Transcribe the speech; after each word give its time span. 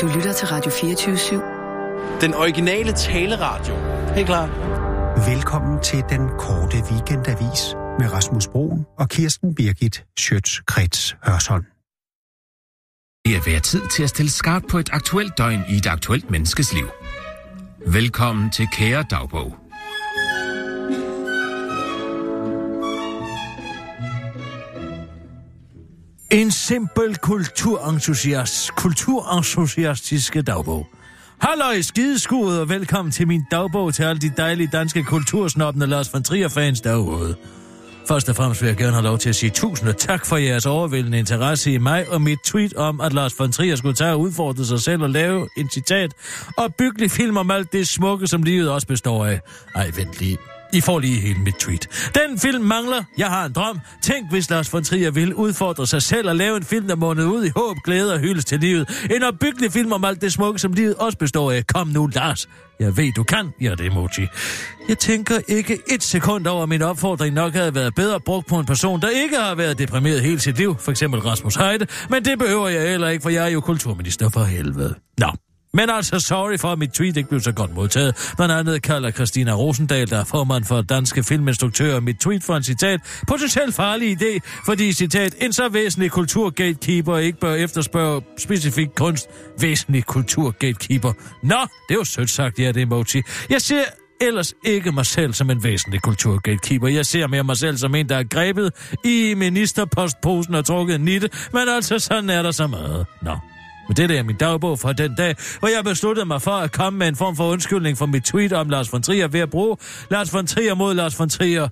Du 0.00 0.06
lytter 0.06 0.32
til 0.32 0.48
Radio 0.48 0.70
24-7. 0.70 2.20
Den 2.20 2.34
originale 2.34 2.92
taleradio. 2.92 3.74
Helt 4.14 4.26
klar. 4.26 4.46
Velkommen 5.30 5.82
til 5.82 6.04
den 6.08 6.28
korte 6.38 6.76
weekendavis 6.90 7.74
med 7.98 8.12
Rasmus 8.12 8.48
Broen 8.48 8.86
og 8.98 9.08
Kirsten 9.08 9.54
Birgit 9.54 10.04
Schøtz-Krets 10.20 11.16
Hørsholm. 11.26 11.64
Det 13.24 13.36
er 13.36 13.50
ved 13.50 13.60
tid 13.60 13.82
til 13.92 14.02
at 14.02 14.08
stille 14.08 14.30
skarpt 14.30 14.68
på 14.68 14.78
et 14.78 14.88
aktuelt 14.92 15.38
døgn 15.38 15.62
i 15.68 15.76
et 15.76 15.86
aktuelt 15.86 16.30
menneskes 16.30 16.72
liv. 16.72 16.88
Velkommen 17.86 18.50
til 18.50 18.68
Kære 18.72 19.04
Dagbog. 19.10 19.67
En 26.30 26.50
simpel 26.50 27.16
kulturentusiast, 27.16 28.70
kulturentusiastiske 28.76 30.42
dagbog. 30.42 30.86
Halløj, 31.38 31.80
skideskuret, 31.80 32.60
og 32.60 32.68
velkommen 32.68 33.12
til 33.12 33.28
min 33.28 33.44
dagbog 33.50 33.94
til 33.94 34.02
alle 34.02 34.20
de 34.20 34.32
dejlige 34.36 34.68
danske 34.72 35.04
kultursnobbende 35.04 35.86
Lars 35.86 36.12
von 36.12 36.22
Trier-fans 36.22 36.80
derude. 36.80 37.36
Først 38.08 38.28
og 38.28 38.36
fremmest 38.36 38.62
vil 38.62 38.68
jeg 38.68 38.76
gerne 38.76 38.92
have 38.92 39.02
lov 39.02 39.18
til 39.18 39.28
at 39.28 39.36
sige 39.36 39.50
tusind 39.50 39.94
tak 39.94 40.26
for 40.26 40.36
jeres 40.36 40.66
overvældende 40.66 41.18
interesse 41.18 41.72
i 41.72 41.78
mig 41.78 42.08
og 42.08 42.22
mit 42.22 42.38
tweet 42.44 42.74
om, 42.74 43.00
at 43.00 43.12
Lars 43.12 43.38
von 43.38 43.52
Trier 43.52 43.76
skulle 43.76 43.94
tage 43.94 44.12
og 44.12 44.20
udfordre 44.20 44.64
sig 44.64 44.80
selv 44.80 45.02
og 45.02 45.10
lave 45.10 45.48
en 45.56 45.70
citat 45.70 46.12
og 46.56 46.74
byggelig 46.74 47.10
film 47.10 47.36
om 47.36 47.50
alt 47.50 47.72
det 47.72 47.88
smukke, 47.88 48.26
som 48.26 48.42
livet 48.42 48.70
også 48.70 48.86
består 48.86 49.26
af. 49.26 49.40
Ej, 49.74 49.90
vent 49.96 50.20
lige. 50.20 50.38
I 50.72 50.80
får 50.80 50.98
lige 50.98 51.20
hele 51.20 51.38
mit 51.38 51.54
tweet. 51.54 52.10
Den 52.14 52.38
film 52.38 52.64
mangler. 52.64 53.02
Jeg 53.18 53.26
har 53.26 53.44
en 53.46 53.52
drøm. 53.52 53.80
Tænk, 54.02 54.30
hvis 54.30 54.50
Lars 54.50 54.72
von 54.72 54.84
Trier 54.84 55.10
ville 55.10 55.36
udfordre 55.36 55.86
sig 55.86 56.02
selv 56.02 56.28
og 56.28 56.36
lave 56.36 56.56
en 56.56 56.62
film, 56.64 56.88
der 56.88 56.96
måned 56.96 57.24
ud 57.24 57.44
i 57.44 57.50
håb, 57.56 57.76
glæde 57.84 58.14
og 58.14 58.18
hyldes 58.18 58.44
til 58.44 58.60
livet. 58.60 59.08
En 59.16 59.22
opbyggelig 59.22 59.72
film 59.72 59.92
om 59.92 60.04
alt 60.04 60.20
det 60.20 60.32
smukke, 60.32 60.58
som 60.58 60.72
livet 60.72 60.94
også 60.94 61.18
består 61.18 61.52
af. 61.52 61.66
Kom 61.66 61.88
nu, 61.88 62.06
Lars. 62.06 62.48
Jeg 62.80 62.96
ved, 62.96 63.12
du 63.12 63.22
kan. 63.22 63.50
Ja, 63.60 63.70
det 63.70 63.86
emoji. 63.86 64.26
Jeg 64.88 64.98
tænker 64.98 65.38
ikke 65.48 65.78
et 65.90 66.02
sekund 66.02 66.46
over, 66.46 66.62
at 66.62 66.68
min 66.68 66.82
opfordring 66.82 67.34
nok 67.34 67.52
havde 67.52 67.74
været 67.74 67.94
bedre 67.94 68.20
brugt 68.20 68.46
på 68.46 68.58
en 68.58 68.66
person, 68.66 69.00
der 69.00 69.08
ikke 69.08 69.36
har 69.36 69.54
været 69.54 69.78
deprimeret 69.78 70.20
hele 70.22 70.40
sit 70.40 70.58
liv. 70.58 70.76
For 70.80 70.90
eksempel 70.90 71.20
Rasmus 71.20 71.54
Heide. 71.54 71.86
Men 72.10 72.24
det 72.24 72.38
behøver 72.38 72.68
jeg 72.68 72.90
heller 72.90 73.08
ikke, 73.08 73.22
for 73.22 73.30
jeg 73.30 73.44
er 73.44 73.48
jo 73.48 73.60
kulturminister 73.60 74.28
for 74.28 74.44
helvede. 74.44 74.94
Nå. 75.18 75.47
Men 75.74 75.90
altså, 75.90 76.20
sorry 76.20 76.58
for, 76.58 76.68
at 76.72 76.78
mit 76.78 76.90
tweet 76.90 77.16
ikke 77.16 77.28
blev 77.28 77.40
så 77.40 77.52
godt 77.52 77.74
modtaget. 77.74 78.32
Blandt 78.36 78.54
andet 78.54 78.82
kalder 78.82 79.10
Christina 79.10 79.52
Rosendal, 79.52 80.10
der 80.10 80.18
er 80.18 80.24
formand 80.24 80.64
for 80.64 80.82
danske 80.82 81.22
filminstruktører, 81.22 82.00
mit 82.00 82.16
tweet 82.16 82.44
for 82.44 82.56
en 82.56 82.62
citat 82.62 83.00
potentielt 83.28 83.74
farlig 83.74 84.22
idé, 84.22 84.38
fordi 84.66 84.92
citat, 84.92 85.34
en 85.40 85.52
så 85.52 85.68
væsentlig 85.68 86.10
kulturgatekeeper 86.10 87.16
ikke 87.16 87.38
bør 87.40 87.54
efterspørge 87.54 88.22
specifik 88.38 88.88
kunst. 88.96 89.28
Væsentlig 89.60 90.04
kulturgatekeeper. 90.04 91.12
Nå, 91.42 91.56
det 91.88 91.94
er 91.94 91.94
jo 91.94 92.04
sødt 92.04 92.30
sagt, 92.30 92.58
ja, 92.58 92.72
det 92.72 92.82
emoji. 92.82 93.22
Jeg 93.50 93.62
ser 93.62 93.84
ellers 94.20 94.54
ikke 94.64 94.92
mig 94.92 95.06
selv 95.06 95.32
som 95.32 95.50
en 95.50 95.64
væsentlig 95.64 96.02
kulturgatekeeper. 96.02 96.88
Jeg 96.88 97.06
ser 97.06 97.26
mere 97.26 97.44
mig 97.44 97.56
selv 97.56 97.76
som 97.76 97.94
en, 97.94 98.08
der 98.08 98.16
er 98.16 98.24
grebet 98.24 98.72
i 99.04 99.34
ministerpostposen 99.36 100.54
og 100.54 100.64
trukket 100.64 101.00
nitte, 101.00 101.30
men 101.52 101.62
altså, 101.68 101.98
sådan 101.98 102.30
er 102.30 102.42
der 102.42 102.50
så 102.50 102.66
meget. 102.66 103.06
Nå. 103.22 103.38
Men 103.88 103.96
det 103.96 104.10
er 104.18 104.22
min 104.22 104.36
dagbog 104.36 104.78
fra 104.78 104.92
den 104.92 105.14
dag, 105.14 105.36
hvor 105.58 105.68
jeg 105.68 105.84
besluttede 105.84 106.26
mig 106.26 106.42
for 106.42 106.50
at 106.50 106.72
komme 106.72 106.98
med 106.98 107.08
en 107.08 107.16
form 107.16 107.36
for 107.36 107.50
undskyldning 107.50 107.98
for 107.98 108.06
mit 108.06 108.22
tweet 108.24 108.52
om 108.52 108.68
Lars 108.68 108.92
von 108.92 109.02
Trier 109.02 109.28
ved 109.28 109.40
at 109.40 109.50
bruge 109.50 109.76
Lars 110.10 110.34
von 110.34 110.46
Trier 110.46 110.74
mod 110.74 110.94
Lars 110.94 111.18
von 111.18 111.28
Trier 111.28 111.68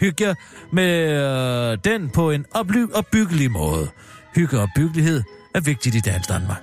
hygge 0.00 0.36
med 0.72 1.10
øh, 1.72 1.78
den 1.84 2.10
på 2.10 2.30
en 2.30 2.44
oply- 2.54 2.92
opbyggelig 2.94 3.50
måde. 3.50 3.88
Hygge 4.34 4.60
og 4.60 4.68
byggelighed 4.76 5.22
er 5.54 5.60
vigtigt 5.60 5.94
i 5.94 6.00
dansk 6.00 6.28
Danmark. 6.28 6.62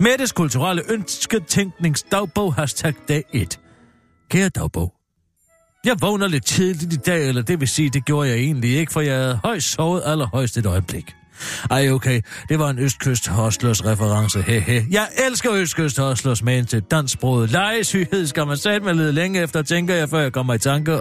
Mettes 0.00 0.32
kulturelle 0.32 0.82
ønsketænkningsdagbog, 0.90 2.54
hashtag 2.54 2.94
dag 3.08 3.24
1. 3.32 3.60
Kære 4.30 4.48
dagbog. 4.48 4.92
Jeg 5.84 5.96
vågner 6.00 6.28
lidt 6.28 6.46
tidligt 6.46 6.92
i 6.92 6.96
dag, 6.96 7.28
eller 7.28 7.42
det 7.42 7.60
vil 7.60 7.68
sige, 7.68 7.90
det 7.90 8.04
gjorde 8.04 8.28
jeg 8.28 8.38
egentlig 8.38 8.76
ikke, 8.76 8.92
for 8.92 9.00
jeg 9.00 9.16
havde 9.16 9.40
højst 9.44 9.72
sovet 9.72 10.02
allerhøjst 10.04 10.56
et 10.56 10.66
øjeblik. 10.66 11.14
Ej, 11.70 11.90
okay. 11.90 12.20
Det 12.48 12.58
var 12.58 12.70
en 12.70 12.78
Østkyst 12.78 13.28
Hostlers 13.28 13.84
reference. 13.84 14.42
Hehe. 14.42 14.86
Jeg 14.90 15.08
elsker 15.26 15.52
Østkyst 15.52 15.98
Hostlers 15.98 16.42
men 16.42 16.66
til 16.66 16.82
dansksproget 16.82 17.50
lejesyghed. 17.50 18.26
Skal 18.26 18.46
man 18.46 18.56
sætte 18.56 18.80
mig 18.80 18.94
lidt 18.94 19.14
længe 19.14 19.42
efter, 19.42 19.62
tænker 19.62 19.94
jeg, 19.94 20.08
før 20.08 20.20
jeg 20.20 20.32
kommer 20.32 20.54
i 20.54 20.58
tanke 20.58 21.00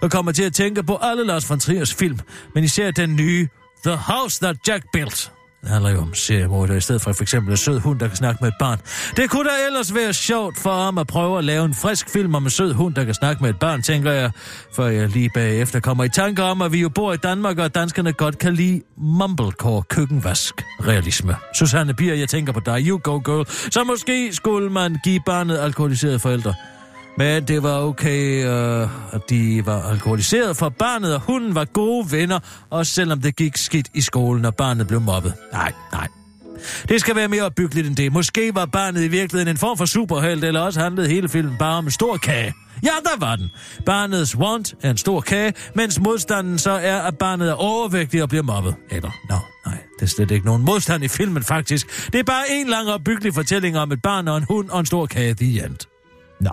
og 0.00 0.10
kommer 0.10 0.32
til 0.32 0.42
at 0.42 0.52
tænke 0.54 0.82
på 0.82 0.98
alle 1.02 1.24
Lars 1.24 1.50
von 1.50 1.60
Triers 1.60 1.94
film. 1.94 2.18
Men 2.54 2.64
især 2.64 2.90
den 2.90 3.16
nye 3.16 3.48
The 3.86 3.96
House 3.96 4.40
That 4.40 4.56
Jack 4.68 4.84
Built. 4.92 5.35
Det 5.66 5.72
handler 5.72 5.90
jo 5.90 6.00
om 6.00 6.14
seriemorder 6.14 6.74
i 6.74 6.80
stedet 6.80 7.02
for 7.02 7.12
for 7.12 7.22
eksempel 7.22 7.50
en 7.50 7.56
sød 7.56 7.80
hund, 7.80 8.00
der 8.00 8.06
kan 8.08 8.16
snakke 8.16 8.38
med 8.40 8.48
et 8.48 8.54
barn. 8.58 8.78
Det 9.16 9.30
kunne 9.30 9.48
da 9.48 9.54
ellers 9.66 9.94
være 9.94 10.12
sjovt 10.12 10.58
for 10.58 10.84
ham 10.84 10.98
at 10.98 11.06
prøve 11.06 11.38
at 11.38 11.44
lave 11.44 11.64
en 11.64 11.74
frisk 11.74 12.10
film 12.10 12.34
om 12.34 12.44
en 12.44 12.50
sød 12.50 12.72
hund, 12.72 12.94
der 12.94 13.04
kan 13.04 13.14
snakke 13.14 13.42
med 13.42 13.50
et 13.50 13.58
barn, 13.58 13.82
tænker 13.82 14.12
jeg, 14.12 14.30
før 14.76 14.86
jeg 14.86 15.08
lige 15.08 15.30
bagefter 15.34 15.80
kommer 15.80 16.04
i 16.04 16.08
tanke 16.08 16.42
om, 16.42 16.62
at 16.62 16.72
vi 16.72 16.80
jo 16.80 16.88
bor 16.88 17.12
i 17.12 17.16
Danmark, 17.16 17.58
og 17.58 17.74
danskerne 17.74 18.12
godt 18.12 18.38
kan 18.38 18.54
lide 18.54 18.82
mumblecore 18.96 19.82
køkkenvask 19.82 20.54
realisme. 20.80 21.36
Susanne 21.54 21.94
Bier, 21.94 22.14
jeg 22.14 22.28
tænker 22.28 22.52
på 22.52 22.60
dig, 22.60 22.82
you 22.86 23.00
go 23.02 23.20
girl. 23.24 23.46
Så 23.70 23.84
måske 23.84 24.34
skulle 24.34 24.70
man 24.70 24.96
give 25.04 25.20
barnet 25.26 25.58
alkoholiserede 25.58 26.18
forældre. 26.18 26.54
Men 27.18 27.44
det 27.44 27.62
var 27.62 27.80
okay, 27.80 28.46
øh, 28.46 28.88
at 29.12 29.30
de 29.30 29.66
var 29.66 29.82
alkoholiseret, 29.82 30.56
for 30.56 30.68
barnet 30.68 31.14
og 31.14 31.20
hunden 31.20 31.54
var 31.54 31.64
gode 31.64 32.12
venner, 32.12 32.38
og 32.70 32.86
selvom 32.86 33.20
det 33.20 33.36
gik 33.36 33.56
skidt 33.56 33.88
i 33.94 34.00
skolen, 34.00 34.44
og 34.44 34.54
barnet 34.54 34.86
blev 34.86 35.00
mobbet. 35.00 35.34
Nej, 35.52 35.72
nej. 35.92 36.08
Det 36.88 37.00
skal 37.00 37.16
være 37.16 37.28
mere 37.28 37.42
opbyggeligt 37.42 37.86
end 37.86 37.96
det. 37.96 38.12
Måske 38.12 38.54
var 38.54 38.66
barnet 38.66 39.04
i 39.04 39.08
virkeligheden 39.08 39.48
en 39.48 39.56
form 39.56 39.78
for 39.78 39.84
superhelt, 39.84 40.44
eller 40.44 40.60
også 40.60 40.80
handlede 40.80 41.08
hele 41.08 41.28
filmen 41.28 41.56
bare 41.58 41.78
om 41.78 41.84
en 41.84 41.90
stor 41.90 42.16
kage. 42.16 42.54
Ja, 42.82 42.90
der 43.04 43.26
var 43.26 43.36
den. 43.36 43.50
Barnets 43.86 44.36
want 44.36 44.74
er 44.82 44.90
en 44.90 44.96
stor 44.96 45.20
kage, 45.20 45.52
mens 45.74 46.00
modstanden 46.00 46.58
så 46.58 46.70
er, 46.70 47.00
at 47.00 47.18
barnet 47.18 47.48
er 47.48 47.54
overvægtig 47.54 48.22
og 48.22 48.28
bliver 48.28 48.42
mobbet. 48.42 48.74
Eller, 48.90 49.10
nå, 49.28 49.34
no, 49.34 49.40
nej, 49.66 49.78
det 49.98 50.02
er 50.02 50.06
slet 50.06 50.30
ikke 50.30 50.46
nogen 50.46 50.62
modstand 50.62 51.04
i 51.04 51.08
filmen 51.08 51.42
faktisk. 51.42 52.12
Det 52.12 52.18
er 52.18 52.24
bare 52.24 52.44
en 52.50 52.66
lang 52.66 52.88
opbyggelig 52.88 53.34
fortælling 53.34 53.78
om 53.78 53.92
et 53.92 54.02
barn 54.02 54.28
og 54.28 54.36
en 54.36 54.44
hund 54.48 54.70
og 54.70 54.80
en 54.80 54.86
stor 54.86 55.06
kage. 55.06 55.34
de 55.34 55.64
end. 55.64 55.76
Nå. 56.40 56.50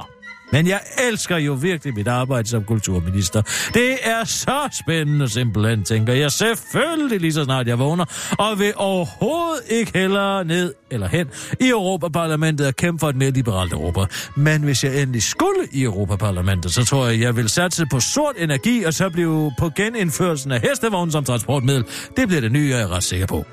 Men 0.52 0.68
jeg 0.68 0.80
elsker 1.10 1.38
jo 1.38 1.54
virkelig 1.54 1.94
mit 1.94 2.08
arbejde 2.08 2.48
som 2.48 2.64
kulturminister. 2.64 3.42
Det 3.74 3.98
er 4.04 4.24
så 4.24 4.78
spændende 4.84 5.30
simpelthen, 5.30 5.84
tænker 5.84 6.14
jeg 6.14 6.32
selvfølgelig 6.32 7.20
lige 7.20 7.34
så 7.34 7.44
snart 7.44 7.68
jeg 7.68 7.80
vågner, 7.80 8.06
og 8.40 8.60
vil 8.60 8.74
overhovedet 8.76 9.62
ikke 9.70 9.92
heller 9.96 10.44
ned 10.44 10.74
eller 10.92 11.08
hen 11.08 11.28
i 11.60 11.70
Europaparlamentet 11.70 12.68
og 12.68 12.76
kæmpe 12.76 13.00
for 13.00 13.10
et 13.10 13.16
mere 13.16 13.32
liberalt 13.32 13.74
Europa. 13.74 14.00
Men 14.36 14.64
hvis 14.64 14.84
jeg 14.84 15.02
endelig 15.02 15.24
skulle 15.24 15.68
i 15.72 15.84
Europaparlamentet, 15.84 16.74
så 16.74 16.86
tror 16.86 17.08
jeg, 17.08 17.20
jeg 17.20 17.36
vil 17.36 17.50
satse 17.50 17.86
på 17.86 18.00
sort 18.00 18.36
energi 18.38 18.84
og 18.84 18.94
så 18.94 19.10
blive 19.10 19.52
på 19.60 19.70
genindførelsen 19.76 20.52
af 20.52 20.62
hestevognen 20.62 21.12
som 21.12 21.24
transportmiddel. 21.24 21.86
Det 22.18 22.28
bliver 22.28 22.42
det 22.42 22.52
nye, 22.52 22.70
jeg 22.70 22.82
er 22.82 22.96
ret 22.96 23.04
sikker 23.04 23.26
på. 23.26 23.46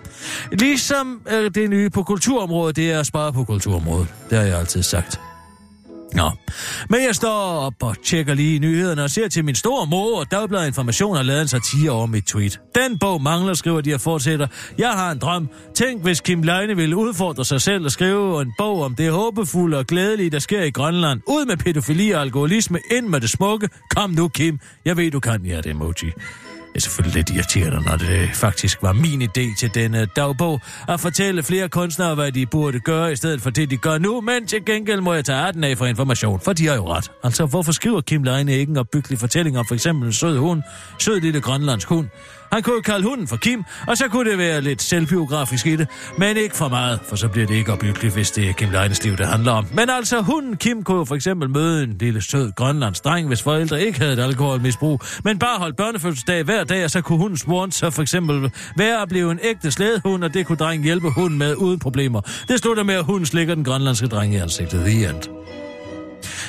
Ligesom 0.53 1.21
øh, 1.33 1.51
det 1.55 1.71
nye 1.71 1.91
på 1.91 2.03
kulturområdet, 2.03 2.77
det 2.77 2.91
er 2.91 3.01
at 3.01 3.07
spare 3.07 3.33
på 3.33 3.45
kulturområdet. 3.45 4.09
Det 4.31 4.39
har 4.39 4.45
jeg 4.45 4.59
altid 4.59 4.83
sagt. 4.83 5.30
Nå, 6.15 6.31
men 6.89 7.01
jeg 7.07 7.15
står 7.15 7.61
op 7.61 7.75
og 7.81 7.97
tjekker 8.05 8.35
lige 8.35 8.59
nyhederne 8.59 9.05
og 9.05 9.11
ser 9.11 9.29
til 9.29 9.45
min 9.45 9.55
store 9.55 9.87
mor, 9.87 10.21
og 10.21 10.31
Dagbladet 10.31 10.67
Information 10.67 11.17
har 11.17 11.23
lavet 11.23 11.43
en 11.43 11.49
satire 11.49 11.91
over 11.91 12.07
mit 12.07 12.25
tweet. 12.25 12.61
Den 12.75 12.99
bog 12.99 13.23
mangler, 13.23 13.55
skriver 13.55 13.81
de 13.81 13.95
og 13.95 14.01
fortsætter. 14.01 14.47
Jeg 14.79 14.91
har 14.91 15.11
en 15.11 15.19
drøm. 15.19 15.49
Tænk, 15.75 16.03
hvis 16.03 16.21
Kim 16.21 16.43
Leine 16.43 16.77
ville 16.77 16.97
udfordre 16.97 17.45
sig 17.45 17.61
selv 17.61 17.85
og 17.85 17.91
skrive 17.91 18.43
en 18.43 18.53
bog 18.59 18.83
om 18.83 18.95
det 18.95 19.13
håbefulde 19.13 19.79
og 19.79 19.87
glædelige, 19.87 20.31
der 20.31 20.39
sker 20.39 20.63
i 20.63 20.71
Grønland. 20.71 21.21
Ud 21.29 21.47
med 21.47 21.57
pædofili 21.57 22.11
og 22.11 22.21
alkoholisme, 22.21 22.79
ind 22.91 23.07
med 23.07 23.21
det 23.21 23.31
smukke. 23.31 23.69
Kom 23.91 24.11
nu, 24.11 24.29
Kim. 24.29 24.59
Jeg 24.85 24.97
ved, 24.97 25.11
du 25.11 25.21
kan. 25.21 25.45
Ja, 25.47 25.57
det 25.57 25.67
emoji. 25.67 26.13
Det 26.71 26.77
er 26.77 26.81
selvfølgelig 26.81 27.17
lidt 27.17 27.31
irriterende, 27.31 27.83
når 27.87 27.97
det 27.97 28.31
faktisk 28.35 28.83
var 28.83 28.93
min 28.93 29.23
idé 29.23 29.57
til 29.59 29.75
denne 29.75 30.07
dagbog, 30.17 30.61
at 30.89 31.01
fortælle 31.01 31.43
flere 31.43 31.69
kunstnere, 31.69 32.15
hvad 32.15 32.33
de 32.33 32.47
burde 32.47 32.81
gøre, 32.81 33.13
i 33.13 33.17
stedet 33.17 33.41
for 33.43 33.51
det, 33.51 33.71
de 33.71 33.77
gør 33.77 33.99
nu, 33.99 34.21
men 34.21 34.47
til 34.47 34.65
gengæld 34.65 35.01
må 35.01 35.15
jeg 35.15 35.25
tage 35.25 35.39
arten 35.39 35.65
af 35.65 35.79
for 35.79 35.87
information, 35.87 36.41
for 36.41 36.53
de 36.53 36.67
har 36.67 36.75
jo 36.75 36.89
ret. 36.89 37.11
Altså, 37.25 37.47
hvorfor 37.47 37.73
skriver 37.73 38.01
Kim 38.01 38.23
Leine 38.23 38.53
ikke 38.53 38.71
en 38.71 38.77
opbyggelig 38.77 39.19
fortælling 39.19 39.59
om 39.59 39.67
for 39.67 39.75
eksempel 39.75 40.07
en 40.07 40.13
sød 40.13 40.39
hund, 40.39 40.63
sød 40.99 41.21
lille 41.21 41.41
grønlandsk 41.41 41.89
hund, 41.89 42.09
han 42.53 42.63
kunne 42.63 42.83
kalde 42.83 43.09
hunden 43.09 43.27
for 43.27 43.37
Kim, 43.37 43.65
og 43.87 43.97
så 43.97 44.09
kunne 44.09 44.31
det 44.31 44.39
være 44.39 44.61
lidt 44.61 44.83
selvbiografisk 44.83 45.67
i 45.67 45.77
det, 45.77 45.89
men 46.19 46.37
ikke 46.37 46.57
for 46.57 46.69
meget, 46.69 47.01
for 47.09 47.17
så 47.17 47.29
bliver 47.29 47.47
det 47.47 47.55
ikke 47.55 47.73
opbyggeligt, 47.73 48.15
hvis 48.15 48.31
det 48.31 48.49
er 48.49 48.53
Kim 48.53 48.71
Leines 48.71 49.05
liv, 49.05 49.17
det 49.17 49.27
handler 49.27 49.53
om. 49.53 49.67
Men 49.75 49.91
altså, 49.91 50.21
hunden 50.21 50.57
Kim 50.57 50.83
kunne 50.83 51.07
for 51.07 51.15
eksempel 51.15 51.51
møde 51.51 51.85
en 51.85 51.97
lille 52.01 52.23
sød 52.23 52.53
grønlands 52.53 53.01
dreng, 53.01 53.29
hvis 53.29 53.43
forældre 53.43 53.83
ikke 53.83 53.99
havde 53.99 54.13
et 54.13 54.19
alkoholmisbrug, 54.19 55.01
men 55.25 55.39
bare 55.39 55.59
holdt 55.59 55.77
børnefødselsdag 55.77 56.43
hver 56.43 56.65
dag, 56.65 56.85
og 56.85 56.91
så 56.91 57.01
kunne 57.01 57.19
hundens 57.19 57.49
want 57.49 57.75
så 57.75 57.91
for 57.91 58.03
eksempel 58.03 58.51
være 58.77 59.03
at 59.03 59.09
blive 59.09 59.33
en 59.33 59.39
ægte 59.43 59.71
slædehund, 59.71 60.25
og 60.25 60.35
det 60.35 60.47
kunne 60.47 60.59
drengen 60.59 60.85
hjælpe 60.85 61.11
hunden 61.11 61.39
med 61.39 61.55
uden 61.57 61.79
problemer. 61.79 62.21
Det 62.49 62.59
slutter 62.59 62.83
med, 62.83 62.95
at 62.95 63.05
hunden 63.05 63.27
slikker 63.27 63.55
den 63.55 63.65
grønlandske 63.65 64.07
dreng 64.07 64.35
i 64.35 64.37
ansigtet. 64.37 64.81
The 64.81 65.09
end. 65.09 65.60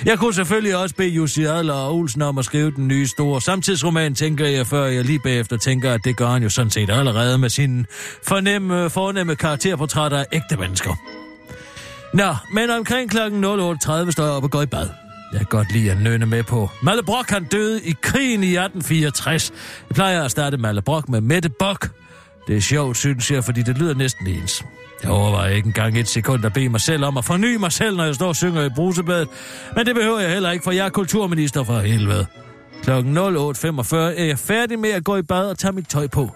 Jeg 0.05 0.19
kunne 0.19 0.33
selvfølgelig 0.33 0.77
også 0.77 0.95
bede 0.95 1.09
Jussi 1.09 1.43
Adler 1.43 1.73
og 1.73 1.95
Olsen 1.95 2.21
om 2.21 2.37
at 2.37 2.45
skrive 2.45 2.71
den 2.71 2.87
nye 2.87 3.07
store 3.07 3.41
samtidsroman, 3.41 4.15
tænker 4.15 4.47
jeg, 4.47 4.67
før 4.67 4.85
jeg 4.85 5.05
lige 5.05 5.19
bagefter 5.19 5.57
tænker, 5.57 5.93
at 5.93 6.01
det 6.03 6.17
gør 6.17 6.27
han 6.27 6.43
jo 6.43 6.49
sådan 6.49 6.71
set 6.71 6.89
allerede 6.89 7.37
med 7.37 7.49
sine 7.49 7.85
fornemme, 8.27 8.89
fornemme 8.89 9.35
karakterportrætter 9.35 10.17
af 10.17 10.25
ægte 10.33 10.57
mennesker. 10.57 10.95
Nå, 12.13 12.35
men 12.53 12.69
omkring 12.69 13.11
kl. 13.11 13.17
08.30 13.17 14.11
står 14.11 14.23
jeg 14.23 14.33
op 14.33 14.43
og 14.43 14.51
går 14.51 14.61
i 14.61 14.65
bad. 14.65 14.89
Jeg 15.31 15.39
kan 15.39 15.47
godt 15.49 15.71
lide 15.73 15.91
at 15.91 16.01
nøne 16.01 16.25
med 16.25 16.43
på. 16.43 16.69
Malle 16.83 17.03
Brock, 17.03 17.29
han 17.29 17.43
døde 17.43 17.81
i 17.83 17.95
krigen 18.01 18.43
i 18.43 18.57
1864. 18.57 19.51
Jeg 19.89 19.95
plejer 19.95 20.23
at 20.23 20.31
starte 20.31 20.57
Malle 20.57 20.81
Brock 20.81 21.09
med 21.09 21.21
Mette 21.21 21.49
Bok. 21.49 21.89
Det 22.47 22.57
er 22.57 22.61
sjovt, 22.61 22.97
synes 22.97 23.31
jeg, 23.31 23.43
fordi 23.43 23.61
det 23.61 23.77
lyder 23.77 23.93
næsten 23.93 24.27
ens. 24.27 24.65
Jeg 25.03 25.11
overvejer 25.11 25.51
ikke 25.55 25.67
engang 25.67 25.97
et 25.97 26.07
sekund 26.07 26.45
at 26.45 26.53
bede 26.53 26.69
mig 26.69 26.81
selv 26.81 27.05
om 27.05 27.17
at 27.17 27.25
forny 27.25 27.55
mig 27.55 27.71
selv, 27.71 27.97
når 27.97 28.03
jeg 28.05 28.15
står 28.15 28.27
og 28.27 28.35
synger 28.35 28.65
i 28.65 28.69
brusebadet. 28.75 29.27
Men 29.75 29.85
det 29.85 29.95
behøver 29.95 30.19
jeg 30.19 30.31
heller 30.31 30.51
ikke, 30.51 30.63
for 30.63 30.71
jeg 30.71 30.85
er 30.85 30.89
kulturminister 30.89 31.63
for 31.63 31.79
helvede. 31.79 32.25
Klokken 32.83 33.17
08.45 33.17 33.95
er 33.95 34.25
jeg 34.25 34.39
færdig 34.39 34.79
med 34.79 34.89
at 34.89 35.03
gå 35.03 35.17
i 35.17 35.21
bad 35.21 35.49
og 35.49 35.57
tage 35.57 35.73
mit 35.73 35.87
tøj 35.87 36.07
på. 36.07 36.29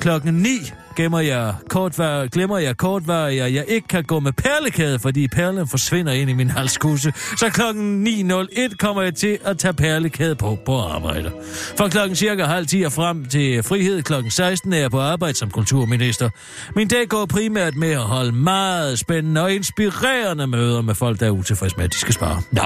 Klokken 0.00 0.34
9 0.34 0.48
gemmer 0.96 1.20
jeg 1.20 1.54
kortvær, 1.68 2.26
glemmer 2.26 2.58
jeg 2.58 2.76
kortvær, 2.76 3.26
jeg, 3.26 3.54
jeg 3.54 3.64
ikke 3.68 3.88
kan 3.88 4.04
gå 4.04 4.20
med 4.20 4.32
perlekæde, 4.32 4.98
fordi 4.98 5.28
perlen 5.28 5.68
forsvinder 5.68 6.12
ind 6.12 6.30
i 6.30 6.32
min 6.32 6.50
halskusse. 6.50 7.12
Så 7.38 7.50
klokken 7.52 8.06
9.01 8.06 8.76
kommer 8.76 9.02
jeg 9.02 9.14
til 9.14 9.38
at 9.44 9.58
tage 9.58 9.74
perlekæde 9.74 10.34
på 10.34 10.58
på 10.66 10.78
arbejde. 10.78 11.32
Fra 11.78 11.88
klokken 11.88 12.16
cirka 12.16 12.44
halv 12.44 12.66
10 12.66 12.82
og 12.82 12.92
frem 12.92 13.24
til 13.24 13.62
frihed 13.62 14.02
klokken 14.02 14.30
16 14.30 14.72
er 14.72 14.78
jeg 14.78 14.90
på 14.90 15.00
arbejde 15.00 15.38
som 15.38 15.50
kulturminister. 15.50 16.30
Min 16.76 16.88
dag 16.88 17.08
går 17.08 17.26
primært 17.26 17.76
med 17.76 17.90
at 17.90 17.98
holde 18.00 18.32
meget 18.32 18.98
spændende 18.98 19.42
og 19.42 19.52
inspirerende 19.52 20.46
møder 20.46 20.82
med 20.82 20.94
folk, 20.94 21.20
der 21.20 21.26
er 21.26 21.30
utilfredse 21.30 21.76
med, 21.76 21.84
at 21.84 21.92
de 21.92 21.98
skal 21.98 22.14
spare. 22.14 22.42
Nå. 22.52 22.62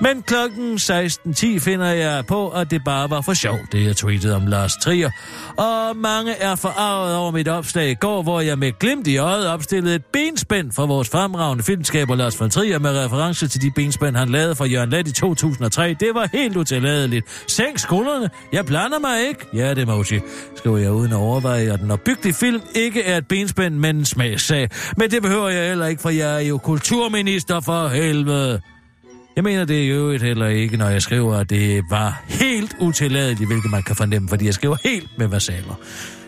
Men 0.00 0.22
klokken 0.22 0.74
16.10 0.74 1.58
finder 1.58 1.86
jeg 1.86 2.26
på, 2.26 2.48
at 2.48 2.70
det 2.70 2.84
bare 2.84 3.10
var 3.10 3.20
for 3.20 3.34
sjov, 3.34 3.58
det 3.72 3.84
jeg 3.84 3.96
tweetede 3.96 4.36
om 4.36 4.46
Lars 4.46 4.72
Trier. 4.76 5.10
Og 5.56 5.96
mange 5.96 6.32
er 6.32 6.54
forarvet 6.54 7.16
over 7.16 7.30
mit 7.30 7.48
opslag 7.58 7.90
i 7.90 7.94
går, 7.94 8.22
hvor 8.22 8.40
jeg 8.40 8.58
med 8.58 8.78
glimt 8.78 9.06
i 9.06 9.16
øjet 9.16 9.48
opstillede 9.48 9.94
et 9.94 10.04
benspænd 10.12 10.72
for 10.72 10.86
vores 10.86 11.08
fremragende 11.08 11.64
filmskaber 11.64 12.14
Lars 12.14 12.40
von 12.40 12.50
Trier 12.50 12.78
med 12.78 13.04
reference 13.04 13.48
til 13.48 13.62
de 13.62 13.70
benspænd, 13.70 14.16
han 14.16 14.28
lavede 14.28 14.54
for 14.54 14.64
Jørgen 14.64 14.90
Lett 14.90 15.08
i 15.08 15.12
2003. 15.12 15.96
Det 16.00 16.08
var 16.14 16.28
helt 16.32 16.56
utilladeligt. 16.56 17.44
Sænk 17.48 17.78
skuldrene. 17.78 18.30
Jeg 18.52 18.66
blander 18.66 18.98
mig 18.98 19.28
ikke. 19.28 19.46
Ja, 19.54 19.74
det 19.74 19.82
emoji. 19.82 20.20
Skriver 20.56 20.78
jeg 20.78 20.92
uden 20.92 21.12
at 21.12 21.16
overveje, 21.16 21.72
at 21.72 21.80
den 21.80 21.90
opbyggelige 21.90 22.34
film 22.34 22.62
ikke 22.74 23.02
er 23.02 23.16
et 23.16 23.28
benspænd, 23.28 23.74
men 23.74 23.96
en 23.96 24.04
smagssag. 24.04 24.68
Men 24.96 25.10
det 25.10 25.22
behøver 25.22 25.48
jeg 25.48 25.68
heller 25.68 25.86
ikke, 25.86 26.02
for 26.02 26.10
jeg 26.10 26.34
er 26.36 26.46
jo 26.48 26.58
kulturminister 26.58 27.60
for 27.60 27.88
helvede. 27.88 28.60
Jeg 29.36 29.44
mener 29.44 29.64
det 29.64 29.90
jo 29.90 29.94
øvrigt 29.94 30.22
heller 30.22 30.46
ikke, 30.46 30.76
når 30.76 30.88
jeg 30.88 31.02
skriver, 31.02 31.36
at 31.36 31.50
det 31.50 31.84
var 31.90 32.22
helt 32.26 32.76
utilladeligt, 32.80 33.48
hvilket 33.48 33.70
man 33.70 33.82
kan 33.82 33.96
fornemme, 33.96 34.28
fordi 34.28 34.46
jeg 34.46 34.54
skriver 34.54 34.76
helt 34.84 35.18
med 35.18 35.28
versaler. 35.28 35.74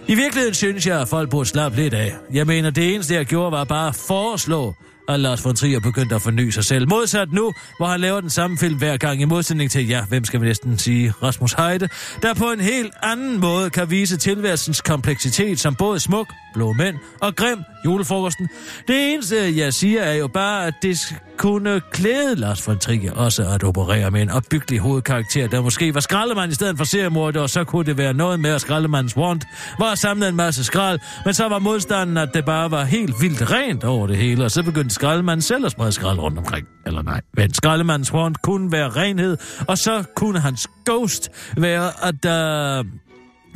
I 0.08 0.14
virkeligheden 0.14 0.54
synes 0.54 0.86
jeg, 0.86 1.00
at 1.00 1.08
folk 1.08 1.30
burde 1.30 1.48
slappe 1.48 1.76
lidt 1.76 1.94
af. 1.94 2.14
Jeg 2.32 2.46
mener, 2.46 2.70
det 2.70 2.94
eneste, 2.94 3.14
jeg 3.14 3.26
gjorde, 3.26 3.52
var 3.52 3.64
bare 3.64 3.88
at 3.88 3.94
foreslå, 3.94 4.74
at 5.08 5.20
Lars 5.20 5.44
von 5.44 5.56
Trier 5.56 5.80
begyndte 5.80 6.14
at 6.14 6.22
forny 6.22 6.50
sig 6.50 6.64
selv. 6.64 6.88
Modsat 6.88 7.32
nu, 7.32 7.52
hvor 7.76 7.86
han 7.86 8.00
laver 8.00 8.20
den 8.20 8.30
samme 8.30 8.58
film 8.58 8.78
hver 8.78 8.96
gang, 8.96 9.20
i 9.20 9.24
modsætning 9.24 9.70
til, 9.70 9.88
ja, 9.88 10.04
hvem 10.04 10.24
skal 10.24 10.40
vi 10.40 10.46
næsten 10.46 10.78
sige, 10.78 11.12
Rasmus 11.22 11.52
Heide, 11.52 11.88
der 12.22 12.34
på 12.34 12.50
en 12.50 12.60
helt 12.60 12.92
anden 13.02 13.40
måde 13.40 13.70
kan 13.70 13.90
vise 13.90 14.16
tilværelsens 14.16 14.80
kompleksitet 14.80 15.60
som 15.60 15.74
både 15.74 16.00
smuk, 16.00 16.32
blå 16.56 16.72
mænd 16.72 16.96
og 17.20 17.36
grim 17.36 17.58
julefrokosten. 17.84 18.48
Det 18.88 19.12
eneste, 19.12 19.36
jeg 19.56 19.74
siger, 19.74 20.02
er 20.02 20.14
jo 20.14 20.28
bare, 20.28 20.66
at 20.66 20.74
det 20.82 21.16
kunne 21.36 21.80
klæde 21.90 22.34
Lars 22.34 22.68
von 22.68 22.78
Trier 22.78 23.12
også 23.12 23.48
at 23.48 23.64
operere 23.64 24.10
med 24.10 24.22
en 24.22 24.30
opbyggelig 24.30 24.78
hovedkarakter, 24.80 25.48
der 25.48 25.60
måske 25.60 25.94
var 25.94 26.00
skraldemand 26.00 26.52
i 26.52 26.54
stedet 26.54 26.76
for 26.76 26.84
seriemorder, 26.84 27.40
og 27.40 27.50
så 27.50 27.64
kunne 27.64 27.86
det 27.86 27.98
være 27.98 28.14
noget 28.14 28.40
med, 28.40 28.50
at 28.50 28.60
skraldemandens 28.60 29.16
want 29.16 29.44
var 29.78 29.92
at 29.92 29.98
samle 29.98 30.28
en 30.28 30.36
masse 30.36 30.64
skrald, 30.64 30.98
men 31.24 31.34
så 31.34 31.48
var 31.48 31.58
modstanden, 31.58 32.16
at 32.16 32.28
det 32.34 32.44
bare 32.44 32.70
var 32.70 32.84
helt 32.84 33.14
vildt 33.20 33.52
rent 33.52 33.84
over 33.84 34.06
det 34.06 34.16
hele, 34.16 34.44
og 34.44 34.50
så 34.50 34.62
begyndte 34.62 34.94
skraldemanden 34.94 35.42
selv 35.42 35.66
at 35.66 35.72
sprede 35.72 35.92
skrald 35.92 36.18
rundt 36.18 36.38
omkring. 36.38 36.66
Eller 36.86 37.02
nej, 37.02 37.20
men 37.34 37.54
skraldemandens 37.54 38.12
want 38.12 38.42
kunne 38.42 38.72
være 38.72 38.88
renhed, 38.88 39.36
og 39.68 39.78
så 39.78 40.04
kunne 40.16 40.40
hans 40.40 40.68
ghost 40.86 41.30
være, 41.56 41.90
at 42.02 42.14
der... 42.22 42.84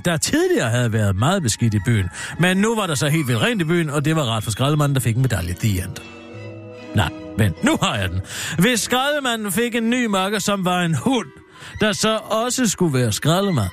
Der 0.05 0.17
tidligere 0.17 0.71
havde 0.71 0.93
været 0.93 1.17
meget 1.17 1.43
beskidt 1.43 1.75
i 1.75 1.79
byen. 1.87 2.09
Men 2.39 2.57
nu 2.57 2.77
var 2.77 2.87
der 2.87 2.95
så 2.95 3.09
helt 3.09 3.29
vildt 3.29 3.43
rent 3.43 3.63
i 3.63 3.65
byen, 3.65 3.91
og 3.91 4.05
det 4.05 4.17
var 4.17 4.37
ret 4.37 4.45
for 4.45 4.51
skraldemanden, 4.51 4.95
der 4.95 5.01
fik 5.01 5.17
en 5.17 5.23
medalje. 5.23 5.55
The 5.55 5.83
end. 5.83 5.97
Nej, 6.95 7.11
men 7.39 7.55
nu 7.63 7.79
har 7.83 7.97
jeg 7.97 8.09
den. 8.09 8.21
Hvis 8.59 8.81
skraldemanden 8.81 9.53
fik 9.53 9.75
en 9.75 9.91
ny 9.91 10.07
makker, 10.07 10.39
som 10.39 10.65
var 10.65 10.81
en 10.81 10.95
hund, 10.95 11.27
der 11.81 11.93
så 11.93 12.17
også 12.17 12.67
skulle 12.67 12.99
være 12.99 13.13
skraldemand. 13.13 13.71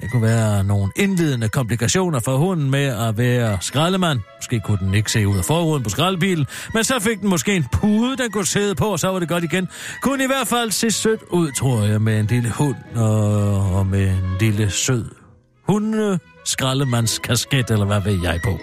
Det 0.00 0.10
kunne 0.10 0.22
være 0.22 0.64
nogle 0.64 0.92
indledende 0.96 1.48
komplikationer 1.48 2.20
for 2.20 2.36
hunden 2.36 2.70
med 2.70 2.84
at 3.08 3.18
være 3.18 3.58
skraldemand. 3.60 4.20
Måske 4.38 4.60
kunne 4.60 4.78
den 4.78 4.94
ikke 4.94 5.12
se 5.12 5.28
ud 5.28 5.38
af 5.38 5.44
forruden 5.44 5.82
på 5.82 5.90
skraldebilen, 5.90 6.46
men 6.74 6.84
så 6.84 6.98
fik 7.00 7.20
den 7.20 7.28
måske 7.28 7.56
en 7.56 7.66
pude, 7.72 8.16
den 8.16 8.30
kunne 8.30 8.46
sidde 8.46 8.74
på, 8.74 8.84
og 8.84 8.98
så 8.98 9.08
var 9.08 9.18
det 9.18 9.28
godt 9.28 9.44
igen. 9.44 9.68
Kunne 10.02 10.24
i 10.24 10.26
hvert 10.26 10.48
fald 10.48 10.70
se 10.70 10.90
sødt 10.90 11.20
ud, 11.30 11.52
tror 11.52 11.82
jeg, 11.82 12.02
med 12.02 12.20
en 12.20 12.26
lille 12.26 12.50
hund 12.50 12.76
og, 12.94 13.74
og 13.74 13.86
med 13.86 14.08
en 14.08 14.36
lille 14.40 14.70
sød 14.70 15.25
hunde 15.68 16.18
skraldemandskasket, 16.44 17.70
eller 17.70 17.86
hvad 17.86 18.00
ved 18.00 18.22
jeg 18.22 18.40
på. 18.44 18.58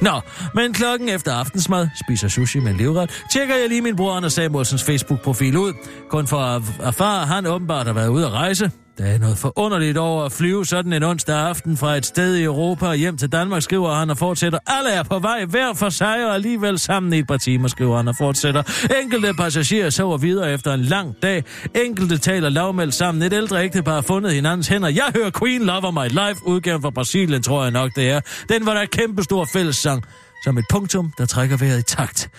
Nå, 0.00 0.20
men 0.54 0.72
klokken 0.72 1.08
efter 1.08 1.32
aftensmad, 1.32 1.88
spiser 2.04 2.28
sushi 2.28 2.60
med 2.60 2.74
livret, 2.74 3.24
tjekker 3.32 3.56
jeg 3.56 3.68
lige 3.68 3.82
min 3.82 3.96
bror 3.96 4.12
Anders 4.12 4.32
Samuelsens 4.32 4.84
Facebook-profil 4.84 5.56
ud. 5.56 5.72
Kun 6.10 6.26
for 6.26 6.38
at 6.38 6.62
erfare, 6.80 7.26
han 7.26 7.46
åbenbart 7.46 7.86
har 7.86 7.92
været 7.92 8.08
ude 8.08 8.26
at 8.26 8.32
rejse. 8.32 8.70
Der 8.98 9.04
er 9.04 9.18
noget 9.18 9.38
forunderligt 9.38 9.98
over 9.98 10.24
at 10.24 10.32
flyve 10.32 10.66
sådan 10.66 10.92
en 10.92 11.02
onsdag 11.02 11.36
aften 11.36 11.76
fra 11.76 11.96
et 11.96 12.06
sted 12.06 12.36
i 12.36 12.42
Europa 12.42 12.86
og 12.86 12.96
hjem 12.96 13.16
til 13.16 13.32
Danmark, 13.32 13.62
skriver 13.62 13.94
han 13.94 14.10
og 14.10 14.18
fortsætter. 14.18 14.58
Alle 14.66 14.90
er 14.90 15.02
på 15.02 15.18
vej 15.18 15.44
hver 15.44 15.74
for 15.74 15.88
sig 15.88 16.26
og 16.26 16.34
alligevel 16.34 16.78
sammen 16.78 17.12
i 17.12 17.18
et 17.18 17.26
par 17.26 17.36
timer, 17.36 17.68
skriver 17.68 17.96
han 17.96 18.08
og 18.08 18.14
fortsætter. 18.18 18.62
Enkelte 19.02 19.34
passagerer 19.34 19.90
sover 19.90 20.16
videre 20.16 20.52
efter 20.52 20.74
en 20.74 20.80
lang 20.80 21.14
dag. 21.22 21.44
Enkelte 21.74 22.18
taler 22.18 22.48
lavmældt 22.48 22.94
sammen. 22.94 23.22
Et 23.22 23.32
ældre 23.32 23.64
ægtepar 23.64 23.94
har 23.94 24.00
fundet 24.00 24.32
hinandens 24.32 24.68
hænder. 24.68 24.88
Jeg 24.88 25.12
hører 25.16 25.30
Queen 25.38 25.62
Lover 25.62 25.90
My 25.90 26.08
Life 26.08 26.46
udgaven 26.46 26.82
fra 26.82 26.90
Brasilien, 26.90 27.42
tror 27.42 27.62
jeg 27.62 27.70
nok 27.70 27.90
det 27.96 28.10
er. 28.10 28.20
Den 28.48 28.66
var 28.66 28.74
der 28.74 28.80
et 28.80 28.90
kæmpe 28.90 29.22
fællessang. 29.52 30.04
Som 30.44 30.58
et 30.58 30.64
punktum, 30.70 31.12
der 31.18 31.26
trækker 31.26 31.56
vejret 31.56 31.78
i 31.78 31.82
takt 31.82 32.30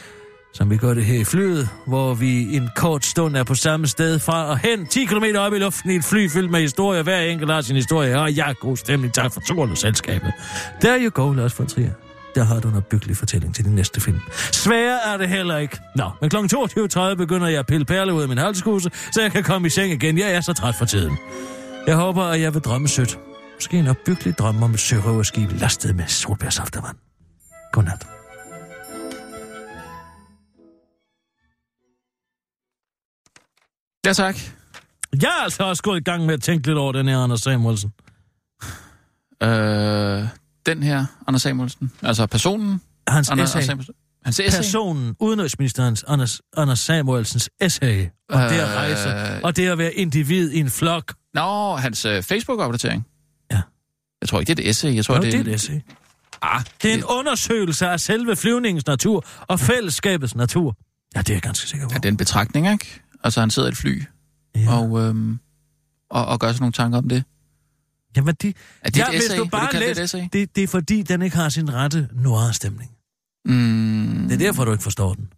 som 0.53 0.69
vi 0.69 0.77
gør 0.77 0.93
det 0.93 1.05
her 1.05 1.19
i 1.19 1.23
flyet, 1.23 1.69
hvor 1.87 2.13
vi 2.13 2.55
en 2.55 2.69
kort 2.75 3.05
stund 3.05 3.37
er 3.37 3.43
på 3.43 3.55
samme 3.55 3.87
sted 3.87 4.19
fra 4.19 4.45
og 4.45 4.57
hen 4.57 4.87
10 4.87 5.05
km 5.05 5.23
op 5.37 5.53
i 5.53 5.59
luften 5.59 5.91
i 5.91 5.95
et 5.95 6.03
fly 6.03 6.29
fyldt 6.29 6.51
med 6.51 6.59
historier. 6.61 7.03
Hver 7.03 7.19
enkelt 7.19 7.51
har 7.51 7.61
sin 7.61 7.75
historie, 7.75 8.19
og 8.19 8.31
ja, 8.31 8.51
god 8.51 8.77
stemning. 8.77 9.13
Tak 9.13 9.33
for 9.33 9.41
turen 9.41 9.71
og 9.71 9.77
selskabet. 9.77 10.33
There 10.81 10.99
you 11.03 11.09
go, 11.09 11.33
Lars 11.33 11.59
von 11.59 11.67
Trier. 11.67 11.91
Der 12.35 12.43
har 12.43 12.59
du 12.59 12.67
en 12.67 12.75
opbyggelig 12.75 13.17
fortælling 13.17 13.55
til 13.55 13.65
din 13.65 13.75
næste 13.75 14.01
film. 14.01 14.19
Sværere 14.51 15.13
er 15.13 15.17
det 15.17 15.29
heller 15.29 15.57
ikke. 15.57 15.77
Nå, 15.95 16.09
men 16.21 16.29
kl. 16.29 16.35
22.30 16.35 17.13
begynder 17.15 17.47
jeg 17.47 17.59
at 17.59 17.65
pille 17.65 17.85
perle 17.85 18.13
ud 18.13 18.21
af 18.21 18.27
min 18.27 18.37
halskuse, 18.37 18.89
så 19.11 19.21
jeg 19.21 19.31
kan 19.31 19.43
komme 19.43 19.67
i 19.67 19.69
seng 19.69 19.93
igen. 19.93 20.17
Jeg 20.17 20.31
er 20.31 20.41
så 20.41 20.53
træt 20.53 20.75
for 20.75 20.85
tiden. 20.85 21.17
Jeg 21.87 21.95
håber, 21.95 22.23
at 22.23 22.41
jeg 22.41 22.53
vil 22.53 22.61
drømme 22.61 22.87
sødt. 22.87 23.19
Måske 23.55 23.77
en 23.77 23.87
opbyggelig 23.87 24.37
drøm 24.37 24.63
om 24.63 24.73
et 24.73 24.79
sørøverskib 24.79 25.49
lastet 25.51 25.95
med 25.95 26.07
solbærsaftervand. 26.07 26.95
Godnat. 27.71 28.18
Ja, 34.09 34.13
tak. 34.13 34.35
Jeg 35.21 35.27
er 35.39 35.43
altså 35.43 35.63
også 35.63 35.83
gået 35.83 35.99
i 35.99 36.03
gang 36.03 36.25
med 36.25 36.33
at 36.33 36.41
tænke 36.41 36.67
lidt 36.67 36.77
over 36.77 36.91
den 36.91 37.07
her 37.07 37.17
Anders 37.19 37.41
Samuelsen. 37.41 37.93
Øh, 39.43 40.27
den 40.65 40.83
her, 40.83 41.05
Anders 41.27 41.41
Samuelsen. 41.41 41.91
Altså 42.03 42.25
personen? 42.27 42.81
Hans 43.07 43.29
Anders, 43.29 43.49
essay. 43.49 43.61
Samuelsen. 43.61 43.93
Hans 44.25 44.39
essay? 44.39 44.59
Personen, 44.59 45.15
udenrigsministerens 45.19 46.03
Anders, 46.07 46.41
Anders 46.57 46.79
Samuelsens 46.79 47.49
essay 47.61 48.07
om 48.29 48.41
øh... 48.41 48.49
det 48.49 48.59
at 48.59 48.67
rejse, 48.75 49.09
og 49.43 49.55
det 49.55 49.67
at 49.67 49.77
være 49.77 49.93
individ 49.93 50.51
i 50.51 50.59
en 50.59 50.69
flok. 50.69 51.13
Nå, 51.33 51.75
hans 51.75 52.05
øh, 52.05 52.23
Facebook-opdatering. 52.23 53.07
Ja. 53.51 53.61
Jeg 54.21 54.29
tror 54.29 54.39
ikke, 54.39 54.53
det 54.53 54.59
er 54.59 54.67
et 54.67 54.69
essay. 54.69 54.95
Jeg 54.95 55.05
tror, 55.05 55.15
Jo, 55.15 55.21
det, 55.21 55.33
det 55.33 55.39
er 55.39 55.45
et 55.51 55.55
essay. 55.55 55.79
Ah, 56.41 56.63
Det 56.83 56.89
er 56.93 56.97
en 56.97 57.03
undersøgelse 57.03 57.87
af 57.87 57.99
selve 57.99 58.35
flyvningens 58.35 58.85
natur 58.87 59.25
og 59.47 59.59
fællesskabets 59.59 60.35
natur. 60.35 60.75
Ja, 61.15 61.19
det 61.19 61.29
er 61.29 61.33
jeg 61.33 61.41
ganske 61.41 61.67
sikker 61.67 61.87
på. 61.87 61.93
Ja, 61.93 61.97
det 61.97 62.05
er 62.05 62.09
en 62.09 62.17
betragtning, 62.17 62.71
ikke? 62.71 63.01
Altså, 63.23 63.39
han 63.39 63.49
sidder 63.49 63.67
i 63.67 63.71
et 63.71 63.77
fly 63.77 64.03
Ja. 64.55 64.73
og, 64.79 64.99
øhm, 64.99 65.39
og, 66.09 66.25
og 66.25 66.39
gør 66.39 66.51
sig 66.51 66.59
nogle 66.61 66.73
tanker 66.73 66.97
om 66.97 67.09
det. 67.09 67.23
Jamen, 68.15 68.35
de, 68.41 68.53
Er 68.81 68.89
det 68.89 68.97
ja, 68.97 69.03
et 69.05 69.09
hvis 69.13 69.23
essay? 69.23 69.37
du 69.37 69.45
bare 69.45 69.67
kalde 69.71 69.85
det 69.85 69.91
et 69.91 69.97
læser, 69.97 70.17
essay? 70.17 70.29
det, 70.33 70.55
det 70.55 70.63
er 70.63 70.67
fordi, 70.67 71.01
den 71.01 71.21
ikke 71.21 71.35
har 71.35 71.49
sin 71.49 71.73
rette 71.73 72.09
noir-stemning. 72.13 72.91
Mm, 73.45 74.27
Det 74.27 74.33
er 74.33 74.37
derfor, 74.37 74.65
du 74.65 74.71
ikke 74.71 74.83
forstår 74.83 75.13
den. 75.13 75.33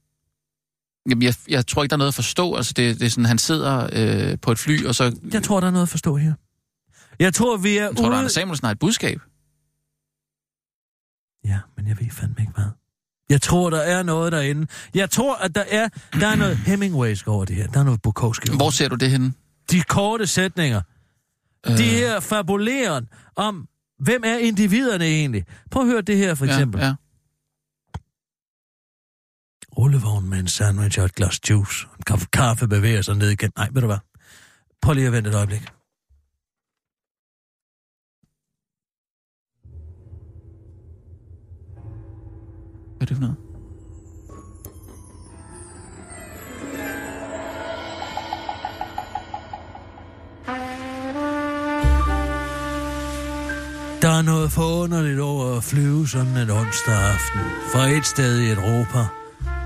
Jamen, 1.10 1.22
jeg, 1.24 1.36
jeg 1.48 1.68
tror 1.68 1.84
ikke, 1.84 1.90
der 1.92 1.96
er 1.96 1.98
noget 1.98 2.08
at 2.12 2.14
forstå. 2.16 2.56
Altså, 2.56 2.74
det, 2.74 3.00
det 3.00 3.06
er 3.06 3.10
sådan, 3.10 3.26
han 3.26 3.38
sidder 3.38 3.90
øh, 3.94 4.38
på 4.42 4.52
et 4.52 4.60
fly, 4.60 4.86
og 4.86 4.96
så... 4.96 5.18
Jeg 5.34 5.44
tror, 5.44 5.60
der 5.60 5.68
er 5.68 5.72
noget 5.72 5.86
at 5.86 5.90
forstå 5.90 6.16
her. 6.18 6.34
Jeg 7.20 7.34
tror, 7.34 7.58
vi 7.58 7.78
er 7.78 7.84
Jeg 7.84 7.96
tror, 7.96 8.04
ude... 8.06 8.12
der 8.12 8.18
Anders 8.18 8.32
Samuelsen 8.32 8.66
har 8.66 8.72
et 8.72 8.80
budskab. 8.80 9.20
Ja, 11.46 11.60
men 11.78 11.88
jeg 11.88 12.00
ved 12.00 12.10
fandme 12.10 12.36
ikke 12.40 12.54
hvad. 12.54 12.66
Jeg 13.32 13.42
tror, 13.42 13.70
der 13.70 13.80
er 13.80 14.04
noget 14.04 14.32
derinde. 14.32 14.68
Jeg 14.94 15.10
tror, 15.10 15.36
at 15.36 15.56
der 15.56 15.64
er, 15.70 15.90
der 16.14 16.28
er 16.28 16.36
noget 16.36 16.58
Hemingwaysk 16.58 17.28
over 17.28 17.46
det 17.46 17.56
her. 17.56 17.68
Der 17.68 17.80
er 17.80 17.84
noget 17.84 18.02
Bukowski 18.02 18.50
over 18.50 18.58
Hvor 18.58 18.70
ser 18.70 18.88
du 18.88 18.96
det 18.96 19.12
henne? 19.12 19.34
De 19.72 19.82
korte 19.82 20.28
sætninger. 20.28 20.82
Øh. 21.68 21.78
De 21.78 21.84
her 21.84 22.20
fabuleren 22.20 23.08
om, 23.36 23.68
hvem 24.00 24.22
er 24.26 24.38
individerne 24.38 25.06
egentlig? 25.06 25.46
Prøv 25.72 25.84
at 25.84 25.90
høre 25.90 26.02
det 26.02 26.18
her 26.18 26.36
for 26.36 26.46
eksempel. 26.46 26.80
Ja, 26.80 26.88
ja. 26.88 26.94
rullevogn 29.78 30.30
med 30.30 30.40
en 30.40 30.48
sandwich 30.48 31.00
og 31.00 31.06
et 31.06 31.16
glas 31.16 31.50
juice. 31.50 31.88
En 31.98 32.04
kaffe, 32.04 32.28
kaffe 32.34 32.68
bevæger 32.68 33.02
sig 33.02 33.16
ned 33.16 33.30
igen. 33.30 33.52
Nej, 33.58 33.70
ved 33.72 33.82
du 33.82 33.88
hvad? 33.88 33.98
Prøv 34.82 34.94
lige 34.94 35.08
at 35.08 35.14
vente 35.14 35.30
et 35.30 35.36
øjeblik. 35.36 35.62
Hvad 43.01 43.10
er 43.10 43.13
det 43.13 43.17
for 43.17 43.22
noget? 43.22 43.38
Der 54.01 54.10
er 54.10 54.22
noget 54.22 54.51
forunderligt 54.51 55.20
over 55.20 55.58
at 55.58 55.63
flyve 55.63 56.08
sådan 56.08 56.38
en 56.38 56.50
onsdag 56.50 56.93
aften. 56.93 57.39
Fra 57.74 57.88
et 57.88 58.05
sted 58.05 58.39
i 58.39 58.51
Europa 58.51 59.05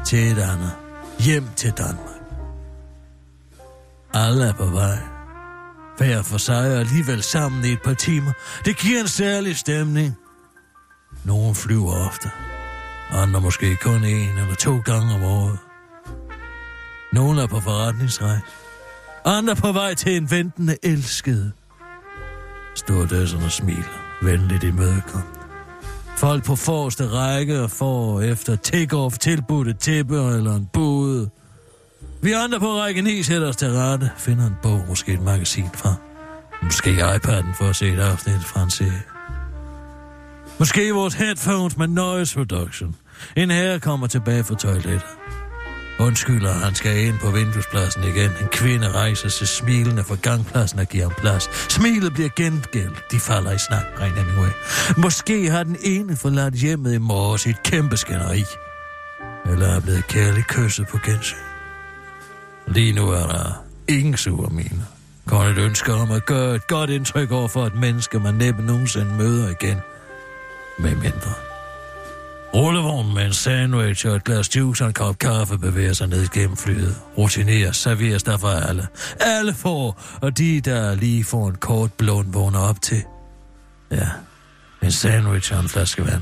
til 0.05 0.31
et 0.31 0.37
andet. 0.37 0.71
Hjem 1.19 1.47
til 1.55 1.71
Danmark. 1.71 2.21
Alle 4.13 4.45
er 4.45 4.53
på 4.53 4.65
vej. 4.65 4.97
Hver 5.97 6.21
for 6.21 6.37
sig 6.37 6.73
og 6.73 6.79
alligevel 6.79 7.23
sammen 7.23 7.65
i 7.65 7.71
et 7.71 7.81
par 7.81 7.93
timer. 7.93 8.31
Det 8.65 8.77
giver 8.77 9.01
en 9.01 9.07
særlig 9.07 9.55
stemning. 9.57 10.15
Nogle 11.25 11.55
flyver 11.55 12.07
ofte. 12.07 12.29
Andre 13.11 13.41
måske 13.41 13.75
kun 13.75 14.03
en 14.03 14.37
eller 14.37 14.55
to 14.55 14.77
gange 14.77 15.13
om 15.13 15.23
året. 15.23 15.59
Nogle 17.13 17.41
er 17.41 17.47
på 17.47 17.59
forretningsrejse. 17.59 18.41
Andre 19.25 19.55
på 19.55 19.71
vej 19.71 19.93
til 19.93 20.17
en 20.17 20.31
ventende 20.31 20.77
elskede. 20.83 21.51
Stordøsserne 22.75 23.49
smiler 23.49 24.05
venligt 24.21 24.63
imødekom. 24.63 25.23
Folk 26.17 26.43
på 26.43 26.55
forreste 26.55 27.07
række 27.07 27.69
får 27.69 28.21
efter 28.21 28.57
take-off 28.67 29.17
tilbudt 29.17 29.67
et 29.67 29.79
tæppe 29.79 30.15
eller 30.15 30.55
en 30.55 30.69
bude. 30.73 31.29
Vi 32.21 32.31
andre 32.31 32.59
på 32.59 32.79
række 32.79 33.01
9 33.01 33.23
sætter 33.23 33.47
os 33.47 33.55
til 33.55 33.71
rette, 33.71 34.11
finder 34.17 34.47
en 34.47 34.55
bog, 34.63 34.85
måske 34.87 35.13
et 35.13 35.21
magasin 35.21 35.69
fra. 35.73 35.93
Måske 36.63 36.89
iPad'en 36.89 37.57
for 37.57 37.65
at 37.65 37.75
se 37.75 37.87
et 37.87 37.99
afsnit 37.99 38.43
fra 38.43 38.63
en 38.63 38.69
serie. 38.69 39.14
Måske 40.59 40.93
vores 40.93 41.13
headphones 41.13 41.77
med 41.77 41.87
noise 41.87 42.39
reduction. 42.39 42.95
En 43.35 43.51
herre 43.51 43.79
kommer 43.79 44.07
tilbage 44.07 44.43
fra 44.43 44.55
toilettet. 44.55 45.05
Undskylder, 45.99 46.53
han 46.53 46.75
skal 46.75 46.97
ind 46.97 47.19
på 47.19 47.31
vinduespladsen 47.31 48.03
igen. 48.03 48.31
En 48.41 48.47
kvinde 48.51 48.91
rejser 48.91 49.29
sig 49.29 49.47
smilende 49.47 50.03
fra 50.03 50.15
gangpladsen 50.15 50.79
og 50.79 50.85
giver 50.85 51.03
ham 51.03 51.13
plads. 51.17 51.71
Smilet 51.73 52.13
bliver 52.13 52.29
gengældt. 52.35 53.03
De 53.11 53.19
falder 53.19 53.51
i 53.51 53.57
snak, 53.57 53.85
rent 53.99 54.17
anyway. 54.17 54.49
Måske 54.97 55.49
har 55.49 55.63
den 55.63 55.77
ene 55.83 56.15
forladt 56.15 56.53
hjemmet 56.53 56.93
i 56.93 56.97
morges 56.97 57.45
i 57.45 57.49
et 57.49 57.63
kæmpe 57.63 57.97
skænderi. 57.97 58.43
Eller 59.45 59.67
er 59.67 59.79
blevet 59.79 60.07
kærligt 60.07 60.47
kysset 60.47 60.87
på 60.87 60.97
gensyn. 61.05 61.37
Lige 62.67 62.93
nu 62.93 63.09
er 63.09 63.27
der 63.27 63.63
ingen 63.87 64.17
sure 64.17 64.49
mine. 64.49 64.85
Kun 65.25 65.45
et 65.45 65.57
ønske 65.57 65.93
om 65.93 66.11
at 66.11 66.25
gøre 66.25 66.55
et 66.55 66.67
godt 66.67 66.89
indtryk 66.89 67.31
over 67.31 67.47
for 67.47 67.65
et 67.65 67.75
menneske, 67.75 68.19
man 68.19 68.33
næppe 68.33 68.63
nogensinde 68.63 69.13
møder 69.17 69.49
igen. 69.49 69.77
Med 70.77 70.95
mindre. 70.95 71.33
Rullevognen 72.53 73.13
med 73.13 73.25
en 73.25 73.33
sandwich 73.33 74.07
og 74.07 74.15
et 74.15 74.23
glas 74.23 74.55
juice 74.55 74.83
og 74.83 74.87
en 74.87 74.93
kop 74.93 75.19
kaffe 75.19 75.57
bevæger 75.57 75.93
sig 75.93 76.07
ned 76.07 76.27
gennem 76.27 76.57
flyet. 76.57 76.95
Rutinerer, 77.17 77.71
serveres 77.71 78.23
der 78.23 78.37
for 78.37 78.47
alle. 78.47 78.87
Alle 79.19 79.53
får, 79.53 80.01
og 80.21 80.37
de, 80.37 80.61
der 80.61 80.95
lige 80.95 81.23
får 81.23 81.49
en 81.49 81.55
kort 81.55 81.93
blån, 81.93 82.33
vågner 82.33 82.59
op 82.59 82.81
til. 82.81 83.03
Ja, 83.91 84.07
en 84.83 84.91
sandwich 84.91 85.53
og 85.53 85.59
en 85.59 85.69
flaske 85.69 86.05
vand. 86.05 86.21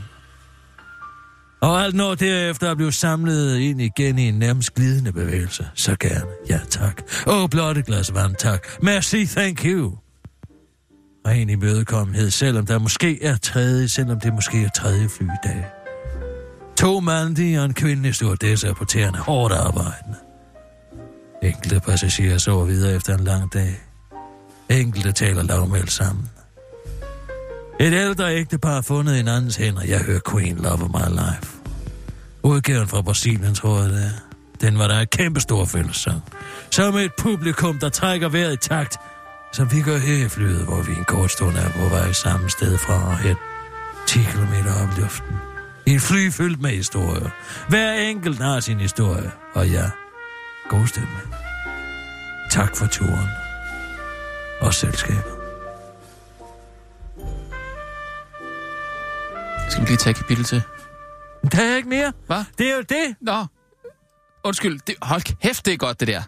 Og 1.61 1.83
alt 1.83 1.95
når 1.95 2.15
derefter 2.15 2.69
er 2.69 2.75
blevet 2.75 2.93
samlet 2.93 3.57
ind 3.59 3.81
igen 3.81 4.19
i 4.19 4.27
en 4.27 4.39
nærmest 4.39 4.73
glidende 4.73 5.11
bevægelse. 5.11 5.67
Så 5.73 5.95
gerne. 5.99 6.31
Ja, 6.49 6.59
tak. 6.69 7.01
Åh, 7.27 7.49
blot 7.49 7.77
et 7.77 7.85
glas 7.85 8.13
vand, 8.13 8.35
tak. 8.35 8.67
Merci, 8.81 9.25
thank 9.25 9.65
you. 9.65 10.02
Ren 11.27 11.49
imødekommenhed, 11.49 12.29
selvom 12.29 12.65
der 12.65 12.79
måske 12.79 13.23
er 13.23 13.37
tredje, 13.37 13.87
selvom 13.87 14.19
det 14.19 14.33
måske 14.33 14.63
er 14.63 14.69
tredje 14.69 15.09
flydag. 15.09 15.65
To 16.77 16.99
mandlige 16.99 17.59
og 17.59 17.65
en 17.65 17.73
kvindelig 17.73 18.15
stewardesse 18.15 18.67
er 18.67 18.73
på 18.73 18.85
tæerne 18.85 19.17
hårdt 19.17 19.53
arbejdende. 19.53 20.17
Enkelte 21.43 21.79
passagerer 21.79 22.37
sover 22.37 22.65
videre 22.65 22.95
efter 22.95 23.17
en 23.17 23.23
lang 23.23 23.53
dag. 23.53 23.81
Enkelte 24.69 25.11
taler 25.11 25.43
lavmældt 25.43 25.91
sammen. 25.91 26.29
Et 27.79 27.93
ældre 27.93 28.35
ægtepar 28.35 28.73
har 28.73 28.81
fundet 28.81 29.19
en 29.19 29.27
andens 29.27 29.55
hænder. 29.55 29.81
Jeg 29.83 29.99
hører 29.99 30.19
Queen 30.31 30.55
Love 30.57 30.83
of 30.83 30.89
My 30.89 31.15
Life. 31.15 31.57
Udgaven 32.43 32.87
fra 32.87 33.01
Brasilien, 33.01 33.55
tror 33.55 33.79
jeg 33.81 33.89
det 33.89 34.03
er. 34.03 34.33
Den 34.61 34.77
var 34.77 34.87
der 34.87 34.99
et 34.99 35.09
kæmpe 35.09 35.39
stor 35.39 35.65
fællessang. 35.65 36.21
Som 36.71 36.95
et 36.95 37.11
publikum, 37.17 37.79
der 37.79 37.89
trækker 37.89 38.29
vejret 38.29 38.53
i 38.53 38.57
takt. 38.57 38.97
Som 39.53 39.71
vi 39.71 39.81
gør 39.81 39.97
her 39.97 40.25
i 40.25 40.29
flyet, 40.29 40.63
hvor 40.65 40.81
vi 40.81 40.91
en 40.91 41.05
kort 41.05 41.31
stund 41.31 41.57
er 41.57 41.69
på 41.69 41.89
vej 41.89 42.11
samme 42.11 42.49
sted 42.49 42.77
fra 42.77 42.93
og 42.93 43.17
hen. 43.17 43.35
10 44.07 44.19
km 44.23 44.53
op 44.81 44.89
i 44.97 45.01
luften. 45.01 45.35
En 45.85 45.99
fly 45.99 46.31
fyldt 46.31 46.61
med 46.61 46.69
historier. 46.69 47.29
Hver 47.69 47.93
enkelt 47.93 48.37
har 48.37 48.59
sin 48.59 48.79
historie. 48.79 49.31
Og 49.53 49.69
ja, 49.69 49.89
god 50.69 50.87
stemme. 50.87 51.17
Tak 52.51 52.75
for 52.75 52.87
turen. 52.87 53.29
Og 54.61 54.73
selskabet. 54.73 55.33
Skal 59.69 59.81
vi 59.81 59.87
lige 59.87 59.97
tage 59.97 60.11
et 60.11 60.17
kapitel 60.17 60.43
til? 60.43 60.61
Der 61.51 61.61
er 61.61 61.75
ikke 61.75 61.89
mere. 61.89 62.13
Hvad? 62.27 62.43
Det 62.57 62.71
er 62.71 62.75
jo 62.75 62.81
det. 62.81 63.15
Nå. 63.21 63.45
Undskyld. 64.43 64.79
Det, 64.87 64.95
hold 65.01 65.21
kæft, 65.21 65.65
det 65.65 65.73
er 65.73 65.77
godt, 65.77 65.99
det 65.99 66.07
der. 66.07 66.21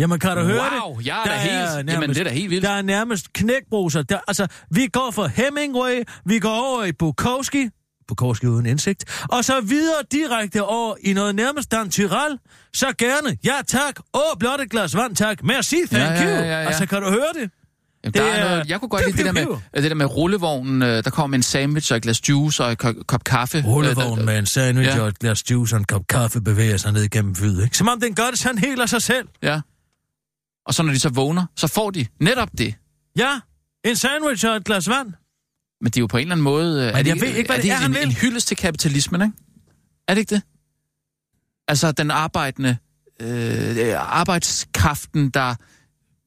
Jamen, 0.00 0.18
kan 0.18 0.36
du 0.36 0.42
høre 0.42 0.54
det? 0.64 0.82
Wow, 0.84 1.00
jeg 1.04 1.18
er 1.18 1.24
Der 1.24 1.30
da 1.32 1.38
helt... 1.38 1.54
nærmest- 1.86 1.92
jamen, 1.94 2.08
det 2.10 2.18
er 2.18 2.24
da 2.24 2.30
helt 2.30 2.50
vildt. 2.50 2.62
Der 2.64 2.70
er 2.70 2.82
nærmest 2.82 3.32
knækbruser. 3.32 4.02
Der, 4.02 4.18
altså, 4.28 4.46
vi 4.70 4.86
går 4.92 5.10
fra 5.14 5.26
Hemingway, 5.26 6.02
vi 6.24 6.38
går 6.38 6.54
over 6.54 6.84
i 6.84 6.92
Bukowski, 6.92 7.68
Bukowski 8.08 8.46
uden 8.46 8.66
indsigt, 8.66 9.04
og 9.28 9.44
så 9.44 9.60
videre 9.60 9.96
direkte 10.12 10.64
over 10.64 10.94
i 11.04 11.12
noget 11.12 11.34
nærmest 11.34 11.70
Dan 11.72 11.90
Tyrell. 11.90 12.38
Så 12.74 12.86
gerne. 12.98 13.36
Ja, 13.44 13.54
tak. 13.68 13.94
Åh, 14.14 14.20
blot 14.40 14.60
et 14.60 14.70
glas 14.70 14.96
vand, 14.96 15.16
tak. 15.16 15.44
Merci, 15.44 15.76
thank 15.92 16.18
Ja, 16.20 16.22
ja, 16.22 16.24
you. 16.24 16.30
ja, 16.30 16.44
ja, 16.44 16.60
ja. 16.60 16.66
Altså, 16.66 16.86
kan 16.86 17.02
du 17.02 17.08
høre 17.10 17.32
det? 17.42 17.50
Jamen, 18.04 18.14
der 18.14 18.22
det 18.24 18.30
er 18.32 18.34
er- 18.44 18.50
noget, 18.50 18.68
jeg 18.68 18.80
kunne 18.80 18.88
godt 18.88 19.06
lide 19.06 19.16
det 19.16 19.24
der, 19.26 19.32
med, 19.32 19.46
det 19.82 19.90
der 19.90 19.94
med 19.94 20.06
rullevognen. 20.06 20.82
øh, 20.82 21.04
Der 21.04 21.10
kommer 21.10 21.34
en 21.34 21.42
sandwich 21.42 21.92
og 21.92 21.96
et 21.96 22.02
glas 22.02 22.28
juice 22.28 22.64
og 22.64 22.72
et 22.72 22.78
ko- 22.78 23.02
kop 23.06 23.24
kaffe. 23.24 23.58
Øh, 23.58 23.64
Rullevognen 23.66 24.18
der- 24.18 24.24
med 24.24 24.38
en 24.38 24.46
sandwich 24.46 24.96
Ja. 24.96 25.02
og 25.02 25.08
et 25.08 25.18
glas 25.18 25.50
juice 25.50 25.74
og 25.74 25.78
en 25.78 25.84
kop 25.84 26.02
kaffe 26.08 26.40
bevæger 26.40 26.76
sig 26.76 26.92
ned 26.92 27.08
gennem 27.08 27.34
ikke? 27.62 27.76
Som 27.76 27.88
om 27.88 28.00
den 28.00 28.14
gør 28.14 28.26
det 28.30 28.38
sådan 28.38 28.58
helt 28.58 28.80
af 28.80 28.88
sig 28.88 29.02
selv. 29.02 29.28
Ja. 29.42 29.60
Og 30.66 30.74
så 30.74 30.82
når 30.82 30.92
de 30.92 30.98
så 30.98 31.08
vågner, 31.08 31.46
så 31.56 31.66
får 31.66 31.90
de 31.90 32.06
netop 32.20 32.48
det. 32.58 32.74
Ja, 33.16 33.40
en 33.84 33.96
sandwich 33.96 34.46
og 34.46 34.56
et 34.56 34.64
glas 34.64 34.88
vand. 34.88 35.12
Men 35.80 35.86
det 35.90 35.96
er 35.96 36.00
jo 36.00 36.06
på 36.06 36.16
en 36.16 36.20
eller 36.20 36.32
anden 36.34 36.44
måde... 36.44 36.76
øh, 36.80 36.86
er 36.86 36.96
jeg 36.96 37.04
det, 37.04 37.20
ved 37.20 37.28
ikke, 37.28 37.48
hvad 37.48 37.56
er 37.58 37.62
det 37.62 37.70
er, 37.70 37.74
han 37.74 37.90
en, 37.90 37.94
vil. 37.94 38.02
en 38.02 38.12
hyldest 38.12 38.48
til 38.48 38.56
kapitalismen, 38.56 39.22
ikke? 39.22 39.34
Er 40.08 40.14
det 40.14 40.20
ikke 40.20 40.34
det? 40.34 40.42
Altså, 41.68 41.92
den 41.92 42.10
arbejdende... 42.10 42.76
Øh, 43.20 43.76
arbejdskraften, 43.98 45.30
der... 45.30 45.54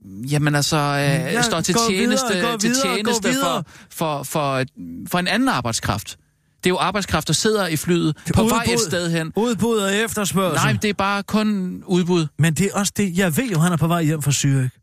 Jamen 0.06 0.56
altså, 0.56 0.78
øh, 0.78 1.34
Ja, 1.34 1.42
står 1.42 1.62
til 1.62 1.76
tjeneste, 1.90 2.34
videre, 2.34 2.58
til 2.58 2.70
videre, 2.70 2.96
tjeneste 2.96 3.30
videre. 3.30 3.64
for, 3.90 4.24
for, 4.24 4.24
for, 4.24 4.66
for 5.10 5.20
en 5.20 5.28
anden 5.28 5.50
arbejdskraft. 5.50 6.18
Det 6.64 6.66
er 6.66 6.70
jo 6.70 6.78
arbejdskraft, 6.78 7.28
der 7.28 7.34
sidder 7.34 7.68
i 7.68 7.76
flyet 7.76 8.18
på 8.36 8.44
vej 8.44 8.64
et 8.64 8.70
Udbud. 8.70 8.88
sted 8.90 9.12
hen. 9.12 9.32
Udbud 9.36 9.78
og 9.78 9.96
efterspørgsel. 9.96 10.64
Nej, 10.66 10.78
det 10.82 10.90
er 10.90 10.94
bare 10.94 11.24
kun 11.24 11.84
udbud. 11.88 12.28
Men 12.40 12.54
det 12.54 12.66
er 12.66 12.76
også 12.80 12.94
det, 12.98 13.18
jeg 13.18 13.38
ved 13.38 13.50
jo, 13.52 13.60
han 13.60 13.72
er 13.74 13.78
på 13.78 13.88
vej 13.88 14.04
hjem 14.04 14.22
fra 14.22 14.32
Zürich. 14.32 14.80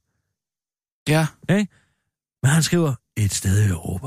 Ja. 1.09 1.27
Men 2.43 2.51
han 2.51 2.63
skriver, 2.63 2.95
et 3.17 3.35
sted 3.35 3.63
i 3.67 3.69
Europa. 3.69 4.07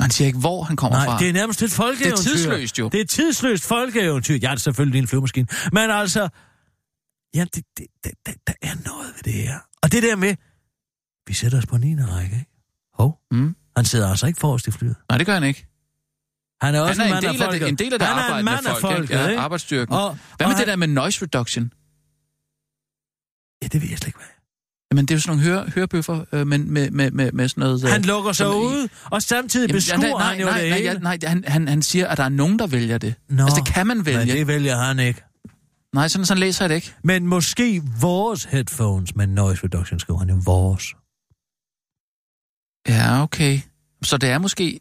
Han 0.00 0.10
siger 0.10 0.26
ikke, 0.26 0.38
hvor 0.38 0.62
han 0.62 0.76
kommer 0.76 0.98
Nej, 0.98 1.06
fra. 1.06 1.18
det 1.18 1.28
er 1.28 1.32
nærmest 1.32 1.62
et 1.62 1.68
det 1.70 1.76
folkeeventyr. 1.76 2.12
er 2.12 2.16
tidsløst 2.22 2.78
jo. 2.78 2.88
Det 2.88 2.98
er 2.98 3.02
et 3.02 3.08
tidsløst 3.10 3.64
folkeeventyr. 3.66 4.34
Det 4.38 4.44
er 4.44 4.56
selvfølgelig 4.56 4.98
en 4.98 5.06
flyvemaskine. 5.08 5.46
Men 5.72 5.90
altså, 5.90 6.28
ja, 7.34 7.44
det, 7.54 7.64
det, 7.78 7.86
det, 8.04 8.12
det, 8.26 8.34
der 8.46 8.52
er 8.62 8.74
noget 8.86 9.12
ved 9.16 9.22
det 9.32 9.32
her. 9.32 9.58
Og 9.82 9.92
det 9.92 10.02
der 10.02 10.16
med, 10.16 10.34
vi 11.26 11.34
sætter 11.34 11.58
os 11.58 11.66
på 11.66 11.76
9. 11.76 11.96
række, 11.96 12.36
ikke? 12.36 12.50
Hov, 12.94 13.18
Mm. 13.30 13.54
Han 13.78 13.84
sidder 13.84 14.08
altså 14.10 14.26
ikke 14.26 14.40
forrest 14.40 14.66
i 14.66 14.70
flyet. 14.70 14.94
Nej, 15.08 15.18
det 15.18 15.26
gør 15.26 15.34
han 15.34 15.44
ikke. 15.44 15.66
Han 16.62 16.74
er 16.74 16.80
også 16.80 17.02
Han 17.02 17.12
er 17.12 17.18
en 17.18 17.24
en 17.24 17.32
del, 17.34 17.42
af 17.42 17.52
det, 17.52 17.68
en 17.68 17.74
del 17.76 17.92
af 17.92 17.98
det 17.98 18.08
han 18.08 18.16
er 18.18 18.20
en 18.20 18.24
arbejdende 18.24 18.52
mand 18.52 18.66
af 18.66 18.72
folk, 18.80 18.80
folket, 18.96 19.02
ikke? 19.02 19.22
Ja, 19.22 19.28
ikke? 19.28 19.40
arbejdsstyrken. 19.40 19.94
Og, 19.94 20.18
Hvad 20.36 20.46
og 20.46 20.50
med 20.50 20.56
det 20.56 20.58
han, 20.58 20.68
der 20.68 20.76
med 20.76 20.86
noise 20.88 21.22
reduction? 21.22 21.72
Ja, 23.62 23.66
det 23.68 23.82
ved 23.82 23.88
jeg 23.88 23.98
slet 23.98 24.06
ikke, 24.06 24.18
hvad. 24.18 24.26
Jamen, 24.92 25.06
det 25.06 25.14
er 25.14 25.16
jo 25.16 25.20
sådan 25.20 25.38
nogle 25.38 25.50
høre, 25.50 25.70
hørebøffer, 25.74 26.24
øh, 26.32 26.46
men 26.46 26.70
med, 26.72 26.90
med, 26.90 27.10
med, 27.10 27.32
med 27.32 27.48
sådan 27.48 27.60
noget... 27.62 27.84
øh, 27.84 27.90
Han 27.90 28.02
lukker 28.02 28.32
sig 28.32 28.46
i- 28.46 28.50
ude, 28.56 28.88
og 29.04 29.22
samtidig 29.22 29.68
Jamen, 29.68 29.76
beskuer 29.76 30.06
ja, 30.06 30.12
nej, 30.12 30.22
han 30.30 30.40
jo 30.40 30.46
nej, 30.46 30.60
det 30.60 30.68
nej, 30.70 30.78
hele. 30.78 30.90
ja, 30.92 30.98
nej, 30.98 31.18
han, 31.24 31.44
han, 31.46 31.68
han 31.68 31.82
siger, 31.82 32.08
at 32.08 32.18
der 32.18 32.24
er 32.24 32.28
nogen, 32.28 32.58
der 32.58 32.66
vælger 32.66 32.98
det. 32.98 33.14
Nå, 33.28 33.42
Altså, 33.42 33.56
det 33.64 33.74
kan 33.74 33.86
man 33.86 34.06
vælge. 34.06 34.18
Men 34.18 34.28
det 34.28 34.46
vælger 34.46 34.76
han 34.76 34.98
ikke. 34.98 35.22
Nej, 35.94 36.08
sådan, 36.08 36.24
sådan 36.26 36.40
læser 36.40 36.64
jeg 36.64 36.68
det 36.68 36.74
ikke. 36.74 36.94
Men 37.04 37.26
måske 37.26 37.82
vores 38.00 38.44
headphones 38.44 39.14
med 39.16 39.26
noise 39.26 39.64
reduction, 39.64 40.00
skriver 40.00 40.18
han 40.18 40.28
jo 40.30 40.40
vores. 40.44 40.94
Ja, 42.88 43.22
okay. 43.22 43.60
Så 44.02 44.16
det 44.18 44.28
er 44.28 44.38
måske... 44.38 44.80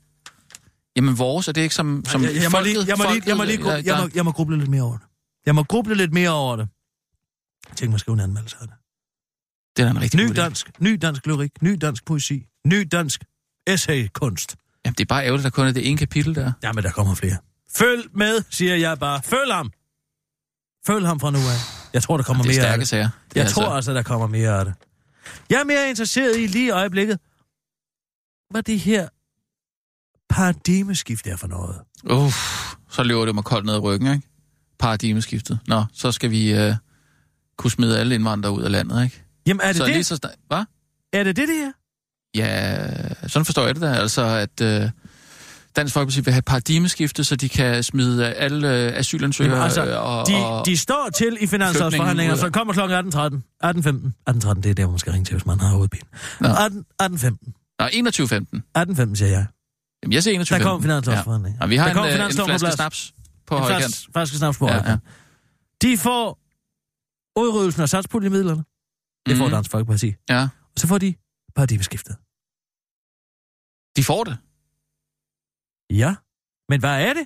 Jamen 0.96 1.18
vores, 1.18 1.48
er 1.48 1.52
det 1.52 1.62
ikke 1.62 1.76
som, 1.76 2.04
som 2.08 2.24
jeg, 2.24 2.36
jeg, 2.36 2.52
må 2.52 2.60
lige, 2.60 2.76
folket? 2.76 2.88
jeg, 2.88 2.98
må 2.98 3.04
lige, 3.04 3.14
folket, 3.14 3.28
jeg, 3.28 3.38
må 3.38 3.44
lige, 3.44 3.68
ja, 3.68 3.74
jeg, 3.76 3.86
jeg, 3.86 3.98
må, 4.02 4.10
jeg 4.16 4.26
må 4.26 4.32
gruble 4.32 4.58
lidt 4.58 4.70
mere 4.70 4.82
over 4.82 4.98
det. 4.98 5.08
Jeg 5.46 5.56
må 5.56 5.64
gruble 5.64 5.96
lidt 5.96 6.14
mere 6.14 6.30
over 6.30 6.56
det. 6.56 6.68
Tænk 7.76 7.90
mig 7.90 7.96
at 7.96 8.00
skrive 8.00 8.14
en 8.14 8.20
anmeldelse 8.20 8.58
af 8.62 8.68
det. 8.68 8.76
Det 9.78 9.86
er 9.86 9.90
en 9.92 10.02
rigtig 10.02 10.20
Ny 10.20 10.28
god 10.28 10.36
idé. 10.36 10.42
dansk, 10.42 10.72
ny 10.80 10.98
dansk 11.02 11.26
lyrik, 11.28 11.52
ny 11.62 11.78
dansk 11.82 12.06
poesi, 12.06 12.46
ny 12.66 12.88
dansk 12.92 13.24
essay-kunst. 13.68 14.56
Jamen, 14.86 14.94
det 14.96 15.02
er 15.04 15.06
bare 15.06 15.26
ærgerligt, 15.26 15.46
at 15.46 15.52
der 15.54 15.56
kun 15.56 15.68
er 15.68 15.72
det 15.72 15.88
ene 15.90 15.98
kapitel 15.98 16.36
der. 16.36 16.52
Jamen, 16.64 16.84
der 16.84 16.92
kommer 16.92 17.16
flere. 17.16 17.38
Følg 17.76 18.04
med, 18.14 18.44
siger 18.50 18.76
jeg 18.76 19.00
bare. 19.00 19.22
Følg 19.24 19.54
ham. 19.54 19.72
Følg 20.88 21.06
ham 21.08 21.20
fra 21.20 21.32
nu 21.32 21.38
af. 21.38 21.60
Jeg 21.94 22.04
tror, 22.04 22.18
der 22.18 22.24
kommer 22.24 22.44
Det 22.44 22.50
er 22.50 22.56
mere 22.62 22.66
af 22.66 22.70
stærke 22.72 22.80
det. 22.80 22.88
sager. 22.88 23.10
Det 23.30 23.36
Jeg 23.36 23.44
er 23.46 23.50
tror 23.50 23.70
altså, 23.76 23.94
der 23.94 24.04
kommer 24.04 24.28
mere 24.28 24.60
af 24.60 24.66
det. 24.66 24.74
Jeg 25.50 25.60
er 25.60 25.64
mere 25.66 25.90
interesseret 25.90 26.38
i 26.40 26.48
lige 26.48 26.66
i 26.66 26.70
øjeblikket, 26.70 27.20
hvad 28.50 28.64
det 28.64 28.80
her 28.80 29.08
paradigmeskift 30.30 31.28
er 31.28 31.36
for 31.36 31.48
noget. 31.48 31.76
Uff, 32.10 32.74
så 32.90 33.04
løber 33.04 33.26
det 33.26 33.36
mig 33.36 33.44
koldt 33.44 33.66
ned 33.66 33.74
ad 33.74 33.80
ryggen, 33.80 34.14
ikke? 34.14 34.28
Paradigmeskiftet. 34.80 35.60
Nå, 35.68 35.84
så 35.94 36.12
skal 36.12 36.32
vi 36.32 36.54
øh, 36.54 36.76
kunne 37.58 37.72
smide 37.72 38.00
alle 38.00 38.16
indvandrere 38.16 38.54
ud 38.54 38.62
af 38.62 38.72
landet, 38.72 39.04
ikke? 39.04 39.24
Jamen, 39.48 39.62
er 39.62 39.68
det 39.68 39.76
så 39.76 39.86
det? 39.86 39.94
lige 39.94 40.04
så 40.04 40.16
snart... 40.16 40.34
Hvad? 40.48 40.64
Er 41.14 41.24
det 41.24 41.36
det, 41.36 41.48
det 41.48 41.56
her? 41.56 41.72
Ja, 42.36 43.28
sådan 43.28 43.46
forstår 43.46 43.66
jeg 43.66 43.76
det 43.76 43.82
da. 43.82 43.94
Altså, 43.94 44.24
at 44.24 44.62
øh, 44.62 44.90
Dansk 45.76 45.94
Folkeparti 45.94 46.22
vil 46.22 46.34
have 46.34 46.40
et 46.40 46.46
paradigmeskifte, 46.46 47.24
så 47.24 47.36
de 47.36 47.50
kan 47.50 47.84
smide 47.84 48.34
alle 48.34 48.68
øh, 48.68 48.98
asylansøgere 48.98 49.52
Jamen, 49.54 49.64
altså, 49.64 49.86
øh, 49.86 50.06
og, 50.06 50.28
De, 50.28 50.46
og... 50.46 50.66
de 50.66 50.78
står 50.78 51.10
til 51.16 51.38
i 51.42 51.48
finanslovsforhandlinger, 51.48 52.34
ud 52.34 52.40
så 52.40 52.50
kommer 52.50 52.74
kl. 52.74 52.80
18.13. 52.80 52.88
18.15. 53.64 54.50
18.13, 54.50 54.62
det 54.62 54.70
er 54.70 54.74
der, 54.74 54.90
man 54.90 55.00
skal 55.00 55.12
ringe 55.12 55.26
til, 55.26 55.34
hvis 55.36 55.46
man 55.46 55.60
har 55.60 55.70
hovedpine. 55.70 56.04
Nå. 56.40 56.48
18, 56.48 56.86
18.15. 57.04 57.57
Nå, 57.80 57.86
21.15. 57.86 57.92
18.15, 58.78 59.16
siger 59.16 59.30
jeg. 59.30 59.46
Jamen, 60.04 60.14
jeg 60.14 60.24
siger 60.24 60.40
21.15. 60.44 60.58
Der 60.58 60.64
kommer 60.64 60.82
finanslovsforhandlinger. 60.82 61.58
Ja. 61.60 61.64
Og 61.64 61.70
vi 61.70 61.76
har 61.76 61.94
Der 61.94 62.04
en, 62.04 62.20
øh, 62.22 62.26
en 62.26 62.32
flaske 62.46 62.72
snaps 62.72 63.14
på 63.48 63.56
En 63.56 63.62
højkant. 63.62 63.84
flaske, 63.84 64.12
flaske 64.12 64.38
snaps 64.38 64.58
på 64.58 64.68
Ja, 64.68 64.76
ja, 64.76 64.90
ja. 64.92 64.98
De 65.82 65.98
får 65.98 66.40
udryddelsen 67.40 67.82
af 67.82 67.90
satspuljemidlerne. 67.90 68.64
Det 69.26 69.38
får 69.38 69.46
Mhm. 69.46 69.54
Dansk 69.54 69.72
Folkeparti. 69.72 70.14
Ja, 70.30 70.42
Og 70.44 70.50
så 70.78 70.88
får 70.88 70.98
de 70.98 71.16
paradigmeskiftet. 71.56 72.16
de 73.98 74.04
får 74.04 74.24
det. 74.24 74.38
Ja. 75.90 76.16
Men 76.70 76.80
hvad 76.80 77.02
er 77.10 77.14
det? 77.14 77.26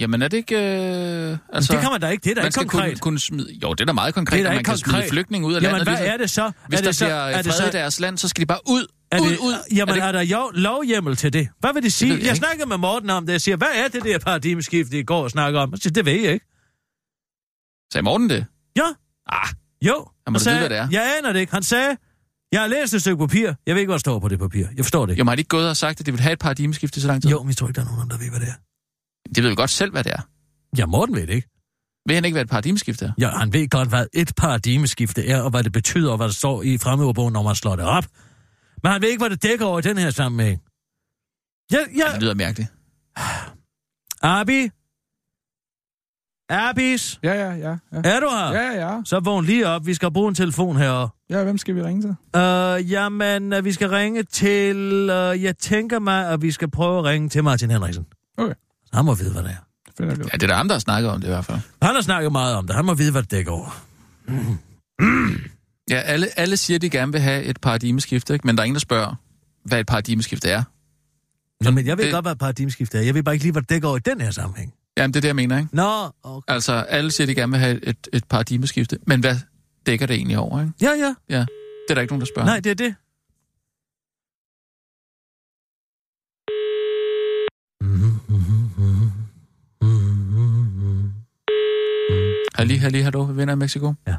Jamen, 0.00 0.22
er 0.22 0.28
det 0.28 0.36
ikke... 0.36 0.54
Øh, 0.56 1.38
Altså, 1.52 1.72
det 1.72 1.80
kan 1.82 1.90
man 1.90 2.00
da 2.00 2.08
ikke. 2.08 2.24
Det 2.24 2.30
er 2.30 2.34
da 2.34 2.40
man 2.40 2.46
ikke 2.46 2.58
konkret. 2.58 2.90
kunne, 2.92 2.98
kunne 2.98 3.18
smide... 3.18 3.52
Jo, 3.62 3.74
det 3.74 3.80
er 3.80 3.84
da 3.84 3.92
meget 3.92 4.14
konkret, 4.14 4.32
Det 4.38 4.40
er 4.40 4.44
da 4.44 4.50
at 4.50 4.56
man 4.56 4.64
kan 4.64 4.76
smide 4.78 4.92
konkret. 4.94 5.10
flygtninge 5.10 5.46
ud 5.48 5.54
af 5.54 5.60
Jamen, 5.62 5.70
landet. 5.72 5.88
hvad 5.88 5.96
ligesom- 5.96 6.12
er 6.12 6.16
det 6.16 6.30
så? 6.30 6.52
Hvis 6.68 6.78
er 6.78 6.82
der 6.82 6.88
det 6.88 6.96
så, 6.96 7.04
bliver 7.04 7.14
er 7.16 7.42
fred 7.42 7.68
i 7.68 7.72
deres 7.72 8.00
land, 8.00 8.18
så 8.18 8.28
skal 8.28 8.40
de 8.40 8.46
bare 8.46 8.60
ud. 8.66 8.86
er 9.12 9.20
ud, 9.20 9.30
det, 9.30 9.38
ud. 9.38 9.54
Jamen, 9.74 9.94
er 9.94 10.02
er, 10.02 10.06
det, 10.06 10.14
der 10.14 10.20
jo 10.20 10.50
lovhjemmel 10.54 11.16
til 11.16 11.32
det? 11.32 11.48
Hvad 11.58 11.74
vil 11.74 11.82
det 11.82 11.92
sige? 11.92 12.10
ved 12.10 12.18
jeg 12.18 12.26
jeg 12.26 12.36
snakkede 12.36 12.68
med 12.68 12.76
Morten 12.76 13.10
om 13.10 13.26
det. 13.26 13.32
Jeg 13.32 13.40
siger, 13.40 13.56
hvad 13.56 13.68
er 13.74 13.88
det 13.88 14.04
der 14.04 14.18
paradigmeskifte, 14.18 14.98
I 14.98 15.02
går 15.02 15.22
og 15.22 15.30
snakker 15.30 15.60
om? 15.60 15.70
Jeg 15.70 15.78
siger, 15.78 15.92
det 15.92 16.04
ved 16.04 16.12
jeg 16.12 16.32
ikke. 16.32 16.46
Sagde 17.92 18.04
Morten 18.04 18.30
det? 18.30 18.46
Ja. 18.76 18.82
Ah, 19.26 19.48
Jo. 19.82 20.06
Han 20.26 20.32
må 20.32 20.38
da 20.38 20.50
vide, 20.50 20.58
hvad 20.58 20.68
det 20.70 20.78
er. 20.78 20.88
Jeg 20.90 21.16
aner 21.18 21.32
det 21.32 21.40
ikke. 21.40 21.52
Han 21.52 21.62
sagde, 21.62 21.96
jeg 22.52 22.60
har 22.60 22.68
læst 22.68 22.94
et 22.94 23.00
stykke 23.00 23.18
papir. 23.18 23.52
Jeg 23.66 23.74
ved 23.74 23.80
ikke, 23.80 23.88
hvad 23.88 23.94
der 23.94 23.98
står 23.98 24.18
på 24.18 24.28
det 24.28 24.38
papir. 24.38 24.66
Jeg 24.76 24.84
forstår 24.84 25.06
det 25.06 25.12
ikke. 25.12 25.18
jo, 25.18 25.24
men 25.24 25.28
har 25.28 25.34
de 25.36 25.40
ikke 25.40 25.48
gået 25.48 25.68
og 25.68 25.76
sagt, 25.76 26.00
at 26.00 26.06
de 26.06 26.12
vil 26.12 26.20
have 26.20 26.32
et 26.32 26.38
paradigmeskifte 26.38 26.98
i 26.98 27.00
så 27.00 27.06
lang 27.06 27.22
tid? 27.22 27.30
Jo, 27.30 27.42
men 27.42 27.48
jeg 27.48 27.56
tror 27.56 27.68
ikke, 27.68 27.80
der 27.80 27.86
er 27.86 27.90
nogen, 27.90 28.10
der 28.10 28.18
ved, 28.18 28.30
hvad 28.30 28.40
det 28.40 28.48
er. 28.48 28.54
De 29.34 29.42
ved 29.42 29.50
jo 29.50 29.56
godt 29.56 29.70
selv, 29.70 29.90
hvad 29.90 30.04
det 30.04 30.12
er. 30.12 30.20
Ja, 30.78 30.86
Morten 30.86 31.14
ved 31.14 31.26
det 31.26 31.34
ikke. 31.34 31.48
Vil 32.06 32.14
han 32.14 32.24
ikke 32.24 32.34
være 32.34 32.42
et 32.42 32.48
paradigmeskifte 32.50 33.04
er? 33.04 33.12
Ja, 33.18 33.28
han 33.28 33.52
ved 33.52 33.68
godt, 33.68 33.88
hvad 33.88 34.06
et 34.14 34.32
paradigmeskifte 34.36 35.26
er, 35.28 35.40
og 35.42 35.50
hvad 35.50 35.64
det 35.64 35.72
betyder, 35.72 36.10
og 36.10 36.16
hvad 36.16 36.26
der 36.26 36.32
står 36.32 36.62
i 36.62 36.78
fremmedordbogen, 36.78 37.32
når 37.32 37.42
man 37.42 37.54
slår 37.54 37.76
det 37.76 37.84
op. 37.84 38.06
Men 38.82 38.92
han 38.92 39.02
ved 39.02 39.08
ikke, 39.08 39.20
hvad 39.20 39.30
det 39.30 39.42
dækker 39.42 39.66
over 39.66 39.78
i 39.78 39.82
den 39.82 39.98
her 39.98 40.10
sammenhæng. 40.10 40.60
Ja, 41.72 41.78
ja. 41.96 42.12
Det 42.12 42.22
lyder 42.22 42.34
mærkeligt. 42.34 42.72
Abi? 44.22 44.70
Abis? 46.50 47.20
Ja, 47.22 47.32
ja, 47.34 47.52
ja. 47.54 47.76
Ja, 47.92 48.00
Er 48.04 48.20
du 48.20 48.28
her? 48.30 48.52
ja, 48.52 48.86
ja. 48.88 49.00
Så 49.04 49.20
vågn 49.20 49.44
lige 49.44 49.68
op. 49.68 49.86
Vi 49.86 49.94
skal 49.94 50.10
bruge 50.12 50.28
en 50.28 50.34
telefon 50.34 50.76
her. 50.76 51.08
ja 51.30 51.44
hvem 51.44 51.58
skal 51.58 51.74
vi 51.74 51.82
ringe 51.82 52.02
til? 52.02 52.10
Uh, 52.36 52.90
jamen, 52.92 53.52
uh, 53.52 53.64
vi 53.64 53.72
skal 53.72 53.88
ringe 53.90 54.22
til... 54.22 54.76
Uh, 55.02 55.42
jeg 55.42 55.56
tænker 55.58 55.98
mig, 55.98 56.28
at 56.28 56.42
vi 56.42 56.50
skal 56.50 56.70
prøve 56.70 56.98
at 56.98 57.04
ringe 57.04 57.28
til 57.28 57.44
Martin 57.44 57.70
Henriksen. 57.70 58.06
Okay. 58.38 58.54
Så 58.84 58.90
han 58.96 59.04
må 59.04 59.14
vide, 59.14 59.32
hvad 59.32 59.42
det 59.42 59.50
er. 59.50 59.56
Finder. 59.98 60.14
Ja, 60.18 60.22
det 60.36 60.42
er 60.42 60.46
der 60.46 60.54
andre, 60.56 60.72
der 60.74 60.78
snakker 60.80 61.10
om 61.10 61.20
det 61.20 61.26
i 61.28 61.30
hvert 61.30 61.44
fald. 61.44 61.58
Han 61.82 61.94
har 61.94 62.00
snakket 62.02 62.32
meget 62.32 62.56
om 62.56 62.66
det. 62.66 62.76
Han 62.76 62.84
må 62.84 62.94
vide, 62.94 63.12
hvad 63.12 63.22
det 63.22 63.30
dækker 63.30 63.52
over. 63.52 63.84
Ja, 65.90 65.96
alle, 65.96 66.38
alle 66.38 66.56
siger, 66.56 66.78
at 66.78 66.82
de 66.82 66.90
gerne 66.90 67.12
vil 67.12 67.20
have 67.20 67.42
et 67.44 67.60
paradigmeskifte, 67.60 68.32
ikke? 68.34 68.46
men 68.46 68.56
der 68.56 68.62
er 68.62 68.64
ingen, 68.64 68.74
der 68.74 68.80
spørger, 68.80 69.14
hvad 69.64 69.80
et 69.80 69.86
paradigmeskifte 69.86 70.48
er. 70.48 70.62
Nå, 71.64 71.70
men 71.70 71.86
jeg 71.86 71.98
ved 71.98 72.04
det- 72.04 72.12
godt, 72.12 72.24
hvad 72.24 72.32
et 72.32 72.38
paradigmeskifte 72.38 72.98
er. 72.98 73.02
Jeg 73.02 73.14
ved 73.14 73.22
bare 73.22 73.34
ikke 73.34 73.44
lige, 73.44 73.52
hvad 73.52 73.62
det 73.62 73.84
over 73.84 73.96
i 73.96 74.00
den 74.00 74.20
her 74.20 74.30
sammenhæng. 74.30 74.74
Jamen, 74.96 75.14
det 75.14 75.16
er 75.16 75.20
det, 75.20 75.28
jeg 75.28 75.36
mener, 75.36 75.58
ikke? 75.58 75.76
Nå, 75.76 76.10
okay. 76.22 76.52
Altså, 76.54 76.72
alle 76.72 77.10
siger, 77.10 77.24
at 77.24 77.28
de 77.28 77.34
gerne 77.34 77.52
vil 77.52 77.60
have 77.60 77.84
et, 77.84 78.08
et 78.12 78.24
paradigmeskifte, 78.24 78.98
men 79.06 79.20
hvad 79.20 79.36
dækker 79.86 80.06
det 80.06 80.16
egentlig 80.16 80.38
over, 80.38 80.60
ikke? 80.60 80.72
Ja, 80.80 80.90
ja. 80.90 81.14
Ja, 81.28 81.40
det 81.40 81.90
er 81.90 81.94
der 81.94 82.00
ikke 82.00 82.12
nogen, 82.12 82.20
der 82.20 82.26
spørger. 82.26 82.46
Nej, 82.46 82.60
det 82.60 82.70
er 82.70 82.74
det. 82.74 82.94
Halli, 92.54 92.76
halli, 92.76 93.00
hallo, 93.00 93.22
venner 93.32 93.52
i 93.52 93.56
Mexico. 93.56 93.86
Nemlig. 93.86 94.18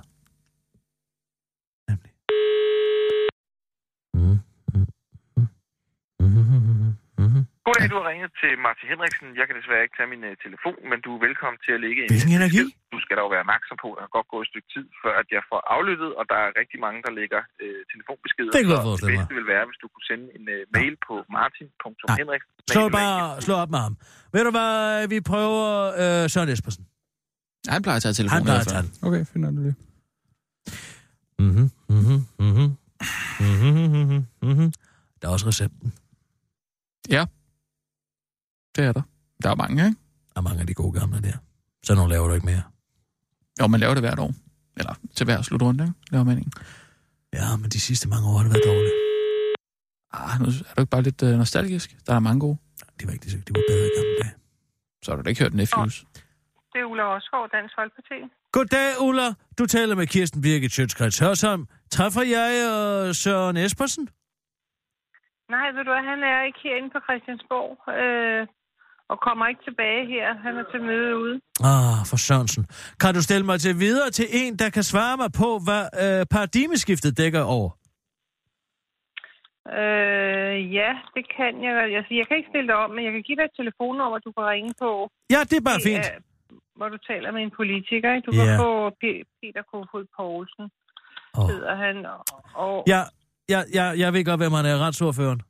Goddag, 7.69 7.87
du 7.93 7.97
har 8.01 8.05
ringet 8.11 8.29
til 8.41 8.51
Martin 8.67 8.85
Henriksen. 8.93 9.27
Jeg 9.39 9.45
kan 9.47 9.55
desværre 9.59 9.81
ikke 9.85 9.95
tage 9.99 10.09
min 10.13 10.23
uh, 10.29 10.33
telefon, 10.45 10.77
men 10.91 10.97
du 11.05 11.09
er 11.15 11.19
velkommen 11.27 11.57
til 11.65 11.73
at 11.77 11.81
lægge 11.85 11.99
en 12.05 12.09
Hvilken 12.13 12.33
energi? 12.39 12.61
besked. 12.63 12.91
Du 12.95 12.99
skal 13.05 13.15
dog 13.21 13.27
være 13.33 13.43
opmærksom 13.45 13.75
på, 13.83 13.87
at 13.93 13.97
der 13.99 14.05
kan 14.07 14.13
godt 14.19 14.29
gå 14.33 14.37
et 14.45 14.49
stykke 14.51 14.69
tid, 14.75 14.85
før 15.03 15.13
at 15.21 15.27
jeg 15.35 15.41
får 15.51 15.59
aflyttet, 15.75 16.09
og 16.19 16.23
der 16.31 16.37
er 16.45 16.49
rigtig 16.61 16.77
mange, 16.85 16.99
der 17.05 17.11
lægger 17.19 17.41
uh, 17.63 17.79
telefonbeskeder. 17.93 18.51
Det 18.55 18.61
kan 18.65 18.69
Så 18.77 18.81
forestille 18.87 19.07
mig. 19.07 19.13
Det 19.13 19.19
bedste 19.21 19.33
vil 19.39 19.47
være, 19.53 19.63
hvis 19.69 19.79
du 19.83 19.87
kunne 19.93 20.05
sende 20.11 20.25
en 20.37 20.43
uh, 20.55 20.59
mail 20.77 20.93
på 21.07 21.13
martin.henriksen. 21.37 22.51
Slå 22.75 22.83
bare 22.99 23.19
slå 23.47 23.53
op 23.63 23.69
med 23.75 23.81
ham. 23.85 23.93
Ved 24.33 24.41
du 24.47 24.51
hvad, 24.57 24.75
vi 25.13 25.17
prøver 25.31 25.67
øh, 26.01 26.23
Søren 26.33 26.49
Espersen. 26.55 26.83
Han 27.73 27.79
plejer 27.85 27.97
at 27.99 28.03
tage 28.05 28.13
Han 28.13 28.19
telefonen. 28.21 28.45
plejer 28.47 28.61
i 28.61 28.65
at 28.67 28.71
tage 28.73 28.83
den. 28.85 28.91
Okay, 29.07 29.21
finder 29.33 29.49
du 29.57 29.61
det. 29.67 29.73
Mhm, 31.45 31.65
mhm, 31.95 32.17
mhm. 32.47 32.67
Mhm, 33.47 33.73
mhm, 33.97 34.19
mhm. 34.49 34.67
Der 35.19 35.25
er 35.27 35.31
også 35.37 35.47
recepten. 35.51 35.87
Ja, 37.17 37.23
det 38.75 38.83
er 38.85 38.91
der. 38.91 39.01
Der 39.43 39.49
er 39.51 39.55
mange, 39.55 39.85
ikke? 39.85 39.97
Der 40.33 40.37
er 40.41 40.41
mange 40.41 40.61
af 40.61 40.67
de 40.67 40.73
gode 40.73 40.99
gamle 40.99 41.21
der. 41.21 41.37
Så 41.83 41.95
nogle 41.95 42.09
laver 42.13 42.27
du 42.27 42.33
ikke 42.33 42.45
mere. 42.45 42.63
Jo, 43.61 43.67
man 43.67 43.79
laver 43.79 43.93
det 43.93 44.03
hvert 44.03 44.19
år. 44.19 44.31
Eller 44.77 44.93
til 45.15 45.23
hver 45.25 45.41
slutrunde, 45.41 45.83
ikke? 45.83 45.95
Laver 46.11 46.25
man 46.25 46.37
en. 46.37 46.51
Ja, 47.33 47.57
men 47.61 47.69
de 47.69 47.79
sidste 47.79 48.09
mange 48.09 48.27
år 48.29 48.35
har 48.37 48.43
det 48.43 48.53
været 48.53 48.65
dårligt. 48.65 48.95
Ah, 50.13 50.39
nu 50.41 50.45
er 50.69 50.73
du 50.75 50.81
ikke 50.81 50.89
bare 50.95 51.01
lidt 51.01 51.23
øh, 51.23 51.37
nostalgisk. 51.37 51.89
Der 52.07 52.13
er 52.15 52.19
mange 52.19 52.39
gode. 52.39 52.57
Det 52.97 53.07
var 53.07 53.13
ikke 53.13 53.23
det, 53.25 53.47
de 53.47 53.51
var 53.55 53.63
bedre 53.69 53.85
i 53.89 53.91
gamle 53.97 54.15
dage. 54.21 54.33
Så 55.03 55.11
har 55.11 55.15
du 55.17 55.21
da 55.23 55.29
ikke 55.29 55.43
hørt 55.43 55.53
Nephews. 55.53 55.95
Det 56.73 56.79
er 56.81 56.85
Ulla 56.91 57.03
Osgaard, 57.15 57.49
Dansk 57.55 57.73
Folkeparti. 57.79 58.17
Goddag, 58.51 58.89
Ulla. 59.07 59.27
Du 59.59 59.65
taler 59.65 59.95
med 59.95 60.07
Kirsten 60.07 60.41
Birgit 60.41 60.71
Sjøtskreds 60.71 61.19
Hørsholm. 61.19 61.67
Træffer 61.91 62.23
jeg 62.37 62.49
øh, 62.67 63.15
Søren 63.15 63.57
Espersen? 63.57 64.09
Nej, 65.55 65.67
ved 65.75 65.83
du 65.85 65.91
hvad, 65.93 66.03
han 66.11 66.19
er 66.31 66.39
ikke 66.47 66.59
herinde 66.63 66.89
på 66.95 66.99
Christiansborg, 67.07 67.71
øh, 68.01 68.41
og 69.09 69.17
kommer 69.27 69.45
ikke 69.47 69.63
tilbage 69.69 70.01
her. 70.13 70.25
Han 70.45 70.53
er 70.61 70.65
til 70.71 70.81
møde 70.89 71.17
ude. 71.23 71.35
Ah, 71.71 71.99
for 72.09 72.17
Sørensen. 72.25 72.63
Kan 73.01 73.13
du 73.13 73.21
stille 73.21 73.45
mig 73.45 73.59
til 73.59 73.79
videre 73.79 74.09
til 74.09 74.25
en, 74.41 74.55
der 74.61 74.69
kan 74.69 74.83
svare 74.83 75.17
mig 75.17 75.31
på, 75.41 75.49
hvad 75.67 75.83
øh, 76.03 76.25
paradigmeskiftet 76.35 77.17
dækker 77.17 77.41
over? 77.57 77.69
Øh, 79.81 80.55
ja, 80.79 80.91
det 81.15 81.23
kan 81.37 81.53
jeg. 81.65 81.73
Jeg, 81.95 82.03
jeg 82.19 82.25
kan 82.27 82.37
ikke 82.37 82.49
stille 82.53 82.67
dig 82.71 82.75
om, 82.83 82.89
men 82.95 83.01
jeg 83.05 83.13
kan 83.15 83.23
give 83.27 83.37
dig 83.39 83.45
et 83.51 83.55
telefonnummer, 83.61 84.17
du 84.27 84.31
kan 84.37 84.45
ringe 84.53 84.73
på. 84.83 84.91
Ja, 85.33 85.39
det 85.49 85.55
er 85.57 85.65
bare 85.69 85.79
Det 85.81 85.87
fint. 85.89 86.05
er, 86.05 86.17
hvor 86.77 86.89
du 86.89 86.97
taler 87.11 87.31
med 87.31 87.41
en 87.47 87.51
politiker. 87.61 88.09
Ikke? 88.15 88.25
Du 88.29 88.31
Ja. 88.35 88.45
kan 88.45 88.57
få 88.65 88.71
P- 89.01 89.23
Peter 89.41 89.63
Kofod 89.71 90.05
Poulsen, 90.17 90.65
Åh. 91.39 91.47
hedder 91.51 91.75
han. 91.83 91.95
Og, 92.13 92.21
og 92.65 92.83
Ja, 92.93 93.01
ja, 93.53 93.59
ja, 93.77 93.85
jeg 94.03 94.13
ved 94.13 94.25
godt, 94.25 94.39
hvem 94.39 94.51
han 94.51 94.65
er. 94.65 94.77
Retsordføreren. 94.85 95.41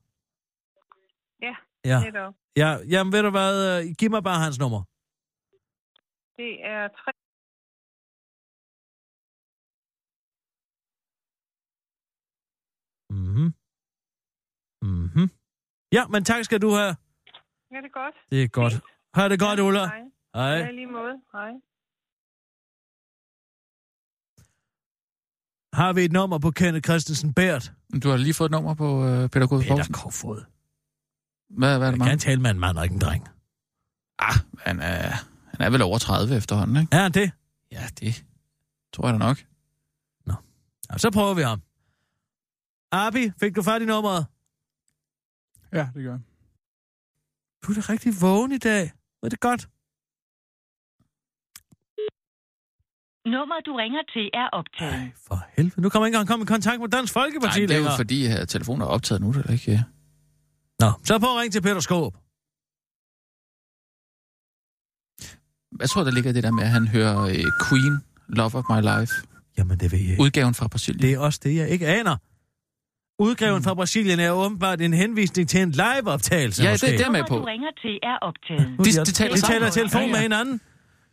Ja, 1.86 1.90
Ja. 1.90 2.00
netop. 2.06 2.34
ja. 2.58 2.70
Jamen, 2.94 3.14
ved 3.14 3.22
du 3.24 3.30
hvad? 3.30 3.54
øh, 3.70 3.96
Giv 4.00 4.10
mig 4.12 4.24
bare 4.24 4.40
hans 4.46 4.60
nummer. 4.60 4.82
Det 6.38 6.52
er 6.74 6.88
tre... 7.00 7.12
Mhm. 13.10 13.48
Mhm. 14.82 15.26
Ja, 15.98 16.04
men 16.14 16.24
tak 16.26 16.44
skal 16.46 16.62
du 16.62 16.70
have. 16.80 16.94
Ja, 17.74 17.78
det 17.84 17.90
er 17.94 17.98
godt. 18.02 18.16
Det 18.32 18.44
er 18.44 18.48
godt. 18.48 18.74
Ha' 19.16 19.30
det 19.30 19.40
godt, 19.40 19.60
Ulla. 19.60 19.86
Hej. 19.86 20.02
Hej. 20.36 20.44
Ja, 20.66 20.72
lige 20.72 20.88
måde. 20.98 21.16
Hej. 21.36 21.52
Har 25.80 25.94
vi 25.94 26.02
et 26.06 26.12
nummer 26.12 26.38
på 26.46 26.50
Kenneth 26.52 26.86
Christensen 26.90 27.34
Bært? 27.34 27.64
Du 28.04 28.08
har 28.10 28.18
lige 28.18 28.34
fået 28.38 28.48
et 28.50 28.52
nummer 28.58 28.74
på 28.84 28.88
øh, 29.10 29.22
Peter 29.32 29.48
Kofod 29.48 29.64
Peter. 29.64 29.86
Kofod. 30.04 30.40
Hvad, 31.50 31.78
hvad 31.78 31.88
er 31.88 31.92
det, 31.92 31.98
Jeg 31.98 31.98
man? 31.98 32.08
kan 32.08 32.20
tale 32.20 32.42
med 32.42 32.52
en 32.52 32.60
mand 32.60 32.78
og 32.78 32.84
ikke 32.84 32.94
en 32.94 33.02
dreng. 33.02 33.28
Ah, 34.20 34.36
han 34.60 34.80
er, 34.80 35.10
han 35.52 35.62
er 35.62 35.70
vel 35.70 35.82
over 35.82 35.98
30 35.98 36.36
efterhånden, 36.36 36.78
ikke? 36.82 36.96
Er 36.96 37.02
han 37.02 37.12
det? 37.12 37.32
Ja, 37.72 37.88
det 38.00 38.26
tror 38.94 39.06
jeg 39.08 39.14
da 39.14 39.18
nok. 39.18 39.38
Ja, 40.92 40.98
så 40.98 41.12
prøver 41.12 41.34
vi 41.34 41.42
ham. 41.42 41.62
Abi, 42.92 43.32
fik 43.40 43.56
du 43.56 43.62
fat 43.64 43.82
i 43.82 43.86
nummeret? 43.86 44.26
Ja, 45.74 45.90
det 45.96 46.04
gør 46.04 46.12
jeg. 46.12 46.20
Du 47.64 47.72
er 47.72 47.76
da 47.76 47.82
rigtig 47.94 48.14
vågen 48.22 48.52
i 48.52 48.58
dag. 48.58 48.92
Er 49.24 49.30
det 49.30 49.40
godt? 49.40 49.62
Nummer, 53.26 53.56
du 53.66 53.72
ringer 53.76 54.04
til, 54.14 54.30
er 54.34 54.48
optaget. 54.60 54.94
Ej, 54.94 55.12
for 55.28 55.46
helvede. 55.58 55.82
Nu 55.82 55.90
kommer 55.90 56.06
jeg 56.06 56.10
ikke 56.10 56.16
engang 56.16 56.28
komme 56.28 56.44
i 56.44 56.46
kontakt 56.46 56.82
med 56.82 56.90
Dansk 56.90 57.14
Folkeparti 57.14 57.60
Nej, 57.60 57.66
det 57.68 57.74
er 57.74 57.78
jo 57.78 57.84
længere. 57.84 57.98
fordi, 57.98 58.26
at 58.26 58.50
telefonen 58.50 58.82
er 58.82 58.86
optaget 58.86 59.22
nu, 59.22 59.32
det 59.34 59.46
er 59.46 59.52
ikke... 59.52 59.84
Nå, 60.80 60.92
så 61.06 61.16
at 61.16 61.24
ringe 61.24 61.52
til 61.52 61.62
Peter 61.62 61.80
Skåb. 61.80 62.14
Jeg 65.82 65.90
tror, 65.90 66.04
der 66.04 66.12
ligger 66.12 66.32
det 66.32 66.44
der 66.44 66.52
med, 66.52 66.64
at 66.64 66.70
han 66.70 66.88
hører 66.88 67.16
uh, 67.26 67.70
Queen, 67.70 67.98
Love 68.28 68.56
of 68.56 68.64
My 68.70 68.82
Life, 68.82 69.14
Jamen, 69.58 69.80
det 69.80 69.92
ved 69.92 70.00
jeg 70.00 70.10
ikke. 70.10 70.22
udgaven 70.24 70.54
fra 70.54 70.68
Brasilien. 70.68 71.02
Det 71.02 71.14
er 71.14 71.20
også 71.20 71.40
det, 71.44 71.56
jeg 71.56 71.70
ikke 71.70 71.88
aner. 71.88 72.18
Udgaven 73.22 73.64
fra 73.64 73.74
Brasilien 73.74 74.20
er 74.20 74.32
åbenbart 74.32 74.82
en 74.82 74.94
henvisning 74.94 75.50
til 75.50 75.62
en 75.62 75.72
live-optagelse, 75.72 76.64
Ja, 76.64 76.72
måske. 76.72 76.88
det, 76.88 76.96
er 76.96 77.00
jeg 77.04 77.12
med 77.12 77.24
på. 77.30 77.36
du 77.38 77.44
ringer 77.44 77.72
til, 77.82 78.00
er 78.04 78.18
optaget. 78.22 78.78
De- 78.80 78.84
de, 79.00 79.06
de 79.06 79.12
taler 79.12 79.36
de 79.36 79.42
taler 79.42 79.70
telefon 79.70 80.02
Ja, 80.02 80.08
ja. 80.08 80.12
med 80.14 80.20
hinanden. 80.20 80.62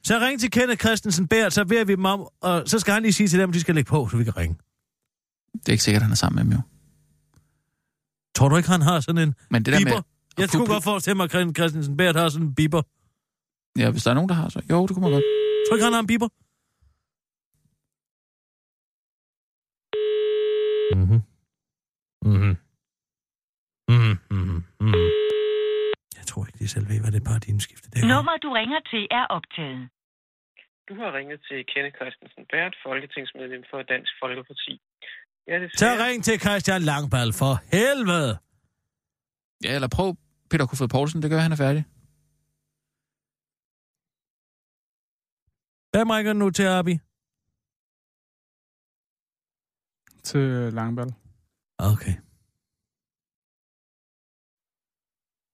Så 0.04 0.18
ring 0.18 0.40
til 0.40 0.50
Kenneth 0.50 0.80
Christensen 0.80 1.28
Bært, 1.28 1.52
så 1.52 1.64
beder 1.64 1.84
vi 1.84 1.92
dem 1.94 2.04
om, 2.04 2.28
og 2.40 2.62
så 2.66 2.78
skal 2.78 2.94
han 2.94 3.02
lige 3.02 3.12
sige 3.12 3.28
til 3.28 3.38
dem, 3.38 3.50
at 3.50 3.54
de 3.54 3.60
skal 3.60 3.74
lægge 3.74 3.88
på, 3.88 4.08
så 4.08 4.16
vi 4.16 4.24
kan 4.24 4.36
ringe. 4.36 4.56
Det 5.52 5.68
er 5.68 5.72
ikke 5.72 5.84
sikkert, 5.84 6.00
at 6.00 6.04
han 6.04 6.12
er 6.12 6.16
sammen 6.16 6.36
med 6.36 6.44
dem 6.44 6.52
jo. 6.52 6.75
Tror 8.36 8.48
du 8.50 8.54
ikke, 8.60 8.70
han 8.76 8.82
har 8.90 8.96
sådan 9.06 9.22
en 9.26 9.32
Men 9.50 9.60
det 9.64 9.72
der 9.72 9.78
biber? 9.80 9.90
med... 9.90 10.02
Jeg 10.40 10.48
skulle 10.48 10.66
kunne 10.66 10.74
godt 10.76 10.84
forestille 10.92 11.16
mig, 11.18 11.24
at 11.24 11.56
Christensen 11.58 11.96
Bært 12.00 12.16
har 12.20 12.28
sådan 12.28 12.46
en 12.48 12.54
biber. 12.60 12.82
Ja, 13.82 13.86
hvis 13.92 14.02
der 14.04 14.10
er 14.10 14.18
nogen, 14.20 14.30
der 14.32 14.38
har 14.42 14.48
så... 14.54 14.58
Jo, 14.70 14.78
det 14.86 14.92
kunne 14.94 15.04
man 15.08 15.12
godt. 15.16 15.26
Tror 15.64 15.72
du 15.72 15.76
ikke, 15.78 15.88
han 15.90 15.96
har 15.98 16.04
en 16.06 16.10
biber? 16.12 16.28
Mhm. 21.00 21.20
Mhm. 22.30 22.52
Mhm. 23.94 24.14
Mhm. 24.36 24.58
Mhm. 24.86 25.06
Jeg 26.18 26.24
tror 26.30 26.40
ikke, 26.46 26.58
de 26.58 26.68
selv 26.74 26.86
ved, 26.90 26.98
hvad 27.02 27.12
det 27.16 27.22
paradigmeskifte 27.30 27.86
det 27.90 27.98
er. 28.02 28.06
Nummer, 28.14 28.34
du 28.44 28.48
ringer 28.60 28.80
til, 28.92 29.02
er 29.10 29.24
optaget. 29.36 29.82
Du 30.88 30.94
har 31.00 31.10
ringet 31.18 31.38
til 31.48 31.58
Kenneth 31.72 31.96
Christensen 32.00 32.44
Bært, 32.52 32.74
folketingsmedlem 32.86 33.62
for 33.70 33.78
Dansk 33.92 34.12
Folkeparti. 34.22 34.72
Ja, 35.48 35.54
det 35.60 35.70
Så 35.78 35.86
ring 36.04 36.24
til 36.24 36.40
Christian 36.40 36.82
Langball 36.82 37.32
for 37.32 37.52
helvede. 37.76 38.32
Ja, 39.64 39.74
eller 39.74 39.88
prøv 39.88 40.16
Peter 40.50 40.66
Kofod 40.66 40.88
Poulsen, 40.88 41.22
det 41.22 41.30
gør 41.30 41.38
han 41.38 41.52
er 41.52 41.56
færdig. 41.56 41.84
Hvem 45.92 46.10
ringer 46.10 46.32
nu 46.32 46.50
til, 46.50 46.62
Abi? 46.62 46.94
Til 50.22 50.72
Langball. 50.72 51.14
Okay. 51.78 52.14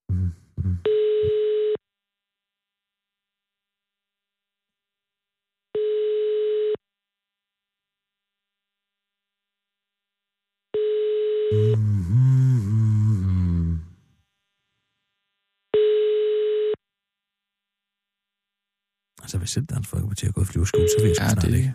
Mm, 0.08 0.32
Altså, 19.22 19.38
hvis 19.38 19.50
selv 19.50 19.66
Dansk 19.66 19.90
Folkeparti 19.90 20.24
har 20.26 20.32
gået 20.32 20.46
flyveskole, 20.46 20.88
så 20.88 20.96
vil 21.02 21.06
jeg 21.08 21.16
sgu 21.16 21.24
Ja, 21.24 21.28
snart 21.30 21.44
det, 21.44 21.54
ikke. 21.56 21.74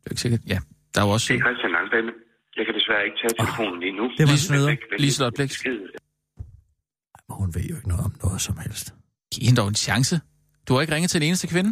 det 0.00 0.06
er 0.06 0.10
ikke 0.10 0.20
sikkert. 0.20 0.40
Ja, 0.46 0.58
der 0.94 1.00
er 1.00 1.04
jo 1.06 1.10
også... 1.12 1.32
Det 1.32 1.38
er 1.40 1.44
Christian 1.46 1.72
Langballe. 1.72 2.12
Jeg 2.56 2.64
kan 2.66 2.74
desværre 2.74 3.04
ikke 3.04 3.16
tage 3.22 3.34
telefonen 3.40 3.80
lige 3.80 3.92
nu. 4.00 4.04
Det 4.18 4.24
var 4.28 4.36
snøder. 4.36 4.76
Liselotte 4.98 5.36
Blixt. 5.36 5.64
Men 5.66 7.34
Hun 7.40 7.54
ved 7.54 7.62
jo 7.62 7.76
ikke 7.76 7.88
noget 7.88 8.04
om 8.04 8.12
noget 8.24 8.40
som 8.40 8.56
helst. 8.58 8.94
Giv 9.34 9.42
hende 9.46 9.60
dog 9.60 9.68
en 9.68 9.74
chance. 9.74 10.20
Du 10.68 10.74
har 10.74 10.80
ikke 10.80 10.94
ringet 10.94 11.10
til 11.10 11.22
en 11.22 11.28
eneste 11.28 11.46
kvinde? 11.48 11.70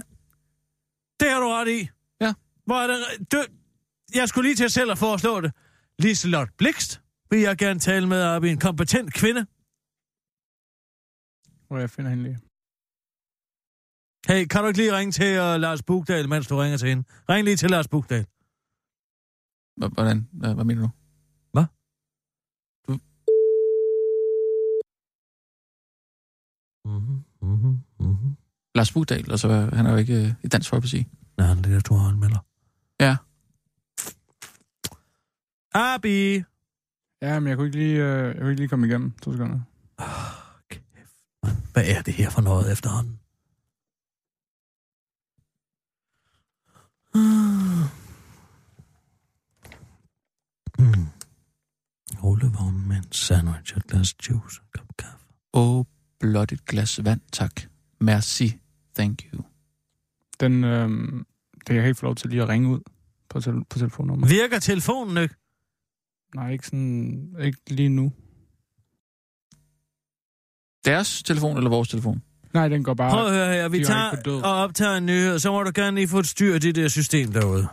Det 1.21 1.29
har 1.33 1.41
du 1.41 1.49
ret 1.49 1.69
i. 1.69 1.89
Ja. 2.21 2.33
Hvor 2.67 2.77
er 2.77 2.87
det... 2.87 2.97
Du... 3.33 3.39
Jeg 4.15 4.29
skulle 4.29 4.49
lige 4.49 4.57
til 4.57 4.71
selv 4.71 4.91
at 4.91 4.99
foreslå 4.99 5.41
det. 5.41 5.53
Liselotte 5.99 6.53
Blikst 6.59 7.01
vil 7.31 7.41
jeg 7.41 7.57
gerne 7.59 7.81
tale 7.81 8.07
med 8.07 8.23
op 8.23 8.45
i 8.45 8.49
en 8.49 8.59
kompetent 8.59 9.15
kvinde. 9.15 9.47
Hvor 11.67 11.79
jeg 11.79 11.91
finder 11.91 12.11
hende 12.11 12.23
lige. 12.23 12.39
Hey, 14.29 14.47
kan 14.47 14.61
du 14.61 14.67
ikke 14.69 14.79
lige 14.79 14.97
ringe 14.99 15.13
til 15.13 15.31
uh, 15.41 15.61
Lars 15.61 15.83
Bugdal, 15.83 16.29
mens 16.29 16.47
du 16.47 16.57
ringer 16.57 16.79
til 16.79 16.89
hende? 16.89 17.05
Ring 17.29 17.45
lige 17.45 17.57
til 17.57 17.71
Lars 17.71 17.89
Bugdal. 17.89 18.27
Hvordan? 19.77 20.29
Hvad, 20.33 20.65
mener 20.65 20.83
du? 20.83 20.91
Hvad? 21.53 21.67
Du... 22.89 22.93
Mm-hmm, 26.85 27.25
mm-hmm, 27.43 27.79
mm-hmm. 28.01 28.37
Lars 28.75 28.93
Bugdal, 28.93 29.31
altså 29.31 29.49
han 29.73 29.87
er 29.87 29.91
jo 29.91 29.97
ikke 29.97 30.23
øh, 30.23 30.33
i 30.45 30.49
Dansk 30.49 30.71
Folkeparti. 30.71 31.07
Nej, 31.37 31.47
han 31.47 31.59
er 31.59 31.63
det 31.63 31.73
der 31.73 31.81
Thor 31.81 31.97
Holmøller. 31.97 32.45
Ja. 33.01 33.17
Abi! 35.75 36.45
Ja, 37.23 37.41
men 37.41 37.49
jeg 37.49 37.57
kunne 37.57 37.67
ikke 37.67 37.79
lige, 37.79 37.97
øh, 38.05 38.27
jeg 38.27 38.37
kunne 38.37 38.51
ikke 38.51 38.61
lige 38.61 38.69
komme 38.69 38.87
igennem. 38.87 39.11
To 39.23 39.33
sekunder. 39.33 39.61
Hvad 41.73 41.85
er 41.87 42.03
det 42.03 42.15
her 42.15 42.31
for 42.31 42.41
noget 42.41 42.73
efterhånden? 42.73 43.19
Mm. 50.79 51.07
Rullevogn 52.23 52.89
med 52.89 52.97
en 52.97 53.13
sandwich 53.13 53.75
og 53.75 53.79
et 53.79 53.87
glas 53.87 54.15
juice 54.31 54.61
og 54.61 54.67
kop 54.73 54.97
kaffe. 54.99 55.25
Åh, 55.53 55.85
blot 56.21 56.53
et 56.53 56.65
glas 56.65 57.05
vand, 57.05 57.21
tak. 57.33 57.61
Merci, 58.01 58.61
thank 58.95 59.23
you. 59.35 59.43
Den, 60.41 60.65
øh, 60.65 60.89
det 61.55 61.67
kan 61.67 61.77
jeg 61.77 61.85
ikke 61.87 61.99
få 61.99 62.07
lov 62.07 62.15
til 62.15 62.31
lige 62.31 62.43
at 62.43 62.49
ringe 62.49 62.69
ud 62.69 62.81
på, 63.29 63.41
tel- 63.41 63.65
på 63.71 63.79
telefonnummer. 63.79 64.27
Virker 64.29 64.59
telefonen 64.59 65.17
ikke? 65.23 65.35
Nej, 66.35 66.53
ikke 66.53 66.67
sådan, 66.67 67.35
ikke 67.41 67.59
lige 67.67 67.89
nu. 67.89 68.13
Deres 70.85 71.23
telefon 71.23 71.57
eller 71.57 71.71
vores 71.71 71.89
telefon? 71.89 72.23
Nej, 72.55 72.69
den 72.69 72.85
går 72.85 72.95
bare... 72.95 73.11
Prøv 73.11 73.27
at 73.27 73.33
høre 73.33 73.55
her, 73.55 73.69
vi 73.69 73.85
tager 73.85 74.41
og 74.45 74.55
optager 74.55 74.97
en 74.97 75.07
nyhed, 75.07 75.39
så 75.39 75.53
må 75.53 75.63
du 75.63 75.73
gerne 75.75 75.97
lige 75.97 76.09
få 76.09 76.19
et 76.19 76.27
styr 76.27 76.55
af 76.55 76.61
det 76.61 76.75
der 76.75 76.89
system 76.89 77.33
derude. 77.33 77.69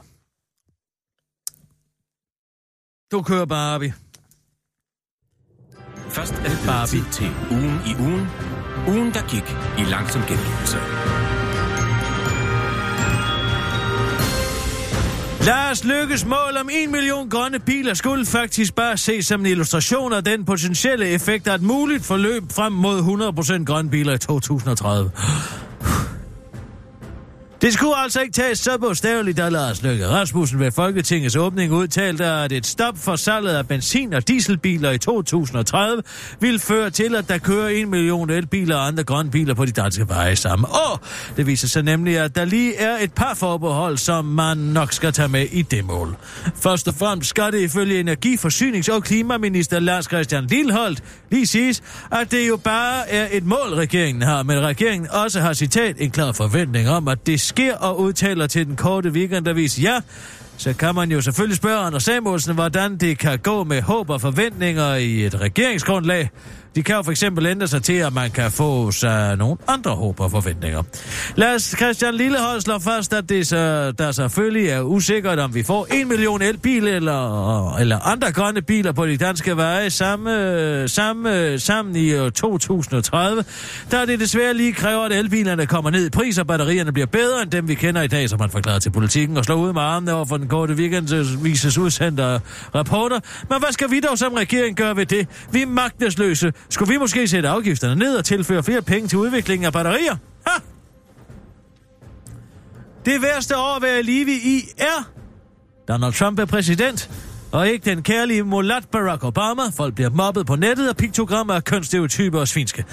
Du 3.11 3.21
kører 3.21 3.45
bare, 3.45 3.75
Abi. 3.75 3.89
Først 6.09 6.33
er 6.33 6.49
det 6.49 6.63
bare 6.67 6.87
tid 6.87 7.05
til 7.11 7.29
ugen 7.51 7.75
i 7.91 7.93
ugen. 8.07 8.27
Ugen, 8.87 9.13
der 9.13 9.23
gik 9.33 9.47
i 9.81 9.83
langsom 9.91 10.21
gengivelse. 10.21 10.77
Lars 15.45 15.83
Lykkes 15.83 16.25
mål 16.25 16.57
om 16.61 16.69
1 16.71 16.89
million 16.89 17.29
grønne 17.29 17.59
biler 17.59 17.93
skulle 17.93 18.25
faktisk 18.25 18.75
bare 18.75 18.97
ses 18.97 19.25
som 19.25 19.39
en 19.39 19.45
illustration 19.45 20.13
af 20.13 20.23
den 20.23 20.45
potentielle 20.45 21.07
effekt 21.07 21.47
af 21.47 21.55
et 21.55 21.61
muligt 21.61 22.05
forløb 22.05 22.43
frem 22.51 22.73
mod 22.73 22.99
100% 23.59 23.65
grønne 23.65 23.89
biler 23.89 24.13
i 24.13 24.17
2030. 24.17 25.11
Det 27.63 27.73
skulle 27.73 27.97
altså 27.97 28.21
ikke 28.21 28.33
tages 28.33 28.59
så 28.59 28.77
bogstaveligt, 28.77 29.37
da 29.37 29.49
Lars 29.49 29.83
Løkke 29.83 30.07
Rasmussen 30.07 30.59
ved 30.59 30.71
Folketingets 30.71 31.35
åbning 31.35 31.73
udtalte, 31.73 32.25
at 32.25 32.51
et 32.51 32.65
stop 32.65 32.97
for 32.97 33.15
salget 33.15 33.51
af 33.51 33.67
benzin- 33.67 34.13
og 34.13 34.27
dieselbiler 34.27 34.91
i 34.91 34.97
2030 34.97 36.03
vil 36.39 36.59
føre 36.59 36.89
til, 36.89 37.15
at 37.15 37.29
der 37.29 37.37
kører 37.37 37.69
en 37.69 37.89
million 37.89 38.29
elbiler 38.29 38.75
og 38.75 38.87
andre 38.87 39.03
grønne 39.03 39.31
biler 39.31 39.53
på 39.53 39.65
de 39.65 39.71
danske 39.71 40.09
veje 40.09 40.35
samme 40.35 40.67
år. 40.67 41.05
Det 41.37 41.47
viser 41.47 41.67
sig 41.67 41.83
nemlig, 41.83 42.17
at 42.17 42.35
der 42.35 42.45
lige 42.45 42.75
er 42.75 42.97
et 43.01 43.13
par 43.13 43.33
forbehold, 43.33 43.97
som 43.97 44.25
man 44.25 44.57
nok 44.57 44.93
skal 44.93 45.11
tage 45.11 45.27
med 45.27 45.47
i 45.51 45.61
det 45.61 45.85
mål. 45.85 46.15
Først 46.55 46.87
og 46.87 46.93
fremmest 46.93 47.29
skal 47.29 47.51
det 47.51 47.59
ifølge 47.59 47.99
Energi-, 47.99 48.37
Forsynings- 48.37 48.93
og 48.93 49.03
Klimaminister 49.03 49.79
Lars 49.79 50.05
Christian 50.05 50.45
Lilleholdt 50.45 51.03
lige 51.31 51.47
siges, 51.47 51.83
at 52.11 52.31
det 52.31 52.47
jo 52.47 52.57
bare 52.57 53.09
er 53.09 53.27
et 53.31 53.45
mål, 53.45 53.73
regeringen 53.73 54.21
har, 54.21 54.43
men 54.43 54.59
regeringen 54.59 55.09
også 55.11 55.39
har 55.39 55.53
citat 55.53 55.95
en 55.99 56.11
klar 56.11 56.31
forventning 56.31 56.89
om, 56.89 57.07
at 57.07 57.27
det 57.27 57.52
sker 57.53 57.75
og 57.75 57.99
udtaler 57.99 58.47
til 58.47 58.67
den 58.67 58.75
korte 58.75 59.09
weekendavis, 59.09 59.79
ja, 59.83 59.99
så 60.57 60.73
kan 60.73 60.95
man 60.95 61.11
jo 61.11 61.21
selvfølgelig 61.21 61.57
spørge 61.57 61.77
Anders 61.77 62.03
Samuelsen, 62.03 62.53
hvordan 62.53 62.97
det 62.97 63.17
kan 63.17 63.39
gå 63.39 63.63
med 63.63 63.81
håb 63.81 64.09
og 64.09 64.21
forventninger 64.21 64.95
i 64.95 65.25
et 65.25 65.41
regeringsgrundlag. 65.41 66.29
De 66.75 66.83
kan 66.83 66.95
jo 66.95 67.01
for 67.01 67.11
eksempel 67.11 67.45
ændre 67.45 67.67
sig 67.67 67.83
til, 67.83 67.93
at 67.93 68.13
man 68.13 68.31
kan 68.31 68.51
få 68.51 68.91
sig 68.91 69.37
nogle 69.37 69.57
andre 69.67 69.91
håb 69.91 70.19
og 70.19 70.31
forventninger. 70.31 70.83
Lad 71.35 71.55
os 71.55 71.75
Christian 71.77 72.15
Lillehold 72.15 72.61
slå 72.61 72.79
fast, 72.79 73.13
at 73.13 73.29
det 73.29 73.47
så, 73.47 73.91
der 73.91 74.11
selvfølgelig 74.11 74.69
er 74.69 74.81
usikkert, 74.81 75.39
om 75.39 75.55
vi 75.55 75.63
får 75.63 75.87
en 75.91 76.07
million 76.07 76.41
elbiler 76.41 76.95
eller, 76.95 77.75
eller 77.75 77.99
andre 77.99 78.31
grønne 78.31 78.61
biler 78.61 78.91
på 78.91 79.05
de 79.05 79.17
danske 79.17 79.57
veje 79.57 79.89
samme, 79.89 80.87
samme, 80.87 81.59
sammen 81.59 81.95
i 81.95 82.11
øh, 82.11 82.31
2030, 82.31 83.43
der 83.91 84.05
det 84.05 84.19
desværre 84.19 84.53
lige 84.53 84.73
kræver, 84.73 85.03
at 85.03 85.11
elbilerne 85.11 85.65
kommer 85.65 85.89
ned 85.91 86.05
i 86.05 86.09
pris, 86.09 86.37
og 86.37 86.47
batterierne 86.47 86.91
bliver 86.91 87.07
bedre 87.07 87.41
end 87.41 87.51
dem, 87.51 87.67
vi 87.67 87.73
kender 87.73 88.01
i 88.01 88.07
dag, 88.07 88.29
som 88.29 88.39
man 88.39 88.49
forklarer 88.49 88.79
til 88.79 88.89
politikken 88.89 89.37
og 89.37 89.45
slår 89.45 89.55
ud 89.55 89.73
med 89.73 89.81
armene 89.81 90.13
over 90.13 90.25
for 90.25 90.37
den 90.37 90.47
korte 90.47 90.73
weekend 90.73 91.43
vises 91.43 91.77
udsendte 91.77 92.41
rapporter. 92.75 93.19
Men 93.49 93.59
hvad 93.59 93.71
skal 93.71 93.91
vi 93.91 93.99
dog 93.99 94.17
som 94.17 94.33
regering 94.33 94.75
gøre 94.75 94.95
ved 94.95 95.05
det? 95.05 95.27
Vi 95.51 95.61
er 95.61 95.67
magtesløse. 95.67 96.53
Skulle 96.69 96.93
vi 96.93 96.97
måske 96.97 97.27
sætte 97.27 97.49
afgifterne 97.49 97.95
ned 97.95 98.15
og 98.15 98.25
tilføre 98.25 98.63
flere 98.63 98.81
penge 98.81 99.07
til 99.07 99.17
udviklingen 99.17 99.65
af 99.65 99.73
batterier? 99.73 100.15
Ha! 100.47 100.53
Det 103.05 103.21
værste 103.21 103.57
år 103.57 103.75
at 103.75 103.81
være 103.81 103.99
i 103.99 104.03
live 104.03 104.31
i 104.31 104.61
er... 104.77 105.09
Donald 105.87 106.13
Trump 106.13 106.39
er 106.39 106.45
præsident, 106.45 107.09
og 107.53 107.69
ikke 107.69 107.89
den 107.89 108.03
kærlige 108.03 108.43
mulat 108.43 108.83
Barack 108.91 109.23
Obama. 109.23 109.61
Folk 109.77 109.95
bliver 109.95 110.09
mobbet 110.09 110.45
på 110.45 110.55
nettet 110.55 110.87
af 110.87 110.97
piktogrammer 110.97 111.53
af 111.53 111.63
kønsstereotyper 111.63 112.39
og 112.39 112.47
svinske. 112.47 112.85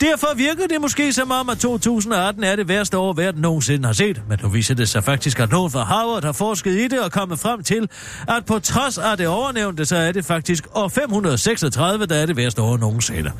Derfor 0.00 0.28
virker 0.36 0.66
det 0.66 0.80
måske 0.80 1.12
som 1.12 1.30
om, 1.30 1.48
at 1.48 1.58
2018 1.58 2.44
er 2.44 2.56
det 2.56 2.68
værste 2.68 2.98
år, 2.98 3.12
verden 3.12 3.40
nogensinde 3.40 3.86
har 3.86 3.92
set. 3.92 4.22
Men 4.28 4.38
nu 4.42 4.48
viser 4.48 4.74
det 4.74 4.88
sig 4.88 5.04
faktisk, 5.04 5.40
at 5.40 5.50
nogen 5.50 5.70
fra 5.70 5.84
Harvard 5.84 6.24
har 6.24 6.32
forsket 6.32 6.70
i 6.70 6.88
det 6.88 7.00
og 7.00 7.12
kommet 7.12 7.38
frem 7.38 7.62
til, 7.62 7.88
at 8.28 8.44
på 8.46 8.58
trods 8.58 8.98
af 8.98 9.16
det 9.16 9.28
overnævnte, 9.28 9.84
så 9.84 9.96
er 9.96 10.12
det 10.12 10.24
faktisk 10.24 10.66
år 10.74 10.88
536, 10.88 12.06
der 12.06 12.16
er 12.16 12.26
det 12.26 12.36
værste 12.36 12.62
år 12.62 12.76
nogensinde. 12.76 13.32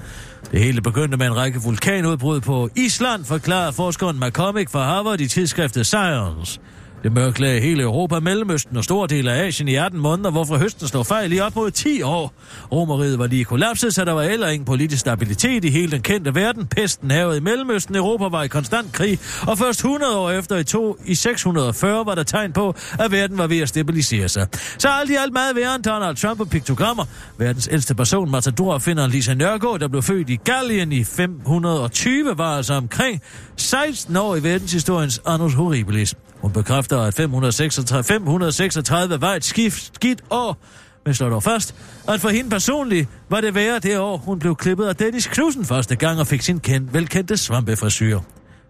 Det 0.53 0.61
hele 0.61 0.81
begyndte 0.81 1.17
med 1.17 1.27
en 1.27 1.37
række 1.37 1.61
vulkanudbrud 1.63 2.41
på 2.41 2.69
Island, 2.77 3.25
forklarer 3.25 3.71
forskeren 3.71 4.21
McCormick 4.21 4.71
fra 4.71 4.85
Harvard 4.85 5.21
i 5.21 5.29
tidsskriftet 5.29 5.87
Science. 5.87 6.61
Det 7.03 7.13
mørklagde 7.13 7.61
hele 7.61 7.83
Europa, 7.83 8.21
Mellemøsten 8.21 8.77
og 8.77 8.85
store 8.85 9.09
dele 9.09 9.33
af 9.33 9.47
Asien 9.47 9.69
i 9.69 9.75
18 9.75 10.01
måneder, 10.01 10.31
hvorfor 10.31 10.57
høsten 10.57 10.89
slog 10.89 11.07
fejl 11.07 11.33
i 11.33 11.41
op 11.41 11.57
mod 11.57 11.71
10 11.71 12.03
år. 12.03 12.33
Romeriet 12.73 13.19
var 13.19 13.27
lige 13.27 13.45
kollapset, 13.45 13.95
så 13.95 14.05
der 14.05 14.13
var 14.13 14.23
heller 14.23 14.49
ingen 14.49 14.65
politisk 14.65 15.01
stabilitet 15.01 15.65
i 15.65 15.71
hele 15.71 15.91
den 15.91 16.03
kendte 16.03 16.35
verden. 16.35 16.67
Pesten 16.67 17.11
havede 17.11 17.37
i 17.37 17.41
Mellemøsten, 17.41 17.97
Europa 17.97 18.25
var 18.25 18.43
i 18.43 18.49
konstant 18.49 18.93
krig, 18.93 19.19
og 19.47 19.59
først 19.59 19.79
100 19.79 20.19
år 20.19 20.31
efter 20.31 20.57
i, 20.57 20.65
to, 20.65 20.97
i 21.05 21.15
640 21.15 22.07
var 22.07 22.15
der 22.15 22.23
tegn 22.23 22.53
på, 22.53 22.75
at 22.99 23.13
verden 23.13 23.39
var 23.39 23.47
ved 23.47 23.59
at 23.61 23.69
stabilisere 23.69 24.29
sig. 24.29 24.47
Så 24.79 24.89
alt 24.89 25.11
i 25.11 25.15
alt 25.15 25.33
meget 25.33 25.57
værre 25.57 25.75
end 25.75 25.85
Donald 25.85 26.17
Trump 26.17 26.41
og 26.41 26.49
piktogrammer. 26.49 27.05
Verdens 27.39 27.69
ældste 27.73 27.95
person, 27.95 28.31
Matador, 28.31 28.79
finder 28.79 29.07
Lisa 29.07 29.35
Nørgaard, 29.35 29.81
der 29.81 29.89
blev 29.89 30.03
født 30.03 30.31
i 30.31 30.37
Gallien 30.37 30.93
i 30.93 31.05
520, 31.05 32.39
var 32.39 32.57
altså 32.57 32.75
omkring 32.75 33.21
16 33.57 34.17
år 34.17 34.37
i 34.37 34.43
verdenshistoriens 34.43 35.21
annus 35.27 35.55
horribilis. 35.55 36.15
Hun 36.41 36.53
bekræfter, 36.53 37.01
at 37.01 37.15
536, 37.15 38.05
536 38.05 39.21
var 39.21 39.35
et 39.35 39.45
skift, 39.45 39.95
skidt 39.95 40.23
år, 40.31 40.57
men 41.05 41.15
slår 41.15 41.29
dog 41.29 41.43
fast, 41.43 41.75
at 42.09 42.21
for 42.21 42.29
hende 42.29 42.51
personligt 42.51 43.09
var 43.29 43.41
det 43.41 43.55
værre 43.55 43.79
det 43.79 43.99
år, 43.99 44.17
hun 44.17 44.39
blev 44.39 44.57
klippet 44.57 44.87
af 44.87 44.97
Dennis 44.97 45.27
Knudsen 45.27 45.65
første 45.65 45.97
gang 45.97 46.21
og 46.21 46.27
fik 46.27 46.43
sin 46.43 46.61
kendt, 46.61 46.95
velkendte 46.95 47.37
svampefrisyr. 47.37 48.21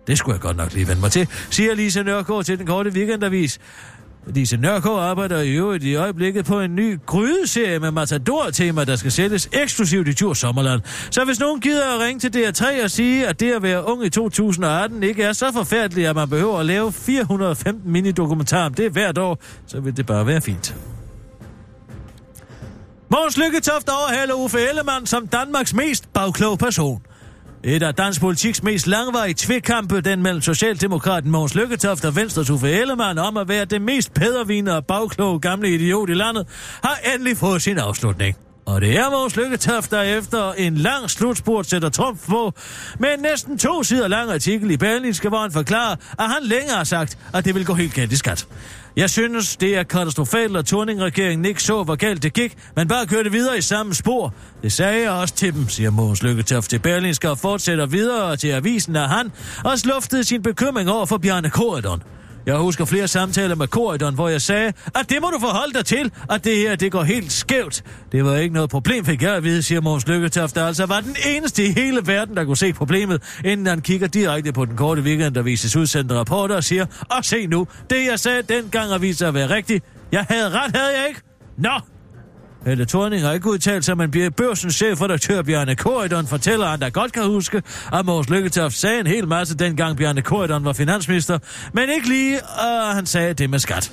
Det 0.07 0.19
skulle 0.19 0.35
jeg 0.35 0.41
godt 0.41 0.57
nok 0.57 0.73
lige 0.73 0.89
vende 0.89 1.01
mig 1.01 1.11
til, 1.11 1.29
siger 1.51 1.75
Lise 1.75 2.03
Nørgaard 2.03 2.45
til 2.45 2.59
den 2.59 2.67
korte 2.67 2.91
weekendavis. 2.91 3.59
Lise 4.27 4.57
Nørgaard 4.57 5.01
arbejder 5.01 5.41
i 5.41 5.51
øvrigt 5.51 5.85
i 5.85 5.95
øjeblikket 5.95 6.45
på 6.45 6.61
en 6.61 6.77
ny 6.77 6.99
grydeserie 7.07 7.79
med 7.79 7.91
Matador-tema, 7.91 8.85
der 8.85 8.97
skal 8.97 9.13
sælges 9.13 9.49
eksklusivt 9.53 10.09
i 10.09 10.13
Djurs 10.13 10.39
Sommerland. 10.39 10.81
Så 11.11 11.25
hvis 11.25 11.41
nogen 11.41 11.61
gider 11.61 11.95
at 11.95 12.01
ringe 12.01 12.21
til 12.21 12.37
DR3 12.37 12.85
og 12.85 12.91
sige, 12.91 13.27
at 13.27 13.41
det 13.41 13.53
at 13.53 13.63
være 13.63 13.87
ung 13.87 14.05
i 14.05 14.11
2018 14.11 15.03
ikke 15.03 15.23
er 15.23 15.33
så 15.33 15.53
forfærdeligt, 15.53 16.09
at 16.09 16.17
man 16.17 16.29
behøver 16.29 16.59
at 16.59 16.67
lave 16.67 16.93
415 16.93 17.93
minidokumentarer 17.93 18.67
om 18.67 18.75
det 18.75 18.93
hvert 18.93 19.19
år, 19.19 19.43
så 19.67 19.81
vil 19.81 19.97
det 19.97 20.07
bare 20.07 20.27
være 20.27 20.41
fint. 20.41 20.77
Måns 23.11 23.39
Lykketoft 23.39 23.89
overhaler 23.89 24.35
Uffe 24.35 24.59
Ellemann 24.69 25.07
som 25.07 25.27
Danmarks 25.27 25.75
mest 25.75 26.13
bagklog 26.13 26.59
person. 26.59 27.03
Et 27.65 27.83
af 27.83 27.95
dansk 27.95 28.21
politiks 28.21 28.63
mest 28.63 28.87
langvarige 28.87 29.35
tvekampe, 29.35 30.01
den 30.01 30.23
mellem 30.23 30.43
Socialdemokraten 30.43 31.31
Mogens 31.31 31.55
Lykketoft 31.55 32.05
og 32.05 32.17
Venstres 32.17 32.51
Uffe 32.51 32.71
Ellemann 32.71 33.19
om 33.19 33.37
at 33.37 33.49
være 33.49 33.65
det 33.65 33.83
mest 33.83 34.15
pædervine 34.15 34.75
og 34.75 34.87
bagkloge 34.87 35.41
gamle 35.41 35.75
idiot 35.75 36.11
i 36.11 36.15
landet, 36.15 36.47
har 36.85 36.99
endelig 37.15 37.37
fået 37.37 37.63
sin 37.63 37.79
afslutning. 37.79 38.37
Og 38.67 38.81
det 38.81 38.99
er 38.99 39.11
Mogens 39.11 39.37
Lykketoft, 39.37 39.91
der 39.91 40.03
efter 40.03 40.53
en 40.53 40.75
lang 40.75 41.11
slutspurt 41.11 41.67
sætter 41.67 41.89
Trump 41.89 42.19
på 42.29 42.53
med 42.99 43.09
en 43.15 43.21
næsten 43.21 43.59
to 43.59 43.83
sider 43.83 44.09
lang 44.09 44.31
artikel 44.31 44.71
i 44.71 44.77
Berlinske, 44.77 45.29
hvor 45.29 45.39
han 45.39 45.53
forklarer, 45.53 45.97
at 46.19 46.31
han 46.31 46.43
længere 46.43 46.77
har 46.77 46.85
sagt, 46.85 47.19
at 47.35 47.45
det 47.45 47.55
vil 47.55 47.67
gå 47.67 47.75
helt 47.75 47.95
galt 47.95 48.13
i 48.13 48.17
skat. 48.17 48.47
Jeg 48.99 49.11
synes, 49.11 49.57
det 49.57 49.77
er 49.77 49.83
katastrofalt, 49.83 50.57
at 50.57 50.67
Torning-regeringen 50.67 51.45
ikke 51.45 51.63
så, 51.63 51.83
hvor 51.83 51.95
galt 51.95 52.23
det 52.23 52.33
gik, 52.33 52.57
men 52.77 52.89
bare 52.89 53.07
kørte 53.07 53.33
videre 53.33 53.59
i 53.59 53.61
samme 53.61 53.95
spor. 53.95 54.35
Det 54.63 54.73
sagde 54.73 55.03
jeg 55.03 55.11
også 55.11 55.35
til 55.35 55.55
dem, 55.55 55.69
siger 55.69 55.91
Mogens 55.91 56.23
Lykketoft 56.23 56.71
til 56.71 56.79
Berlingske 56.79 57.31
og 57.31 57.39
fortsætter 57.39 57.87
videre 57.87 58.37
til 58.37 58.49
avisen, 58.49 58.97
at 58.97 59.09
han 59.09 59.33
også 59.65 59.89
luftede 59.89 60.25
sin 60.25 60.43
bekymring 60.43 60.91
over 60.91 61.07
for 61.07 61.19
Bjarne 61.19 61.51
Korydon. 61.51 62.03
Jeg 62.49 62.57
husker 62.57 62.85
flere 62.85 63.09
samtaler 63.09 63.55
med 63.55 63.69
korridoren, 63.69 64.15
hvor 64.15 64.29
jeg 64.29 64.43
sagde, 64.43 64.73
at 64.95 65.11
det 65.11 65.17
må 65.21 65.31
du 65.31 65.39
forholde 65.41 65.75
dig 65.75 65.87
til, 65.87 66.13
at 66.31 66.45
det 66.45 66.57
her, 66.57 66.77
det 66.77 66.93
går 66.93 67.03
helt 67.03 67.33
skævt. 67.33 67.85
Det 68.13 68.25
var 68.25 68.37
ikke 68.37 68.55
noget 68.55 68.71
problem, 68.71 69.05
fik 69.05 69.23
jeg 69.23 69.35
at 69.35 69.45
vide, 69.45 69.63
siger 69.63 69.81
Måns 69.81 70.07
Lykketoft, 70.09 70.55
der 70.55 70.67
altså 70.67 70.87
var 70.87 71.01
den 71.01 71.17
eneste 71.27 71.65
i 71.65 71.73
hele 71.73 72.01
verden, 72.05 72.37
der 72.37 72.45
kunne 72.45 72.57
se 72.57 72.73
problemet, 72.73 73.23
inden 73.45 73.67
han 73.67 73.81
kigger 73.81 74.07
direkte 74.07 74.53
på 74.53 74.65
den 74.65 74.77
korte 74.77 75.03
weekend, 75.03 75.35
der 75.35 75.43
vises 75.43 75.77
udsendte 75.77 76.15
rapporter 76.15 76.57
og 76.57 76.65
siger, 76.65 76.87
og 77.11 77.25
se 77.25 77.47
nu, 77.47 77.67
det 77.91 78.07
jeg 78.11 78.19
sagde 78.19 78.43
dengang 78.43 78.91
har 78.91 78.99
vist 78.99 79.19
sig 79.19 79.29
at 79.29 79.35
være 79.35 79.51
rigtigt. 79.51 79.85
Jeg 80.13 80.27
havde 80.29 80.51
ret, 80.51 80.77
havde 80.77 80.99
jeg 81.01 81.09
ikke? 81.09 81.21
Nå, 81.59 81.81
Helle 82.69 82.85
Thorning 82.85 83.23
har 83.23 83.33
ikke 83.33 83.51
udtalt 83.51 83.85
sig, 83.85 83.97
men 83.97 84.11
børsens 84.37 84.75
chefredaktør 84.75 85.43
Bjarne 85.43 85.75
Korydon 85.75 86.27
fortæller, 86.27 86.65
at 86.65 86.71
han 86.71 86.81
der 86.81 86.91
godt 86.91 87.13
kan 87.13 87.23
huske, 87.23 87.63
at 87.93 88.07
Mors 88.07 88.31
Lykketoft 88.31 88.75
sagde 88.75 89.01
en 89.01 89.07
hel 89.07 89.29
masse 89.29 89.57
dengang 89.57 89.97
Bjarne 89.97 90.23
Korydon 90.23 90.65
var 90.65 90.73
finansminister, 90.73 91.39
men 91.73 91.89
ikke 91.91 92.09
lige, 92.09 92.37
at 92.37 92.95
han 92.95 93.07
sagde 93.07 93.35
det 93.35 93.51
med 93.51 93.59
skat. 93.59 93.93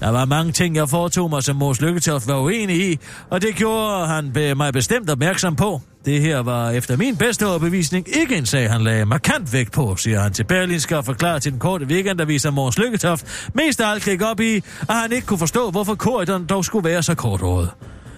Der 0.00 0.08
var 0.08 0.24
mange 0.24 0.52
ting, 0.52 0.76
jeg 0.76 0.88
foretog 0.88 1.30
mig, 1.30 1.42
som 1.42 1.56
Mors 1.56 1.80
Lykketoft 1.80 2.28
var 2.28 2.38
uenig 2.38 2.92
i, 2.92 2.98
og 3.30 3.42
det 3.42 3.54
gjorde 3.54 4.06
han 4.06 4.32
mig 4.56 4.72
bestemt 4.72 5.10
opmærksom 5.10 5.56
på. 5.56 5.80
Det 6.04 6.20
her 6.20 6.38
var 6.38 6.70
efter 6.70 6.96
min 6.96 7.16
bedste 7.16 7.46
overbevisning 7.46 8.06
ikke 8.20 8.36
en 8.36 8.46
sag, 8.46 8.70
han 8.70 8.80
lagde 8.80 9.04
markant 9.04 9.52
vægt 9.52 9.72
på, 9.72 9.96
siger 9.96 10.20
han 10.20 10.32
til 10.32 10.44
Berlinske 10.44 10.96
og 10.96 11.04
forklarer 11.04 11.38
til 11.38 11.52
den 11.52 11.60
korte 11.60 11.86
weekendavis, 11.86 12.44
at 12.44 12.54
Mogens 12.54 12.78
Lykketoft 12.78 13.48
mest 13.54 13.80
af 13.80 13.90
alt 13.90 14.04
gik 14.04 14.22
op 14.22 14.40
i, 14.40 14.56
at 14.56 14.94
han 14.94 15.12
ikke 15.12 15.26
kunne 15.26 15.38
forstå, 15.38 15.70
hvorfor 15.70 15.94
korridoren 15.94 16.46
dog 16.46 16.64
skulle 16.64 16.88
være 16.88 17.02
så 17.02 17.14
kortrådet. 17.14 17.70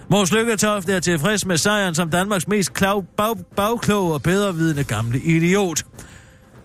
Mås 0.09 0.31
Lykketoft 0.31 0.89
er 0.89 0.99
tilfreds 0.99 1.45
med 1.45 1.57
sejren 1.57 1.95
som 1.95 2.09
Danmarks 2.09 2.47
mest 2.47 2.73
klav, 2.73 3.05
bag, 3.17 3.35
bagkloge 3.55 4.13
og 4.13 4.23
bedrevidende 4.23 4.83
gamle 4.83 5.19
idiot. 5.19 5.83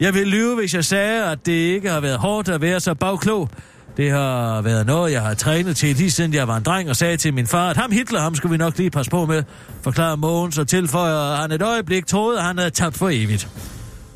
Jeg 0.01 0.15
vil 0.15 0.27
lyve, 0.27 0.55
hvis 0.55 0.75
jeg 0.75 0.85
sagde, 0.85 1.25
at 1.25 1.47
det 1.47 1.53
ikke 1.53 1.91
har 1.91 2.01
været 2.01 2.19
hårdt 2.19 2.49
at 2.49 2.61
være 2.61 2.81
så 2.81 2.95
bagklog. 2.95 3.49
Det 3.97 4.11
har 4.11 4.63
været 4.63 4.87
noget, 4.87 5.13
jeg 5.13 5.23
har 5.23 5.35
trænet 5.35 5.77
til 5.77 5.97
lige 5.97 6.11
siden 6.11 6.35
jeg 6.35 6.49
var 6.49 6.57
en 6.57 6.63
dreng 6.63 6.89
og 6.91 6.97
sagde 6.97 7.17
til 7.17 7.35
min 7.35 7.47
far, 7.47 7.71
at 7.71 7.77
ham 7.77 7.93
Hitler, 7.93 8.21
ham 8.21 8.35
skulle 8.35 8.51
vi 8.51 8.57
nok 8.57 8.79
lige 8.79 8.91
passe 8.91 9.11
på 9.11 9.27
med, 9.27 9.43
forklarer 9.83 10.17
Mogens 10.17 10.59
og 10.59 10.69
tilføjer, 10.69 11.33
at 11.33 11.39
han 11.39 11.53
et 11.53 11.63
øjeblik 11.63 12.07
troede, 12.07 12.39
at 12.39 12.45
han 12.45 12.59
havde 12.59 12.71
tabt 12.71 12.97
for 12.97 13.09
evigt. 13.09 13.49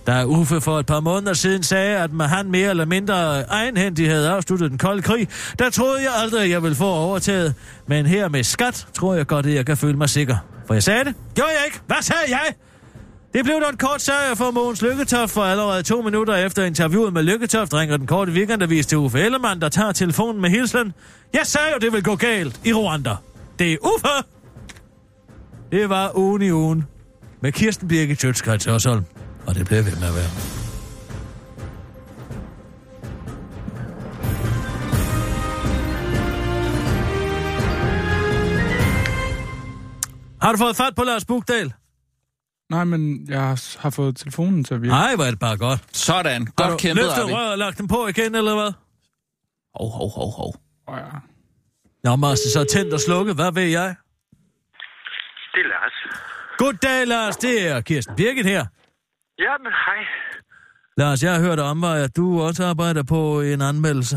Da 0.06 0.24
Uffe 0.24 0.60
for 0.60 0.78
et 0.78 0.86
par 0.86 1.00
måneder 1.00 1.32
siden 1.34 1.62
sagde, 1.62 1.98
at 1.98 2.12
man 2.12 2.28
han 2.28 2.50
mere 2.50 2.70
eller 2.70 2.84
mindre 2.84 3.42
egenhændigt 3.42 4.10
havde 4.10 4.30
afsluttet 4.30 4.70
den 4.70 4.78
kolde 4.78 5.02
krig, 5.02 5.28
der 5.58 5.70
troede 5.70 6.02
jeg 6.02 6.10
aldrig, 6.16 6.42
at 6.42 6.50
jeg 6.50 6.62
ville 6.62 6.76
få 6.76 6.86
overtaget. 6.86 7.54
Men 7.86 8.06
her 8.06 8.28
med 8.28 8.44
skat, 8.44 8.86
tror 8.94 9.14
jeg 9.14 9.26
godt, 9.26 9.46
at 9.46 9.54
jeg 9.54 9.66
kan 9.66 9.76
føle 9.76 9.96
mig 9.98 10.10
sikker. 10.10 10.36
For 10.66 10.74
jeg 10.74 10.82
sagde 10.82 11.04
det. 11.04 11.14
Gjorde 11.34 11.50
jeg 11.50 11.64
ikke? 11.66 11.80
Hvad 11.86 11.96
sagde 12.02 12.22
jeg? 12.28 12.54
Det 13.34 13.44
blev 13.44 13.60
dog 13.60 13.70
en 13.70 13.76
kort 13.76 14.02
sejr 14.02 14.34
for 14.34 14.50
Mogens 14.50 14.82
Lykketoft, 14.82 15.32
for 15.32 15.42
allerede 15.42 15.82
to 15.82 16.02
minutter 16.02 16.34
efter 16.34 16.64
interviewet 16.64 17.12
med 17.12 17.22
Lykketoft 17.22 17.74
ringer 17.74 17.96
den 17.96 18.06
korte 18.06 18.32
weekendavis 18.32 18.86
til 18.86 18.98
Uffe 18.98 19.20
Ellemann, 19.20 19.60
der 19.60 19.68
tager 19.68 19.92
telefonen 19.92 20.40
med 20.40 20.50
hilsen. 20.50 20.92
Jeg 21.32 21.42
sagde 21.44 21.66
jo, 21.74 21.78
det 21.78 21.92
vil 21.92 22.02
gå 22.02 22.16
galt 22.16 22.60
i 22.64 22.72
Rwanda. 22.72 23.10
Det 23.58 23.72
er 23.72 23.76
Uffe! 23.94 24.28
Det 25.72 25.88
var 25.88 26.16
ugen 26.16 26.42
i 26.42 26.50
ugen 26.50 26.84
med 27.40 27.52
Kirsten 27.52 27.88
Birke 27.88 28.14
Tjøtskrets 28.14 28.64
Hørsholm. 28.64 29.04
Og 29.46 29.54
det 29.54 29.66
bliver 29.66 29.82
ved 29.82 29.96
med 30.00 30.08
at 30.08 30.14
være. 30.14 30.30
Har 40.42 40.52
du 40.52 40.58
fået 40.58 40.76
fat 40.76 40.94
på 40.96 41.02
Lars 41.04 41.24
Bugdal? 41.24 41.72
Nej, 42.70 42.84
men 42.84 43.26
jeg 43.28 43.56
har 43.78 43.90
fået 43.90 44.16
telefonen 44.16 44.64
til 44.64 44.74
at 44.74 44.82
virke. 44.82 44.92
Nej, 44.92 45.14
hvor 45.14 45.24
er 45.24 45.30
det 45.30 45.38
bare 45.38 45.56
godt. 45.56 45.96
Sådan. 45.96 46.44
Godt 46.44 46.60
Har 46.60 46.70
du 46.70 46.76
kæmpet, 46.76 47.04
løftet 47.04 47.22
Arvin. 47.22 47.34
røret 47.34 47.52
og 47.52 47.58
lagt 47.58 47.78
den 47.78 47.88
på 47.88 48.06
igen, 48.06 48.34
eller 48.34 48.54
hvad? 48.54 48.72
Hov, 49.74 49.90
hov, 49.90 50.10
hov, 50.10 50.30
hov. 50.32 50.54
Oh, 50.86 50.98
ja. 50.98 51.18
Nå, 52.04 52.16
Martin, 52.16 52.50
så 52.50 52.64
tændt 52.72 52.94
og 52.94 53.00
slukket. 53.00 53.34
Hvad 53.34 53.52
ved 53.52 53.62
jeg? 53.62 53.94
Det 55.54 55.60
er 55.60 55.68
Lars. 55.68 55.92
Goddag, 56.58 57.06
Lars. 57.06 57.36
Det 57.36 57.68
er 57.68 57.80
Kirsten 57.80 58.16
Birgit 58.16 58.46
her. 58.46 58.66
Ja, 59.38 59.52
men 59.64 59.72
hej. 59.86 60.00
Lars, 60.96 61.22
jeg 61.22 61.32
har 61.34 61.42
hørt 61.46 61.60
om, 61.72 61.84
at 61.84 62.16
du 62.16 62.26
også 62.46 62.62
arbejder 62.72 63.04
på 63.14 63.20
en 63.52 63.60
anmeldelse. 63.70 64.16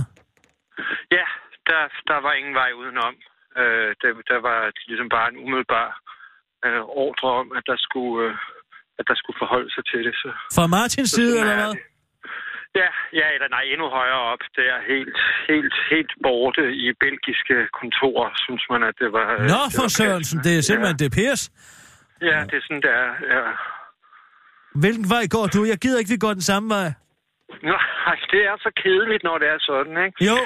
Ja, 1.17 1.25
der, 1.69 1.81
der 2.09 2.19
var 2.25 2.33
ingen 2.33 2.55
vej 2.61 2.71
udenom. 2.81 3.13
Øh, 3.61 3.89
der, 4.01 4.09
der 4.31 4.39
var 4.49 4.59
ligesom 4.87 5.09
bare 5.09 5.27
en 5.31 5.37
umiddelbar 5.43 5.89
øh, 6.65 6.81
ordre 7.05 7.29
om, 7.41 7.47
at 7.57 7.63
der 7.71 7.77
skulle, 7.85 8.19
øh, 8.27 8.35
at 8.99 9.05
der 9.09 9.15
skulle 9.21 9.37
forholde 9.43 9.69
sig 9.75 9.83
til 9.91 10.01
det. 10.07 10.15
Så, 10.21 10.29
Fra 10.57 10.67
Martins 10.67 11.11
side, 11.17 11.31
sådan 11.31 11.41
eller 11.41 11.55
er 11.55 11.61
hvad? 11.65 11.75
Ja, 12.81 12.89
ja, 13.19 13.27
eller 13.35 13.49
nej, 13.55 13.63
endnu 13.73 13.87
højere 13.99 14.21
op. 14.33 14.43
Det 14.57 14.65
er 14.75 14.79
helt, 14.93 15.17
helt, 15.49 15.75
helt 15.93 16.11
borte 16.25 16.63
i 16.83 16.85
belgiske 17.05 17.57
kontorer, 17.79 18.29
synes 18.45 18.63
man, 18.71 18.81
at 18.89 18.95
det 19.01 19.09
var... 19.17 19.27
Nå, 19.53 19.61
det 19.65 19.75
for 19.77 19.87
var 19.87 19.95
Sørensen, 19.99 20.39
det 20.45 20.53
er 20.57 20.61
simpelthen 20.69 20.99
det 21.03 21.11
pæs. 21.17 21.41
Ja, 22.29 22.37
det 22.49 22.55
er 22.59 22.63
sådan, 22.67 22.81
det 22.85 22.93
er, 23.03 23.09
ja. 23.35 23.43
Hvilken 24.83 25.05
vej 25.15 25.23
går 25.35 25.45
du? 25.55 25.59
Jeg 25.71 25.77
gider 25.83 25.97
ikke, 25.99 26.13
vi 26.15 26.23
går 26.25 26.33
den 26.39 26.47
samme 26.51 26.67
vej. 26.77 26.87
Nej, 27.73 28.17
det 28.33 28.41
er 28.51 28.55
så 28.65 28.71
kedeligt, 28.83 29.23
når 29.27 29.37
det 29.41 29.47
er 29.55 29.59
sådan, 29.71 29.95
ikke? 30.05 30.17
Jo. 30.29 30.37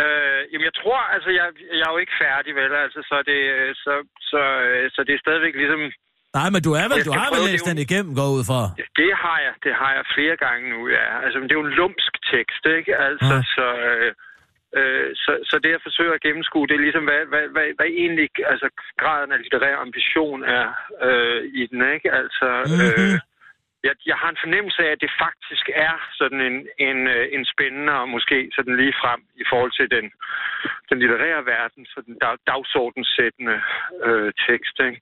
Øh, 0.00 0.40
jamen, 0.50 0.66
jeg 0.70 0.76
tror, 0.80 1.00
altså, 1.14 1.30
jeg, 1.38 1.46
jeg 1.78 1.84
er 1.88 1.92
jo 1.96 2.00
ikke 2.04 2.16
færdig, 2.24 2.52
vel? 2.60 2.72
Altså, 2.84 3.00
så 3.10 3.16
det, 3.30 3.38
så, 3.84 3.92
så, 4.30 4.40
så 4.94 5.00
det 5.06 5.12
er 5.14 5.20
stadigvæk 5.26 5.54
ligesom... 5.62 5.82
Nej, 6.38 6.48
men 6.54 6.60
du 6.66 6.72
er 6.82 6.86
vel, 6.92 7.00
du 7.10 7.14
har 7.20 7.28
vel 7.34 7.42
læst 7.50 7.66
den 7.70 7.78
igennem, 7.86 8.12
går 8.20 8.28
ud 8.36 8.44
fra. 8.50 8.60
Det 9.02 9.10
har 9.24 9.38
jeg, 9.46 9.54
det 9.66 9.72
har 9.80 9.90
jeg 9.98 10.04
flere 10.16 10.36
gange 10.46 10.64
nu, 10.74 10.80
ja. 10.98 11.06
Altså, 11.24 11.36
men 11.38 11.46
det 11.46 11.54
er 11.54 11.60
jo 11.62 11.66
en 11.70 11.78
lumsk 11.80 12.12
tekst, 12.32 12.62
ikke? 12.78 12.92
Altså, 13.08 13.34
Ja. 13.40 13.42
så... 13.56 13.66
Øh, 13.88 14.10
øh, 14.78 15.08
så, 15.24 15.32
så 15.50 15.54
det, 15.62 15.70
jeg 15.76 15.82
forsøger 15.88 16.14
at 16.16 16.24
gennemskue, 16.26 16.66
det 16.68 16.74
er 16.76 16.84
ligesom, 16.86 17.04
hvad, 17.10 17.22
hvad, 17.32 17.44
hvad, 17.54 17.66
hvad 17.78 17.90
egentlig 18.02 18.28
altså, 18.52 18.66
graden 19.02 19.30
af 19.34 19.38
litterær 19.42 19.76
ambition 19.86 20.40
er 20.58 20.66
øh, 21.06 21.40
i 21.60 21.62
den, 21.70 21.80
ikke? 21.94 22.08
Altså, 22.20 22.48
Mhm. 22.70 22.80
øh, 22.86 23.14
jeg, 23.86 23.94
jeg 24.10 24.16
har 24.22 24.30
en 24.32 24.42
fornemmelse 24.44 24.80
af, 24.86 24.90
at 24.94 25.00
det 25.04 25.12
faktisk 25.24 25.66
er 25.88 25.94
sådan 26.20 26.40
en, 26.48 26.56
en, 26.88 26.98
øh, 27.14 27.24
en 27.36 27.44
spændende 27.52 27.92
og 28.00 28.06
måske 28.16 28.38
sådan 28.56 28.76
lige 28.80 28.94
frem 29.02 29.20
i 29.42 29.44
forhold 29.50 29.72
til 29.78 29.86
den, 29.96 30.04
den 30.88 30.96
litterære 31.02 31.42
verden, 31.54 31.82
sådan 31.94 32.14
dag, 32.22 32.34
dagsordensættende 32.50 33.56
øh, 34.08 34.28
tekst, 34.48 34.76
ikke? 34.88 35.00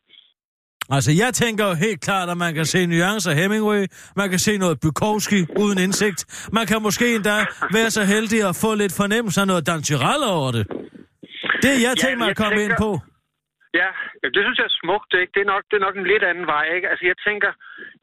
Altså, 0.96 1.10
jeg 1.22 1.30
tænker 1.42 1.64
jo 1.70 1.74
helt 1.86 2.00
klart, 2.08 2.28
at 2.32 2.38
man 2.44 2.52
kan 2.58 2.64
se 2.64 2.86
nuancer 2.86 3.32
Hemingway, 3.40 3.82
man 4.20 4.28
kan 4.32 4.38
se 4.46 4.52
noget 4.64 4.76
Bukowski 4.84 5.40
uden 5.62 5.78
indsigt, 5.86 6.20
man 6.58 6.64
kan 6.70 6.78
måske 6.88 7.06
endda 7.16 7.36
være 7.76 7.90
så 7.98 8.02
heldig 8.14 8.40
at 8.48 8.54
få 8.64 8.70
lidt 8.82 8.94
fornemmelse 9.02 9.40
af 9.42 9.46
noget 9.46 9.66
Dan 9.68 9.82
Tyrell 9.88 10.22
over 10.36 10.50
det. 10.56 10.64
Det 11.62 11.70
er 11.76 11.80
jeg 11.86 11.94
Ja, 11.96 12.02
tænkt 12.04 12.18
mig 12.22 12.28
at 12.32 12.36
komme 12.42 12.58
ind 12.66 12.74
tænker- 12.76 12.84
på. 12.86 12.90
Ja, 13.80 13.90
det 14.34 14.40
synes 14.44 14.58
jeg 14.60 14.68
er 14.72 14.78
smukt, 14.82 15.10
ikke? 15.20 15.32
Det 15.36 15.42
er 15.46 15.50
nok, 15.54 15.62
det 15.70 15.76
er 15.76 15.84
nok 15.86 15.96
en 16.00 16.06
lidt 16.12 16.24
anden 16.30 16.46
vej, 16.54 16.64
ikke? 16.76 16.86
Altså, 16.90 17.04
jeg 17.10 17.16
tænker, 17.28 17.50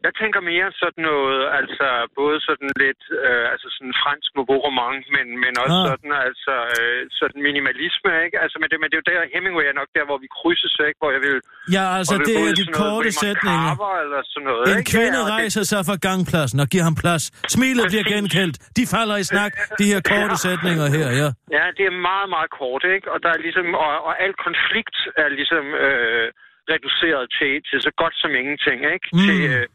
jeg 0.05 0.13
tænker 0.21 0.41
mere 0.53 0.67
sådan 0.81 1.03
noget, 1.11 1.39
altså, 1.59 1.87
både 2.21 2.37
sådan 2.47 2.69
lidt, 2.83 3.01
øh, 3.27 3.45
altså 3.53 3.67
sådan 3.75 3.93
fransk 4.03 4.29
nouveau 4.37 4.59
roman, 4.67 4.95
men, 5.15 5.25
men 5.43 5.53
også 5.63 5.79
Ah. 5.83 5.87
sådan, 5.91 6.13
altså, 6.29 6.53
øh, 6.77 6.99
sådan 7.19 7.39
minimalisme, 7.47 8.09
ikke? 8.25 8.37
Altså, 8.43 8.55
men 8.61 8.67
det, 8.69 8.75
men 8.81 8.87
det 8.89 8.95
er 8.97 9.01
jo 9.03 9.07
der, 9.11 9.19
Hemingway 9.35 9.65
er 9.71 9.75
nok 9.81 9.89
der, 9.97 10.05
hvor 10.09 10.19
vi 10.23 10.27
krydses, 10.39 10.75
ikke? 10.87 10.99
Hvor 11.01 11.11
jeg 11.15 11.21
vil... 11.27 11.35
Ja, 11.77 11.85
altså, 11.99 12.15
det 12.27 12.35
er 12.47 12.53
de 12.61 12.65
korte 12.83 13.09
sætninger. 13.23 13.71
Eller 14.03 14.21
sådan 14.33 14.45
noget, 14.51 14.65
En 14.71 14.77
ikke? 14.79 14.91
kvinde 14.93 15.17
Ja, 15.17 15.23
og 15.23 15.27
det- 15.29 15.35
rejser 15.37 15.63
sig 15.71 15.81
fra 15.89 15.95
gangpladsen 16.07 16.57
og 16.63 16.67
giver 16.73 16.85
ham 16.89 16.95
plads. 17.03 17.23
Smilet 17.55 17.85
bliver 17.91 18.05
genkendt. 18.15 18.55
De 18.77 18.83
falder 18.95 19.15
i 19.23 19.25
snak, 19.33 19.51
de 19.81 19.85
her 19.91 20.01
korte 20.13 20.35
sætninger 20.45 20.85
her, 20.97 21.07
ja. 21.21 21.27
Ja, 21.57 21.65
det 21.77 21.83
er 21.91 21.95
meget, 22.09 22.27
meget 22.35 22.49
kort, 22.61 22.83
ikke? 22.95 23.07
Og 23.13 23.17
der 23.23 23.29
er 23.35 23.39
ligesom, 23.45 23.65
og, 23.85 23.91
og 24.07 24.13
al 24.25 24.33
konflikt 24.47 24.97
er 25.23 25.29
ligesom 25.39 25.63
øh, 25.85 26.27
reduceret 26.73 27.25
til, 27.39 27.53
til 27.69 27.77
så 27.87 27.91
godt 28.01 28.15
som 28.23 28.31
ingenting, 28.41 28.79
ikke? 28.95 29.07
Mm. 29.13 29.19
Til, 29.27 29.39
øh, 29.55 29.65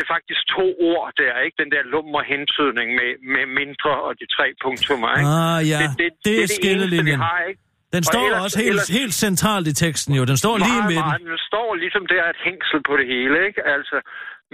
til 0.00 0.06
faktisk 0.14 0.40
to 0.56 0.66
ord 0.92 1.06
der, 1.22 1.34
ikke? 1.44 1.56
Den 1.62 1.70
der 1.74 1.82
lummer 1.94 2.20
hentydning 2.32 2.88
med, 2.98 3.10
med 3.34 3.44
mindre 3.60 3.92
og 4.06 4.12
de 4.20 4.26
tre 4.36 4.46
punktummer, 4.64 5.08
ikke? 5.18 5.28
Ah, 5.44 5.60
ja. 5.72 5.78
Det, 5.82 5.90
det, 6.02 6.10
det 6.24 6.32
er 6.34 6.38
eneste, 6.38 6.56
vi 6.56 6.62
skillelinjen. 6.62 7.20
har, 7.28 7.40
ikke? 7.50 7.60
Den 7.96 8.02
Og 8.06 8.10
står 8.12 8.24
ellers- 8.26 8.44
også 8.46 8.58
helt, 8.64 8.70
ellers- 8.74 8.92
helt 9.00 9.14
centralt 9.26 9.66
i 9.72 9.74
teksten 9.84 10.12
jo. 10.18 10.22
Den 10.32 10.38
står 10.44 10.54
lige 10.66 10.78
i 10.82 10.82
meget. 10.82 11.06
Meget, 11.08 11.22
den 11.32 11.38
står 11.50 11.68
ligesom 11.84 12.04
der 12.14 12.22
et 12.34 12.38
hængsel 12.46 12.80
på 12.88 12.94
det 13.00 13.06
hele, 13.14 13.36
ikke? 13.48 13.60
Altså, 13.76 13.96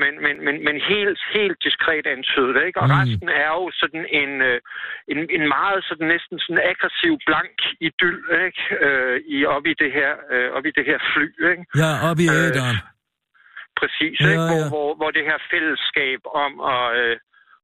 men, 0.03 0.13
men, 0.25 0.35
men, 0.47 0.55
men 0.67 0.77
helt, 0.93 1.19
helt 1.39 1.57
diskret 1.67 2.05
antydet, 2.15 2.57
ikke? 2.67 2.79
Og 2.83 2.87
Mm. 2.89 2.95
resten 2.99 3.29
er 3.45 3.51
jo 3.61 3.65
sådan 3.83 4.05
en, 4.23 4.31
øh, 4.51 4.59
en, 5.13 5.19
en 5.37 5.45
meget 5.57 5.81
sådan 5.89 6.09
næsten 6.15 6.37
sådan 6.45 6.61
aggressiv, 6.73 7.13
blank 7.29 7.57
idyll, 7.87 8.21
ikke? 8.47 8.63
Øh, 8.87 9.17
i, 9.37 9.39
op, 9.57 9.65
i 9.73 9.75
det 9.83 9.91
her, 9.99 10.13
øh, 10.33 10.49
op 10.57 10.65
i 10.71 10.73
det 10.79 10.85
her 10.91 10.99
fly, 11.13 11.27
ikke? 11.53 11.63
Ja, 11.83 11.91
op 12.11 12.19
i 12.25 12.27
Øh, 12.35 12.39
æderen. 12.49 12.77
Præcis, 13.81 14.17
Ja, 14.21 14.29
ikke? 14.33 14.47
Hvor, 14.51 14.63
ja. 14.65 14.69
hvor, 14.73 14.89
hvor 14.99 15.11
det 15.17 15.25
her 15.31 15.39
fællesskab 15.53 16.21
om 16.45 16.53
at, 16.75 16.87
øh, 17.03 17.17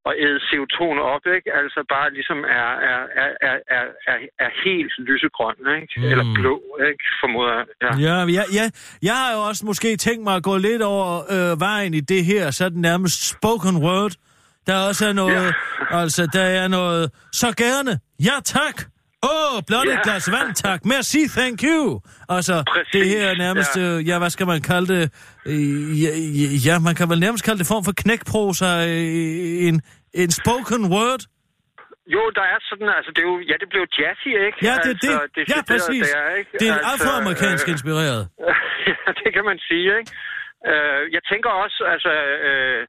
at 0.09 0.13
æde 0.25 0.39
CO2'en 0.49 1.01
op, 1.15 1.25
ikke? 1.37 1.49
Altså 1.61 1.81
bare 1.95 2.09
ligesom 2.17 2.39
er, 2.61 2.71
er, 2.91 3.01
er, 3.23 3.31
er, 3.49 3.57
er, 3.77 3.85
er, 4.13 4.19
er 4.45 4.51
helt 4.65 4.93
lysegrøn, 5.09 5.59
ikke? 5.79 5.93
Mm. 5.97 6.03
Mm. 6.03 6.11
Eller 6.13 6.27
blå, 6.39 6.57
ikke? 6.91 7.05
Formoder 7.21 7.55
jeg. 7.59 7.67
Ja. 7.85 7.91
Ja, 8.07 8.17
ja, 8.39 8.45
ja, 8.59 8.65
jeg 9.09 9.17
har 9.23 9.31
jo 9.37 9.41
også 9.49 9.63
måske 9.67 9.97
tænkt 9.97 10.23
mig 10.25 10.35
at 10.37 10.43
gå 10.51 10.55
lidt 10.69 10.83
over 10.83 11.09
øh, 11.35 11.61
vejen 11.61 11.95
i 11.95 12.01
det 12.13 12.25
her, 12.25 12.51
sådan 12.51 12.81
nærmest 12.91 13.19
spoken 13.35 13.77
word. 13.85 14.13
Der 14.67 14.77
også 14.89 15.07
er 15.07 15.13
noget, 15.13 15.45
ja. 15.91 15.97
altså 16.01 16.23
der 16.33 16.47
er 16.63 16.69
noget, 16.69 17.11
så 17.33 17.47
gerne, 17.57 17.93
ja 18.29 18.37
tak, 18.45 18.77
åh, 19.31 19.57
oh, 19.57 19.63
blot 19.69 19.87
et 19.89 19.93
Ja. 19.93 20.01
glas 20.07 20.27
vand, 20.35 20.51
tak, 20.55 20.81
merci, 20.93 21.21
thank 21.39 21.59
you. 21.71 22.01
Altså, 22.37 22.57
Præcis, 22.75 22.93
det 22.93 23.05
her 23.13 23.25
er 23.33 23.37
nærmest, 23.47 23.77
ja. 23.77 23.83
øh, 23.83 24.09
ja, 24.09 24.17
hvad 24.19 24.31
skal 24.37 24.47
man 24.53 24.61
kalde 24.71 24.87
det, 24.95 25.05
øh, 25.51 26.03
ja, 26.03 26.11
ja, 26.69 26.75
man 26.89 26.95
kan 26.99 27.07
vel 27.13 27.21
nærmest 27.27 27.43
kalde 27.45 27.59
det 27.63 27.67
form 27.73 27.85
for 27.89 27.95
knækprosa, 28.03 28.71
øh, 28.91 29.67
en, 29.69 29.77
en 30.23 30.31
spoken 30.41 30.83
word. 30.95 31.23
Jo, 32.15 32.23
der 32.39 32.45
er 32.55 32.59
sådan, 32.71 32.89
altså 32.99 33.11
det 33.17 33.21
er 33.25 33.29
jo, 33.33 33.39
ja, 33.51 33.57
det 33.63 33.69
blev 33.73 33.83
jazzy, 33.99 34.31
ikke? 34.49 34.59
Ja, 34.69 34.75
det 34.85 34.91
er 34.91 34.97
altså, 34.97 35.29
det. 35.37 35.43
Ja, 35.53 35.59
decideret 35.59 35.67
præcis. 35.73 36.05
Der, 36.15 36.35
ikke? 36.41 36.51
Det 36.61 36.67
er 36.69 36.75
altså, 36.75 36.91
afroamerikansk 36.93 37.65
øh, 37.69 37.73
inspireret. 37.75 38.23
ja, 38.91 38.97
det 39.21 39.31
kan 39.37 39.45
man 39.51 39.59
sige, 39.69 39.89
ikke? 40.01 40.11
Øh, 40.71 41.03
jeg 41.17 41.23
tænker 41.31 41.51
også, 41.65 41.79
altså, 41.95 42.13
øh, 42.49 42.81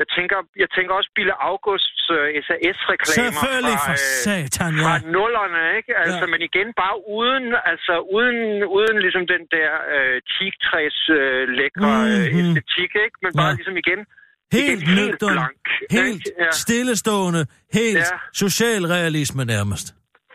jeg 0.00 0.08
tænker, 0.16 0.38
jeg 0.62 0.68
tænker 0.76 0.92
også 0.98 1.10
Bille 1.18 1.34
Augusts 1.50 2.02
øh, 2.16 2.26
SAS-reklamer 2.46 3.18
Selvfølgelig 3.22 3.78
fra, 3.84 3.88
for 3.90 3.96
øh, 4.06 4.18
satan, 4.26 4.72
fra 4.84 4.94
ja. 4.98 5.10
nullerne, 5.16 5.60
ikke? 5.78 5.92
Altså, 6.04 6.24
Ja. 6.26 6.30
men 6.32 6.40
igen 6.50 6.68
bare 6.82 6.96
uden, 7.18 7.46
altså 7.72 7.94
uden, 8.16 8.38
uden 8.76 8.96
ligesom 9.04 9.24
den 9.34 9.42
der 9.56 9.70
øh, 9.94 10.16
teaktræs 10.34 10.96
øh, 11.18 11.42
lækre 11.58 11.92
Mhm. 12.08 12.38
æstetik, 12.38 12.90
ikke? 13.04 13.16
Men 13.24 13.30
bare 13.40 13.52
Ja. 13.52 13.58
ligesom 13.60 13.76
igen, 13.84 14.00
Helt 14.58 14.82
igen 14.82 14.94
nøgtern, 15.00 15.36
blank. 15.38 15.64
helt 15.96 16.22
ikke? 16.26 16.44
Ja. 16.44 16.50
stillestående, 16.64 17.42
helt 17.80 18.06
Ja. 18.12 18.16
socialrealisme 18.44 19.42
nærmest. 19.54 19.86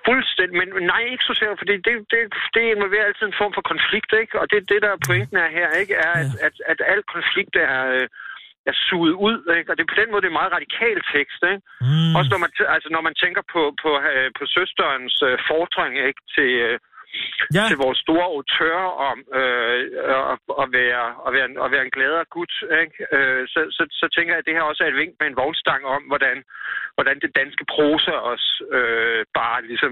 Fuldstændig, 0.09 0.55
men 0.61 0.69
nej, 0.93 1.03
ikke 1.13 1.25
socialt, 1.31 1.57
fordi 1.61 1.73
det, 1.87 1.95
det, 2.13 2.19
det 2.55 2.63
involverer 2.75 3.05
altid 3.09 3.25
en 3.31 3.37
form 3.41 3.53
for 3.57 3.63
konflikt, 3.73 4.11
ikke? 4.21 4.33
Og 4.41 4.45
det 4.51 4.57
det, 4.71 4.79
der 4.85 4.91
er 4.95 4.99
pointen 5.09 5.37
er 5.45 5.49
her, 5.57 5.69
ikke? 5.81 5.93
Er, 6.07 6.13
at, 6.23 6.31
at, 6.47 6.55
at 6.71 6.79
al 6.93 7.01
konflikt 7.15 7.53
er, 7.69 7.77
øh, 7.95 8.05
er 8.71 8.75
suget 8.87 9.15
ud, 9.27 9.39
ikke? 9.57 9.69
Og 9.71 9.75
det 9.77 9.83
er 9.83 9.93
på 9.93 9.99
den 10.01 10.09
måde, 10.11 10.21
det 10.21 10.27
er 10.29 10.33
en 10.35 10.41
meget 10.41 10.55
radikal 10.57 10.97
tekst, 11.15 11.41
ikke? 11.51 11.61
Mm. 11.87 12.13
Også 12.17 12.29
når 12.33 12.41
man, 12.43 12.51
altså, 12.75 12.89
når 12.95 13.01
man 13.07 13.15
tænker 13.23 13.43
på, 13.53 13.61
på, 13.83 13.89
øh, 14.11 14.29
på 14.39 14.43
søsterens 14.55 15.15
øh, 15.27 15.37
fordring, 15.49 15.93
ikke? 16.09 16.21
Til, 16.35 16.51
øh, 16.69 16.79
Ja. 17.57 17.65
til 17.69 17.77
vores 17.85 17.99
store 18.05 18.25
autør 18.33 18.79
om 19.11 19.17
øh, 19.39 19.79
at, 20.31 20.37
at, 20.63 20.67
være, 20.79 21.05
at, 21.27 21.31
være, 21.35 21.45
en- 21.49 21.61
at 21.65 21.71
være 21.73 21.85
en 21.85 21.95
gladere 21.97 22.25
gut, 22.35 22.53
ikke? 22.81 22.97
Øh, 23.17 23.43
så, 23.53 23.59
så, 23.77 23.83
så 24.01 24.05
tænker 24.15 24.31
jeg, 24.33 24.39
at 24.39 24.45
det 24.47 24.53
her 24.53 24.61
også 24.61 24.83
er 24.83 24.87
et 24.87 25.01
vink 25.01 25.13
med 25.19 25.27
en 25.27 25.39
vognstang 25.43 25.81
om, 25.95 26.01
hvordan, 26.11 26.37
hvordan 26.95 27.19
det 27.19 27.35
danske 27.35 27.65
prosa 27.75 28.11
også 28.11 28.49
øh, 28.77 29.25
bare 29.39 29.59
ligesom 29.69 29.91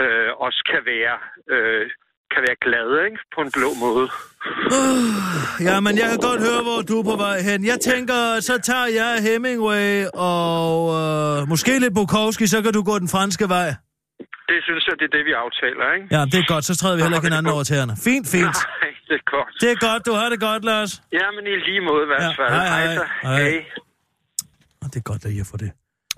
øh, 0.00 0.30
også 0.46 0.60
kan 0.70 0.82
være, 0.94 1.18
øh, 1.54 1.90
kan 2.32 2.40
være 2.48 2.58
glad, 2.66 2.88
ikke? 3.06 3.18
På 3.34 3.40
en 3.46 3.50
blå 3.56 3.70
måde. 3.84 4.06
Ja, 5.68 5.80
men 5.80 5.92
jeg 6.00 6.08
kan 6.12 6.20
godt 6.28 6.40
høre, 6.48 6.62
hvor 6.68 6.80
du 6.88 6.94
er 7.00 7.04
på 7.12 7.16
vej 7.26 7.36
hen. 7.48 7.60
Jeg 7.72 7.78
tænker, 7.90 8.20
så 8.40 8.54
tager 8.70 8.86
jeg 9.00 9.10
Hemingway 9.26 9.90
og 10.14 10.72
øh, 11.00 11.48
måske 11.48 11.78
lidt 11.78 11.94
Bukowski, 11.94 12.46
så 12.46 12.62
kan 12.62 12.72
du 12.72 12.82
gå 12.82 12.98
den 12.98 13.08
franske 13.08 13.48
vej. 13.48 13.68
Det 14.50 14.58
synes 14.68 14.82
jeg, 14.88 14.94
det 15.00 15.04
er 15.10 15.14
det, 15.16 15.24
vi 15.30 15.32
aftaler, 15.44 15.86
ikke? 15.96 16.06
Ja, 16.16 16.20
det 16.32 16.38
er 16.42 16.46
godt, 16.54 16.64
så 16.64 16.74
træder 16.76 16.96
vi 16.96 17.02
heller 17.02 17.18
ikke 17.18 17.26
hinanden 17.30 17.52
over 17.54 17.64
tæerne. 17.64 17.94
Fint, 18.04 18.26
fint. 18.34 18.56
Nej, 18.82 18.90
det 19.08 19.14
er 19.20 19.24
godt. 19.36 19.52
Det 19.62 19.68
er 19.74 19.78
godt, 19.88 20.06
du 20.06 20.12
har 20.20 20.28
det 20.28 20.40
godt, 20.40 20.64
Lars. 20.64 21.02
Ja, 21.12 21.26
men 21.36 21.42
i 21.52 21.54
lige 21.68 21.80
måde 21.88 22.02
i 22.06 22.08
hvert 22.10 22.22
Ja, 22.22 22.28
fald. 22.42 22.52
hej, 22.58 22.66
hej. 22.86 22.94
så. 22.94 23.04
Hej. 23.22 23.42
Hej. 23.42 23.64
Og 24.82 24.86
det 24.92 24.96
er 24.96 25.06
godt, 25.12 25.24
at 25.24 25.30
I 25.32 25.36
har 25.36 25.48
fået 25.50 25.60
det. 25.60 25.70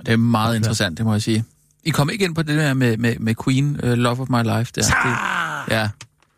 Det 0.06 0.12
er 0.12 0.16
meget 0.38 0.56
interessant, 0.56 0.98
det 0.98 1.06
må 1.06 1.12
jeg 1.12 1.22
sige. 1.22 1.44
I 1.84 1.90
kom 1.90 2.10
ikke 2.10 2.24
ind 2.24 2.34
på 2.34 2.42
det 2.42 2.58
der 2.58 2.74
med, 2.74 2.96
med, 2.96 3.18
med 3.18 3.34
Queen, 3.44 3.84
uh, 3.84 3.90
Love 3.90 4.20
of 4.20 4.28
My 4.28 4.42
Life. 4.42 4.72
Der. 4.74 4.82
Det, 4.82 5.74
ja. 5.74 5.90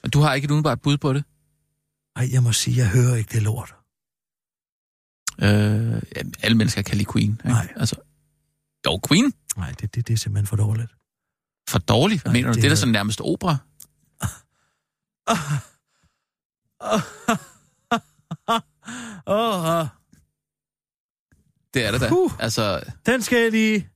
Du 0.09 0.21
har 0.21 0.35
ikke 0.35 0.45
et 0.45 0.51
udenbart 0.51 0.81
bud 0.81 0.97
på 0.97 1.13
det? 1.13 1.25
Ej, 2.17 2.29
jeg 2.33 2.43
må 2.43 2.53
sige, 2.53 2.77
jeg 2.77 2.89
hører 2.89 3.17
ikke 3.17 3.33
det 3.33 3.43
lort. 3.43 3.75
Øh, 5.43 6.03
ja, 6.17 6.23
alle 6.43 6.57
mennesker 6.57 6.83
kan 6.83 6.97
lide 6.97 7.13
Queen. 7.13 7.31
Ikke? 7.31 7.49
Nej. 7.49 7.73
Altså, 7.77 7.97
jo, 8.87 9.01
Queen. 9.09 9.33
Nej, 9.57 9.75
det, 9.81 9.95
det, 9.95 10.09
det 10.09 10.15
er 10.15 10.19
simpelthen 10.19 10.47
for 10.47 10.57
dårligt. 10.57 10.91
For 11.69 11.79
dårligt? 11.79 12.23
Hvad 12.23 12.33
Nej, 12.33 12.39
mener 12.39 12.49
du? 12.49 12.55
det 12.55 12.63
Det 12.63 12.69
er 12.69 12.71
da 12.71 12.77
sådan 12.77 12.93
nærmest 12.93 13.21
opera. 13.21 13.57
Det 21.75 21.87
er 21.87 21.91
det 21.91 22.01
da. 22.01 22.11
Uh. 22.13 22.33
Altså, 22.39 22.83
den 23.07 23.23
skal 23.23 23.43
jeg 23.43 23.51
lige... 23.51 23.90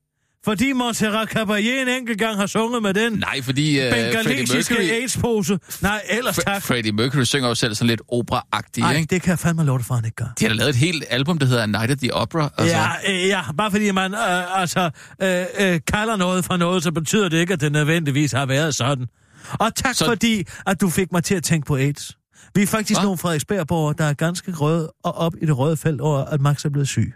Fordi 0.45 0.73
Montserrat 0.73 1.29
Caballé 1.39 1.81
en 1.83 1.89
enkelt 1.89 2.19
gang 2.19 2.37
har 2.37 2.47
sunget 2.47 2.83
med 2.83 2.95
den 2.95 3.13
nej, 3.13 3.43
fordi 3.43 3.87
uh, 3.87 3.93
bengalesiske 3.93 4.75
Mercury... 4.75 4.91
AIDS-pose. 4.91 5.59
Nej, 5.83 6.03
ellers 6.09 6.39
Fre- 6.39 6.43
tak. 6.43 6.63
Freddie 6.63 6.93
Mercury 6.93 7.23
synger 7.23 7.49
jo 7.49 7.55
selv 7.55 7.75
sådan 7.75 7.87
lidt 7.87 8.03
opera-agtigt, 8.09 8.79
Nej, 8.79 8.97
ikke? 8.97 9.15
det 9.15 9.23
kan 9.23 9.31
jeg 9.31 9.39
fandme 9.39 9.65
lov 9.65 9.83
for, 9.83 9.95
han 9.95 10.05
ikke 10.05 10.15
gør. 10.17 10.25
De 10.39 10.45
har 10.45 10.49
da 10.49 10.55
lavet 10.55 10.71
et 10.71 10.77
helt 10.77 11.05
album, 11.11 11.39
der 11.39 11.47
hedder 11.47 11.67
Night 11.67 11.91
at 11.91 11.99
the 11.99 12.15
Opera. 12.15 12.51
Altså, 12.59 12.77
Ja, 12.77 12.89
øh, 13.13 13.29
ja, 13.29 13.41
bare 13.59 13.71
fordi 13.71 13.91
man 13.91 14.15
øh, 14.15 14.61
altså, 14.61 14.91
øh, 15.23 15.45
øh, 15.61 15.81
kalder 15.93 16.17
noget 16.17 16.45
for 16.45 16.57
noget, 16.57 16.83
så 16.83 16.93
betyder 16.93 17.29
det 17.29 17.39
ikke, 17.39 17.53
at 17.53 17.61
det 17.61 17.73
nødvendigvis 17.73 18.33
har 18.33 18.47
været 18.47 18.75
sådan. 18.75 19.07
Og 19.53 19.75
tak 19.75 19.95
så... 19.95 20.05
fordi, 20.05 20.45
at 20.67 20.81
du 20.81 20.91
fik 20.91 21.13
mig 21.13 21.25
til 21.25 21.35
at 21.35 21.43
tænke 21.43 21.67
på 21.67 21.77
AIDS. 21.77 22.17
Vi 22.55 22.63
er 22.63 22.67
faktisk 22.67 23.01
Hva? 23.01 23.05
nogle 23.05 23.19
Frederiksbergborgere, 23.19 23.95
der 23.99 24.05
er 24.05 24.13
ganske 24.13 24.53
røde 24.53 24.93
og 25.05 25.15
op 25.15 25.33
i 25.43 25.47
det 25.47 25.59
røde 25.59 25.77
felt 25.77 26.01
over, 26.01 26.25
at 26.25 26.41
Max 26.41 26.65
er 26.65 26.69
blevet 26.71 26.89
syg. 26.89 27.13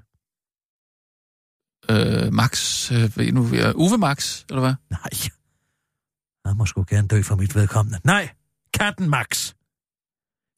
Øh, 1.90 2.32
Max, 2.32 2.92
øh, 2.92 3.32
nu, 3.32 3.48
Uwe 3.74 3.98
Max, 3.98 4.42
eller 4.48 4.60
hvad? 4.60 4.74
Nej. 4.90 5.30
Han 6.46 6.56
må 6.56 6.66
sgu 6.66 6.84
gerne 6.90 7.08
dø 7.08 7.22
for 7.22 7.36
mit 7.36 7.54
vedkommende. 7.54 7.98
Nej, 8.04 8.28
katten 8.74 9.10
Max. 9.10 9.52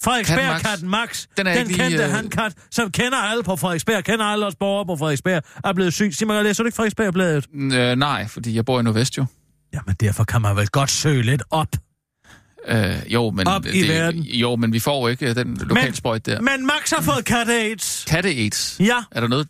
Frederiksberg 0.04 0.60
Katten 0.60 0.88
Max. 0.88 1.26
Den 1.36 1.46
er 1.46 1.54
Den 1.54 1.66
lige, 1.66 1.76
kendte 1.78 2.04
øh, 2.04 2.10
han 2.10 2.28
kat, 2.30 2.52
som 2.70 2.90
kender 2.90 3.18
alle 3.18 3.42
på 3.42 3.56
Frederiksberg, 3.56 4.04
kender 4.04 4.24
alle 4.24 4.46
os 4.46 4.54
borgere 4.54 4.86
på 4.86 4.96
Frederiksberg, 4.96 5.42
er 5.64 5.72
blevet 5.72 5.92
syg. 5.92 6.14
Sig 6.14 6.26
mig, 6.26 6.44
læser 6.44 6.62
du 6.62 6.66
ikke 6.66 6.76
Frederiksbergbladet? 6.76 7.46
Øh, 7.54 7.96
nej, 7.96 8.28
fordi 8.28 8.54
jeg 8.54 8.64
bor 8.64 8.80
i 8.80 8.82
Nordvest 8.82 9.18
jo. 9.18 9.26
Jamen, 9.74 9.96
derfor 10.00 10.24
kan 10.24 10.42
man 10.42 10.56
vel 10.56 10.68
godt 10.68 10.90
søge 10.90 11.22
lidt 11.22 11.42
op. 11.50 11.68
Øh, 12.68 12.96
jo, 13.12 13.30
men, 13.30 13.46
Op 13.48 13.66
i 13.66 13.88
verden. 13.88 14.22
jo, 14.22 14.56
men 14.56 14.72
vi 14.72 14.78
får 14.80 15.08
ikke 15.08 15.28
øh, 15.28 15.34
den 15.34 15.56
lokalsprøjt 15.56 16.26
der. 16.26 16.40
Men 16.40 16.66
Max 16.66 16.90
har 16.90 17.02
fået 17.02 17.24
katte 17.24 17.52
AIDS. 17.52 18.04
Katte-AIDS. 18.08 18.76
Ja. 18.80 18.96
Er 19.10 19.20
der 19.20 19.28
noget... 19.28 19.48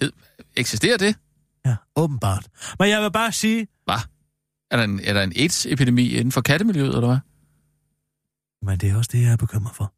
Hed, 0.00 0.12
eksisterer 0.56 0.96
det? 0.96 1.16
Ja, 1.66 1.76
åbenbart. 1.96 2.48
Men 2.78 2.88
jeg 2.88 3.02
vil 3.02 3.12
bare 3.12 3.32
sige, 3.32 3.66
Hvad? 3.84 3.98
Er 4.70 4.76
der 4.76 4.84
en, 4.84 5.00
er 5.00 5.12
der 5.12 5.22
en 5.22 5.32
AIDS-epidemi 5.36 6.08
inden 6.08 6.32
for 6.32 6.40
kattemiljøet, 6.40 6.94
eller 6.94 7.06
hvad? 7.06 7.18
men 8.62 8.78
det 8.78 8.90
er 8.90 8.96
også 8.96 9.10
det, 9.12 9.22
jeg 9.22 9.32
er 9.32 9.36
bekymret 9.36 9.74
for. 9.76 9.94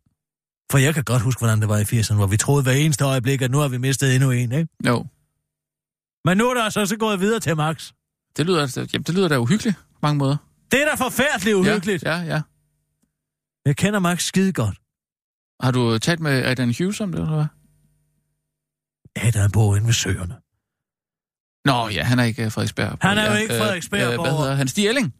For 0.71 0.79
jeg 0.79 0.95
kan 0.95 1.05
godt 1.05 1.23
huske, 1.23 1.39
hvordan 1.39 1.61
det 1.61 1.69
var 1.69 1.79
i 1.79 1.83
80'erne, 1.83 2.15
hvor 2.15 2.27
vi 2.27 2.37
troede 2.37 2.63
hver 2.63 2.73
eneste 2.73 3.05
øjeblik, 3.05 3.43
at 3.43 3.51
nu 3.51 3.59
har 3.59 3.69
vi 3.69 3.79
mistet 3.79 4.15
endnu 4.15 4.31
en, 4.31 4.53
ikke? 4.53 4.69
Jo. 4.87 5.07
Men 6.25 6.39
nu 6.39 6.51
er 6.51 6.55
der 6.55 6.63
altså 6.63 6.87
så 6.87 6.97
gået 6.97 7.21
videre 7.21 7.41
til 7.41 7.57
Max. 7.57 7.93
Det 8.37 8.47
lyder, 8.47 8.87
jamen, 8.93 9.03
det 9.03 9.15
lyder 9.15 9.29
da 9.29 9.39
uhyggeligt 9.39 9.77
på 9.77 9.99
mange 10.03 10.19
måder. 10.19 10.37
Det 10.71 10.83
er 10.83 10.85
da 10.85 10.95
forfærdeligt 10.95 11.57
uhyggeligt. 11.57 12.03
Ja, 12.03 12.17
ja, 12.17 12.25
ja. 12.25 12.43
Jeg 13.67 13.77
kender 13.77 13.99
Max 13.99 14.23
skide 14.23 14.53
godt. 14.53 14.77
Har 15.61 15.71
du 15.71 15.99
talt 15.99 16.21
med 16.21 16.45
Adrian 16.45 16.75
Hughes 16.79 17.01
om 17.01 17.13
det, 17.13 17.21
eller 17.21 17.35
hvad? 17.35 17.47
Er 19.17 19.49
bor 19.53 19.77
inde 19.77 19.87
ved 19.87 19.95
søerne. 19.95 20.37
Nå, 21.65 21.89
ja, 21.89 22.03
han 22.03 22.19
er 22.19 22.25
ikke 22.25 22.47
uh, 22.47 22.53
Frederiksberg. 22.53 22.99
Han 23.01 23.19
er 23.19 23.31
jo 23.31 23.37
ikke 23.37 23.55
øh, 23.55 23.61
Frederiksberg 23.61 24.13
øh, 24.13 24.21
Hvad 24.21 24.31
hedder 24.37 24.55
han? 24.55 24.69
Stig 24.69 24.89
Elling? 24.89 25.15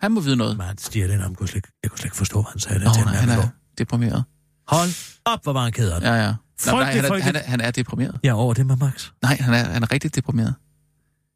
Han 0.00 0.12
må 0.12 0.20
vide 0.20 0.36
noget. 0.36 0.62
Han 0.62 0.78
stiger 0.78 1.06
den, 1.06 1.20
han 1.20 1.34
kunne 1.34 1.48
slet, 1.48 1.66
jeg 1.82 1.90
kunne 1.90 1.98
slet 1.98 2.06
ikke 2.06 2.16
forstå, 2.16 2.42
hvad 2.42 2.50
han 2.50 2.60
sagde 2.60 2.84
Nå, 2.84 2.90
til 2.94 3.04
nej, 3.04 3.14
han 3.14 3.28
er 3.28 3.48
deprimeret. 3.78 4.24
Hold 4.68 4.90
op, 5.24 5.42
hvor 5.42 5.52
var 5.52 5.62
han 5.62 5.72
ked 5.72 5.90
af 5.90 6.00
det. 6.00 6.06
Ja, 6.08 6.14
ja. 6.14 6.34
Nå, 6.66 6.72
nej, 6.72 6.92
han, 6.92 7.04
er, 7.04 7.18
han, 7.20 7.36
er, 7.36 7.42
han 7.42 7.60
er 7.60 7.70
deprimeret. 7.70 8.20
Ja, 8.24 8.32
over 8.36 8.54
det 8.54 8.66
med 8.66 8.76
Max. 8.76 9.10
Nej, 9.22 9.36
han 9.40 9.54
er, 9.54 9.64
han 9.64 9.82
er 9.82 9.92
rigtig 9.92 10.14
deprimeret. 10.14 10.54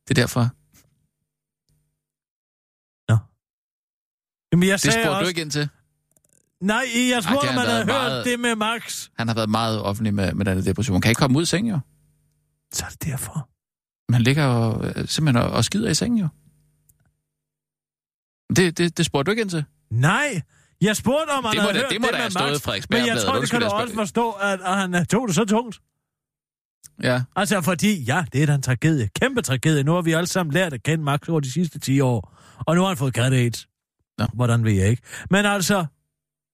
Det 0.09 0.19
er 0.19 0.23
derfor. 0.23 0.51
Jamen, 4.53 4.69
jeg 4.69 4.83
Det 4.83 4.93
spurgte 4.93 5.11
også... 5.11 5.23
du 5.23 5.29
ikke 5.29 5.41
ind 5.41 5.51
til. 5.51 5.69
Nej, 6.61 6.85
jeg 7.15 7.23
spurgte, 7.23 7.49
om 7.49 7.55
har 7.55 7.61
man 7.61 7.67
havde 7.67 7.79
hørt 7.85 7.87
meget- 7.87 8.25
det 8.25 8.41
med 8.41 8.55
Max. 8.57 9.09
Han 9.19 9.29
har 9.29 9.35
været 9.35 9.51
meget 9.51 9.83
offentlig 9.83 10.15
med, 10.15 10.33
med 10.35 10.45
den 10.45 10.65
depression. 10.65 10.95
Han 10.95 11.01
kan 11.01 11.11
ikke 11.11 11.19
komme 11.19 11.37
ud 11.37 11.43
af 11.43 11.49
sengen, 11.49 11.71
jo. 11.75 11.81
Så 12.73 12.85
er 12.85 12.89
det 12.89 13.03
derfor. 13.05 13.49
Men 14.11 14.15
han 14.15 14.23
ligger 14.23 14.45
og, 14.45 14.87
øh, 14.87 15.09
simpelthen 15.09 15.37
og, 15.47 15.51
og 15.51 15.65
skider 15.65 15.91
i 15.91 15.95
sengen, 15.95 16.19
jo. 16.19 16.29
Det, 18.57 18.79
det, 18.79 18.97
det 18.99 19.07
spurgte 19.07 19.27
du 19.27 19.31
ikke 19.31 19.41
ind 19.41 19.51
til. 19.51 19.65
Nej, 19.91 20.43
jeg 20.81 20.97
spurgte, 20.97 21.31
om 21.31 21.45
han 21.45 21.53
Det 21.53 21.59
må 21.59 21.63
havde 21.63 21.75
da- 21.75 21.81
hørt 21.81 21.91
det 21.93 22.01
må 22.01 22.07
det 22.07 22.15
da 22.15 22.19
have 22.19 22.31
stået 22.31 22.67
Max. 22.67 22.87
Men 22.91 23.07
jeg 23.07 23.23
tror, 23.23 23.41
det 23.41 23.51
kan 23.51 23.61
du 23.61 23.67
også 23.67 23.95
forstå, 23.95 24.31
at, 24.31 24.61
at 24.61 24.77
han 24.79 25.07
tog 25.07 25.29
det 25.29 25.35
så 25.35 25.45
tungt. 25.45 25.81
Ja. 27.03 27.23
Altså, 27.37 27.61
fordi, 27.61 28.03
ja, 28.03 28.25
det 28.33 28.43
er 28.43 28.47
da 28.47 28.55
en 28.55 28.63
tragedie. 28.63 29.09
Kæmpe 29.21 29.43
tragedie. 29.43 29.83
Nu 29.85 29.93
har 29.93 30.03
vi 30.03 30.13
alle 30.13 30.27
sammen 30.27 30.53
lært 30.55 30.73
at 30.73 30.83
kende 30.83 31.05
Max 31.05 31.29
over 31.29 31.41
de 31.41 31.53
sidste 31.53 31.79
10 31.79 32.01
år. 32.01 32.37
Og 32.67 32.75
nu 32.75 32.81
har 32.81 32.89
han 32.89 32.97
fået 32.97 33.15
kat 33.15 33.33
AIDS. 33.33 33.69
Nå. 34.19 34.27
Hvordan 34.35 34.65
ved 34.65 34.73
jeg 34.73 34.89
ikke. 34.89 35.03
Men 35.31 35.47
altså... 35.47 35.87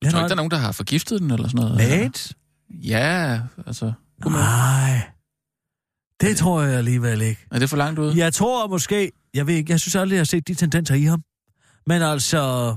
Jeg 0.03 0.13
tror 0.13 0.19
ikke, 0.21 0.29
der 0.29 0.35
er 0.35 0.37
nogen, 0.37 0.51
der 0.51 0.57
har 0.57 0.73
forgiftet 0.73 1.21
den 1.21 1.31
eller 1.31 1.49
sådan 1.49 1.61
noget. 1.71 1.81
AIDS? 1.81 2.33
Ja, 2.71 3.41
altså... 3.67 3.93
Nej. 4.27 5.11
Det 6.21 6.37
tror 6.37 6.63
jeg 6.63 6.79
alligevel 6.79 7.23
ikke. 7.23 7.47
Er 7.51 7.59
det 7.59 7.71
for 7.71 7.77
langt 7.77 7.99
ude? 7.99 8.19
Jeg 8.19 8.33
tror 8.35 8.67
måske... 8.69 9.13
Jeg 9.35 9.47
ved 9.47 9.55
ikke, 9.55 9.73
jeg 9.73 9.81
synes 9.81 9.95
aldrig, 9.95 10.15
jeg 10.17 10.21
har 10.21 10.25
set 10.25 10.49
de 10.49 10.55
tendenser 10.55 10.95
i 10.95 11.03
ham. 11.03 11.23
Men 11.87 12.03
altså... 12.03 12.77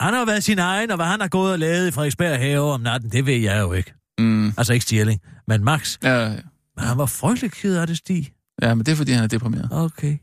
Han 0.00 0.14
har 0.14 0.24
været 0.24 0.44
sin 0.44 0.58
egen, 0.58 0.90
og 0.90 0.96
hvad 0.96 1.06
han 1.06 1.20
har 1.20 1.28
gået 1.28 1.52
og 1.52 1.58
lavet 1.58 1.88
i 1.88 1.90
Frederiksberg 1.90 2.38
have 2.38 2.60
om 2.72 2.80
natten, 2.80 3.10
det 3.12 3.26
ved 3.26 3.36
jeg 3.36 3.60
jo 3.60 3.72
ikke. 3.72 3.94
Mm. 4.18 4.46
Altså 4.48 4.72
ikke 4.72 4.82
Stjerling, 4.82 5.20
men 5.48 5.64
Max. 5.64 5.98
Ja, 6.02 6.18
ja. 6.18 6.28
Men 6.76 6.84
han 6.84 6.98
var 6.98 7.06
frygtelig 7.06 7.52
ked 7.52 7.76
af 7.76 7.86
det, 7.86 7.98
Stig. 7.98 8.32
ja, 8.62 8.74
men 8.74 8.86
det 8.86 8.92
er, 8.92 8.96
fordi 8.96 9.12
han 9.12 9.24
er 9.24 9.28
deprimeret. 9.28 9.68
Okay. 9.72 10.18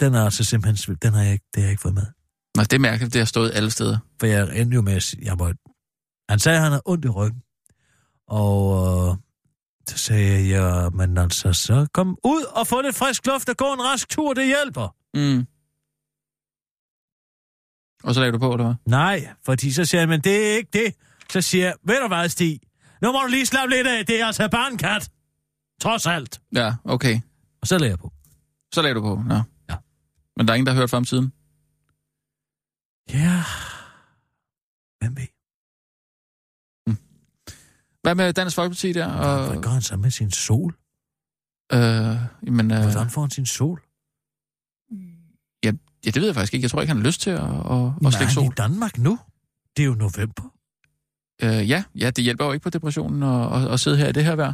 Den 0.00 0.14
er 0.14 0.24
altså 0.24 0.44
simpelthen... 0.44 0.96
Den 1.02 1.12
har 1.12 1.22
jeg 1.22 1.32
ikke, 1.32 1.44
det 1.54 1.62
har 1.62 1.66
jeg 1.66 1.70
ikke 1.70 1.82
fået 1.82 1.94
med. 1.94 2.06
Nej, 2.56 2.64
det 2.64 2.72
er 2.72 2.78
mærkeligt, 2.78 3.12
det 3.12 3.20
har 3.20 3.26
stået 3.26 3.50
alle 3.54 3.70
steder. 3.70 3.98
For 4.20 4.26
jeg 4.26 4.60
endte 4.60 4.74
jo 4.74 4.82
med 4.82 4.92
at 4.92 5.02
sige, 5.02 5.24
jeg 5.24 5.36
må... 5.36 5.52
Han 6.28 6.38
sagde, 6.38 6.56
at 6.56 6.62
han 6.62 6.72
havde 6.72 6.82
ondt 6.84 7.04
i 7.04 7.08
ryggen. 7.08 7.42
Og 8.28 8.62
øh, 9.10 9.16
så 9.86 9.98
sagde 9.98 10.32
jeg, 10.32 10.48
ja, 10.48 10.88
men 10.90 11.18
altså, 11.18 11.52
så 11.52 11.86
kom 11.94 12.18
ud 12.24 12.44
og 12.44 12.66
få 12.66 12.80
lidt 12.80 12.96
frisk 12.96 13.26
luft 13.26 13.48
og 13.48 13.56
gå 13.56 13.72
en 13.72 13.82
rask 13.82 14.08
tur, 14.08 14.34
det 14.34 14.46
hjælper. 14.46 14.96
Mm. 15.14 15.46
Og 18.04 18.14
så 18.14 18.20
lagde 18.20 18.32
du 18.32 18.38
på, 18.38 18.52
eller 18.52 18.64
hvad? 18.64 18.74
Nej, 18.86 19.28
fordi 19.44 19.72
så 19.72 19.84
siger 19.84 20.00
han, 20.00 20.08
men 20.08 20.20
det 20.20 20.50
er 20.52 20.56
ikke 20.56 20.70
det. 20.72 20.94
Så 21.32 21.40
siger 21.40 21.64
jeg, 21.64 21.74
ved 21.84 22.00
du 22.00 22.08
hvad, 22.08 22.28
Stig? 22.28 22.60
Nu 23.02 23.12
må 23.12 23.18
du 23.20 23.26
lige 23.26 23.46
slappe 23.46 23.74
lidt 23.74 23.86
af, 23.86 24.06
det 24.06 24.20
er 24.20 24.26
altså 24.26 24.48
bare 24.48 24.72
en 24.72 24.78
kat. 24.78 25.10
Trods 25.80 26.06
alt. 26.06 26.40
Ja, 26.54 26.74
okay. 26.84 27.20
Og 27.60 27.66
så 27.66 27.78
lagde 27.78 27.90
jeg 27.90 27.98
på. 27.98 28.12
Så 28.74 28.82
lagde 28.82 28.94
du 28.94 29.00
på, 29.00 29.22
nå. 29.26 29.34
Ja. 29.70 29.76
Men 30.36 30.48
der 30.48 30.52
er 30.52 30.56
ingen, 30.56 30.66
der 30.66 30.72
har 30.72 30.80
hørt 30.80 30.90
fra 30.90 30.96
ham 30.96 31.04
siden? 31.04 31.32
Ja. 33.12 33.42
Hvem 35.00 35.16
ved? 35.16 35.26
Hvad 38.02 38.14
med 38.14 38.32
Dansk 38.32 38.56
Folkeparti 38.56 38.92
der? 38.92 39.06
Og, 39.06 39.46
Hvad 39.52 39.62
gør 39.62 39.70
han 39.70 39.82
så 39.82 39.96
med 39.96 40.10
sin 40.10 40.30
sol? 40.30 40.74
øh, 41.72 41.80
jamen, 42.46 42.70
øh, 42.70 42.82
Hvordan 42.82 43.10
får 43.10 43.20
han 43.20 43.30
sin 43.30 43.46
sol? 43.46 43.82
ja, 45.64 45.72
ja, 46.06 46.10
det 46.10 46.16
ved 46.16 46.24
jeg 46.26 46.34
faktisk 46.34 46.54
ikke. 46.54 46.64
Jeg 46.64 46.70
tror 46.70 46.80
ikke, 46.80 46.90
han 46.90 46.96
har 46.96 47.04
lyst 47.06 47.20
til 47.20 47.30
at, 47.30 47.38
at, 47.40 47.46
at 47.46 48.06
er 48.06 48.10
slikke 48.10 48.32
sol. 48.32 48.44
i 48.44 48.48
Danmark 48.56 48.98
nu? 48.98 49.18
Det 49.76 49.82
er 49.82 49.86
jo 49.86 49.94
november. 49.94 50.54
Øh, 51.42 51.70
ja, 51.70 51.84
ja, 51.94 52.10
det 52.10 52.24
hjælper 52.24 52.44
jo 52.44 52.52
ikke 52.52 52.62
på 52.62 52.70
depressionen 52.70 53.22
at, 53.22 53.62
at, 53.62 53.72
at 53.72 53.80
sidde 53.80 53.96
her 53.96 54.08
i 54.08 54.12
det 54.12 54.24
her 54.24 54.34
vejr. 54.34 54.52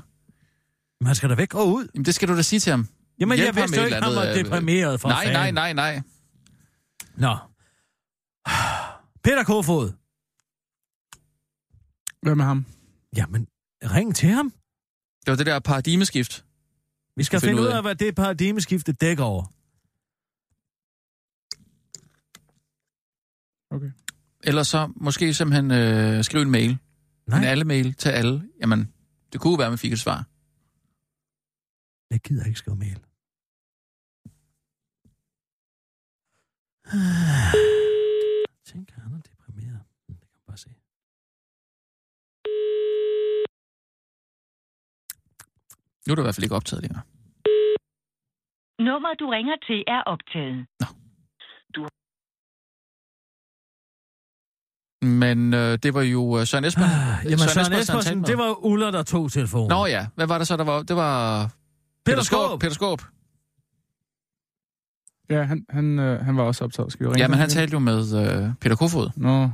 Men 1.01 1.07
han 1.07 1.15
skal 1.17 1.31
da 1.31 1.35
væk 1.35 1.55
og 1.55 1.69
ud. 1.69 1.89
Jamen, 1.95 2.05
det 2.05 2.15
skal 2.15 2.29
du 2.29 2.37
da 2.37 2.43
sige 2.43 2.61
til 2.61 2.71
ham. 2.71 2.89
Jamen, 3.21 3.39
Hjælp 3.39 3.57
jeg 3.57 3.63
ham 3.63 3.71
vidste 3.71 3.77
med 3.77 3.91
jo 3.91 3.97
ikke, 3.97 4.07
han 4.07 4.17
var 4.17 4.27
øh, 4.31 4.35
deprimeret 4.45 5.01
for 5.01 5.09
Nej, 5.09 5.25
nej, 5.25 5.35
fanden. 5.35 5.55
nej, 5.55 5.73
nej. 5.73 6.01
Nå. 7.17 7.37
Peter 9.25 9.45
Kofod. 9.45 9.93
Hvad 12.23 12.35
med 12.35 12.45
ham? 12.45 12.67
Jamen, 13.17 13.49
ring 13.83 14.15
til 14.17 14.29
ham. 14.29 14.51
Det 15.25 15.31
var 15.31 15.37
det 15.37 15.47
der 15.47 15.59
paradigmeskift. 15.59 16.45
Vi 17.17 17.25
skal 17.25 17.41
Finde 17.41 17.51
finde 17.51 17.63
ud 17.63 17.67
af. 17.67 17.77
af, 17.77 17.83
hvad 17.83 17.95
det 17.95 18.15
paradigmeskifte 18.15 18.93
dækker 18.93 19.25
over. 19.25 19.45
Okay. 23.71 23.91
Eller 24.45 24.63
så 24.63 24.93
måske 24.97 25.35
simpelthen 25.35 25.71
øh, 25.71 26.25
skrive 26.25 26.43
en 26.43 26.51
mail. 26.51 26.79
Nej. 27.27 27.39
En 27.39 27.45
alle 27.45 27.65
mail 27.65 27.95
til 27.95 28.09
alle. 28.09 28.49
Jamen, 28.61 28.93
det 29.33 29.41
kunne 29.41 29.59
være, 29.59 29.67
at 29.67 29.71
man 29.73 29.79
fik 29.79 29.93
et 29.93 30.01
svar. 30.01 30.27
Jeg 32.11 32.21
gider 32.21 32.45
ikke 32.45 32.59
skrive 32.59 32.77
mail. 32.77 32.99
Tænk, 38.69 38.91
han 38.91 39.13
er 39.15 39.21
deprimeret. 39.31 39.81
Det 40.07 40.17
kan 40.21 40.29
man 40.33 40.43
bare 40.47 40.57
se. 40.57 40.71
Nu 46.07 46.13
er 46.13 46.15
du 46.17 46.23
i 46.23 46.27
hvert 46.27 46.35
fald 46.35 46.45
ikke 46.45 46.55
optaget 46.61 46.83
længere. 46.83 47.03
Nummer, 48.89 49.15
du 49.21 49.27
ringer 49.37 49.57
til, 49.67 49.85
er 49.87 50.03
optaget. 50.15 50.67
Men 55.03 55.55
øh, 55.55 55.79
det 55.83 55.95
var 55.95 56.03
jo 56.03 56.39
øh, 56.39 56.47
Søren 56.47 56.65
Esben. 56.65 56.85
Ah, 56.85 56.91
Jamen, 57.25 57.39
Søren 57.39 57.67
talte 57.67 57.81
Espersen, 57.81 58.23
det 58.25 58.39
var 58.39 58.65
Uller, 58.65 58.91
der 58.91 59.03
tog 59.03 59.33
telefonen. 59.33 59.69
Nå 59.69 59.87
ja, 59.87 60.07
hvad 60.15 60.27
var 60.27 60.39
det 60.39 60.47
så, 60.47 60.57
der 60.57 60.65
var? 60.65 60.83
Det 60.83 60.97
var... 60.97 61.51
Peter 62.05 62.23
Skåb. 62.23 62.61
Peter 62.61 62.75
Skåb. 62.75 63.03
Ja, 65.31 65.43
han, 65.43 65.67
han, 65.71 65.99
øh, 65.99 66.25
han 66.25 66.37
var 66.37 66.43
også 66.43 66.65
optaget. 66.65 66.93
Skal 66.93 67.07
vi 67.07 67.09
ringe 67.09 67.21
Ja, 67.21 67.29
men 67.29 67.39
han 67.39 67.49
talte 67.49 67.73
jo 67.73 67.79
med 67.79 67.99
øh, 67.99 68.51
Peter 68.61 68.77
Kofod. 68.77 69.11
Nå, 69.17 69.51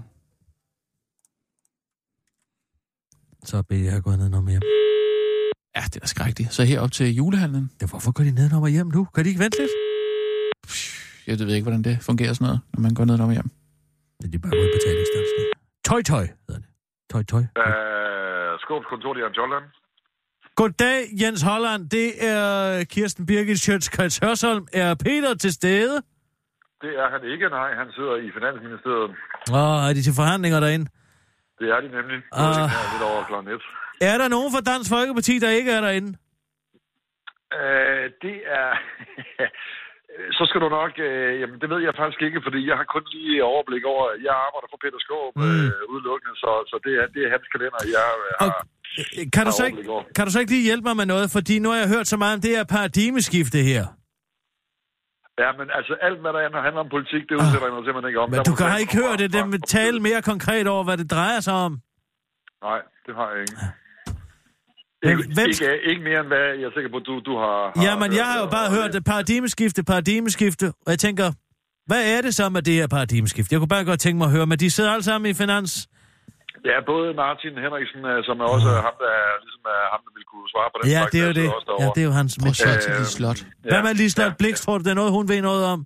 Så 3.44 3.62
beder 3.62 3.92
jeg 3.92 4.02
gå 4.02 4.10
ned 4.10 4.28
noget 4.28 4.44
mere. 4.50 4.60
Ja, 5.76 5.82
det 5.92 6.02
er 6.02 6.06
skrækkeligt. 6.06 6.52
Så 6.52 6.62
her 6.64 6.80
op 6.80 6.92
til 6.92 7.14
julehandlen. 7.14 7.70
Ja, 7.80 7.86
hvorfor 7.86 8.12
går 8.12 8.24
de 8.24 8.30
ned 8.40 8.52
og 8.62 8.68
hjem 8.68 8.86
nu? 8.86 9.04
Kan 9.14 9.24
de 9.24 9.28
ikke 9.28 9.42
vente 9.44 9.58
lidt? 9.62 9.74
Jeg 11.26 11.38
ved 11.38 11.54
ikke, 11.54 11.64
hvordan 11.68 11.82
det 11.88 11.94
fungerer 12.08 12.32
sådan 12.32 12.44
noget, 12.44 12.60
når 12.74 12.80
man 12.80 12.94
går 12.98 13.04
ned 13.04 13.20
og 13.20 13.32
hjem. 13.32 13.50
Det 14.18 14.24
er 14.28 14.32
de 14.34 14.38
bare 14.38 14.52
betalingsstansen. 14.76 15.40
Tøj, 15.88 16.02
tøj, 16.02 16.26
hedder 16.46 16.60
det. 16.64 16.70
Tøj, 17.12 17.22
tøj. 17.32 17.42
Øh, 17.62 18.50
Skåbs 18.62 18.86
kontor, 18.92 19.12
det 19.14 19.22
er 19.26 19.30
Jolland. 19.38 19.64
Goddag, 20.56 20.98
Jens 21.20 21.42
Holland. 21.42 21.82
Det 21.90 22.08
er 22.32 22.44
Kirsten 22.84 23.26
Birgit 23.26 23.60
Sjøtskrets 23.60 24.18
Hørsholm. 24.18 24.66
Er 24.72 24.94
Peter 24.94 25.34
til 25.34 25.52
stede? 25.52 25.96
Det 26.82 26.92
er 27.02 27.08
han 27.14 27.22
ikke, 27.32 27.48
nej. 27.48 27.70
Han 27.80 27.88
sidder 27.96 28.16
i 28.26 28.28
Finansministeriet. 28.36 29.10
Åh, 29.60 29.88
er 29.88 29.92
de 29.96 30.02
til 30.02 30.14
forhandlinger 30.20 30.60
derinde? 30.60 30.86
Det 31.58 31.66
er 31.74 31.78
de 31.84 31.88
nemlig. 31.98 32.18
Ah. 32.32 32.48
Uh. 32.48 32.66
Her 32.74 32.84
lidt 32.92 33.04
over 33.10 33.22
klokken 33.30 33.48
et. 33.54 33.64
Er 34.10 34.16
der 34.18 34.28
nogen 34.36 34.50
fra 34.54 34.62
Dansk 34.70 34.88
Folkeparti, 34.96 35.34
der 35.44 35.50
ikke 35.58 35.70
er 35.76 35.80
derinde? 35.86 36.10
Øh, 37.60 38.04
det 38.24 38.36
er... 38.58 38.70
Så 40.38 40.42
skal 40.48 40.60
du 40.64 40.68
nok... 40.80 40.92
Øh, 41.08 41.32
jamen, 41.40 41.58
det 41.62 41.68
ved 41.72 41.80
jeg 41.86 41.94
faktisk 42.00 42.22
ikke, 42.26 42.40
fordi 42.46 42.60
jeg 42.70 42.76
har 42.80 42.86
kun 42.94 43.04
lige 43.14 43.44
overblik 43.52 43.84
over... 43.92 44.04
Jeg 44.28 44.34
arbejder 44.46 44.68
for 44.72 44.80
Peter 44.84 45.00
Skåb 45.04 45.32
mm. 45.36 45.44
øh, 45.46 45.82
udelukkende, 45.92 46.34
så, 46.42 46.50
så 46.70 46.76
det, 46.86 46.94
er, 47.00 47.06
det 47.14 47.20
er 47.26 47.30
hans 47.34 47.46
kalender, 47.54 47.80
jeg 47.96 48.08
øh, 48.26 48.32
har... 48.40 48.50
Kan 49.34 49.42
du, 49.46 49.52
så 49.60 49.64
ikke, 49.68 49.82
kan 50.16 50.24
du 50.26 50.30
så 50.32 50.40
ikke 50.40 50.52
lige 50.54 50.68
hjælpe 50.70 50.86
mig 50.88 50.96
med 51.00 51.06
noget? 51.14 51.26
Fordi 51.36 51.54
nu 51.58 51.68
har 51.72 51.78
jeg 51.82 51.88
hørt 51.94 52.06
så 52.12 52.16
meget 52.16 52.34
om 52.36 52.40
det 52.40 52.56
her 52.56 52.64
paradigmeskifte 52.64 53.58
her. 53.70 53.84
Ja, 55.42 55.48
men 55.58 55.66
altså 55.78 55.92
alt, 56.06 56.18
hvad 56.22 56.32
der 56.36 56.40
er, 56.44 56.62
handler 56.68 56.82
om 56.86 56.90
politik, 56.96 57.22
det 57.28 57.34
udsætter 57.40 57.66
jeg 57.68 57.74
mig 57.76 57.84
simpelthen 57.86 58.08
ikke 58.10 58.20
om. 58.24 58.28
Ah. 58.28 58.30
Men 58.32 58.38
Der 58.38 58.50
du 58.50 58.54
kan 58.60 58.66
fandme 58.66 58.80
ikke 58.84 58.94
høre 59.02 59.16
det, 59.22 59.28
dem 59.38 59.46
tale 59.76 59.96
mere 60.08 60.22
konkret 60.32 60.66
over, 60.74 60.84
hvad 60.88 60.96
det 61.02 61.08
drejer 61.16 61.40
sig 61.48 61.54
om. 61.66 61.72
Nej, 62.68 62.80
det 63.06 63.12
har 63.18 63.28
jeg 63.32 63.40
ikke. 63.44 63.56
Ikke, 65.10 65.22
hvem- 65.36 65.48
ikke, 65.48 65.82
ikke 65.90 66.02
mere 66.08 66.20
end 66.20 66.28
hvad 66.34 66.44
jeg 66.60 66.66
er 66.70 66.74
sikker 66.76 66.90
på, 66.94 66.98
du, 66.98 67.14
du 67.28 67.34
har... 67.44 67.58
har 67.76 67.84
Jamen, 67.86 68.10
jeg 68.20 68.26
har 68.30 68.38
jo 68.42 68.46
bare 68.56 68.68
hørt 68.76 68.92
det 68.92 69.04
paradigmeskifte, 69.04 69.84
paradigmeskifte, 69.84 70.66
og 70.86 70.90
jeg 70.94 70.98
tænker, 70.98 71.26
hvad 71.86 72.02
er 72.16 72.20
det 72.22 72.34
så 72.34 72.48
med 72.48 72.62
det 72.62 72.74
her 72.74 72.86
paradigmeskifte? 72.86 73.52
Jeg 73.52 73.60
kunne 73.60 73.68
bare 73.68 73.84
godt 73.84 74.00
tænke 74.00 74.18
mig 74.18 74.24
at 74.24 74.30
høre, 74.36 74.46
men 74.46 74.58
de 74.58 74.70
sidder 74.70 74.90
alle 74.92 75.02
sammen 75.02 75.30
i 75.30 75.34
finans. 75.34 75.88
Ja, 76.70 76.76
både 76.92 77.06
Martin 77.22 77.54
Henriksen, 77.64 78.00
øh, 78.12 78.18
som 78.28 78.36
er 78.44 78.46
også 78.54 78.68
ham, 78.88 78.96
der, 79.04 79.10
er- 79.22 79.38
ligesom 79.44 79.64
er 79.76 79.82
ham, 79.92 80.00
der 80.06 80.12
ville 80.16 80.28
kunne 80.32 80.48
svare 80.54 80.68
på 80.72 80.76
den 80.80 80.86
Ja, 80.94 80.98
slags, 81.00 81.12
det 81.14 81.18
er 81.24 81.26
jo 81.30 81.34
det. 81.40 81.46
også 81.58 81.66
Ja, 81.68 81.72
derovre. 81.72 81.94
det 81.96 82.00
er 82.04 82.08
jo 82.10 82.14
hans 82.20 82.32
Prøv 82.42 82.54
så 82.54 82.70
til 82.84 82.92
Øh, 82.92 82.98
Lis 83.00 83.10
Slot. 83.16 83.38
Hvad 83.72 83.80
med 83.86 83.92
Liselotte 84.02 84.36
Blix? 84.40 84.54
Tror 84.64 84.74
du, 84.78 84.82
det 84.86 84.92
er 84.94 84.98
noget, 85.02 85.12
hun 85.18 85.26
ved 85.32 85.40
noget 85.50 85.64
om? 85.74 85.80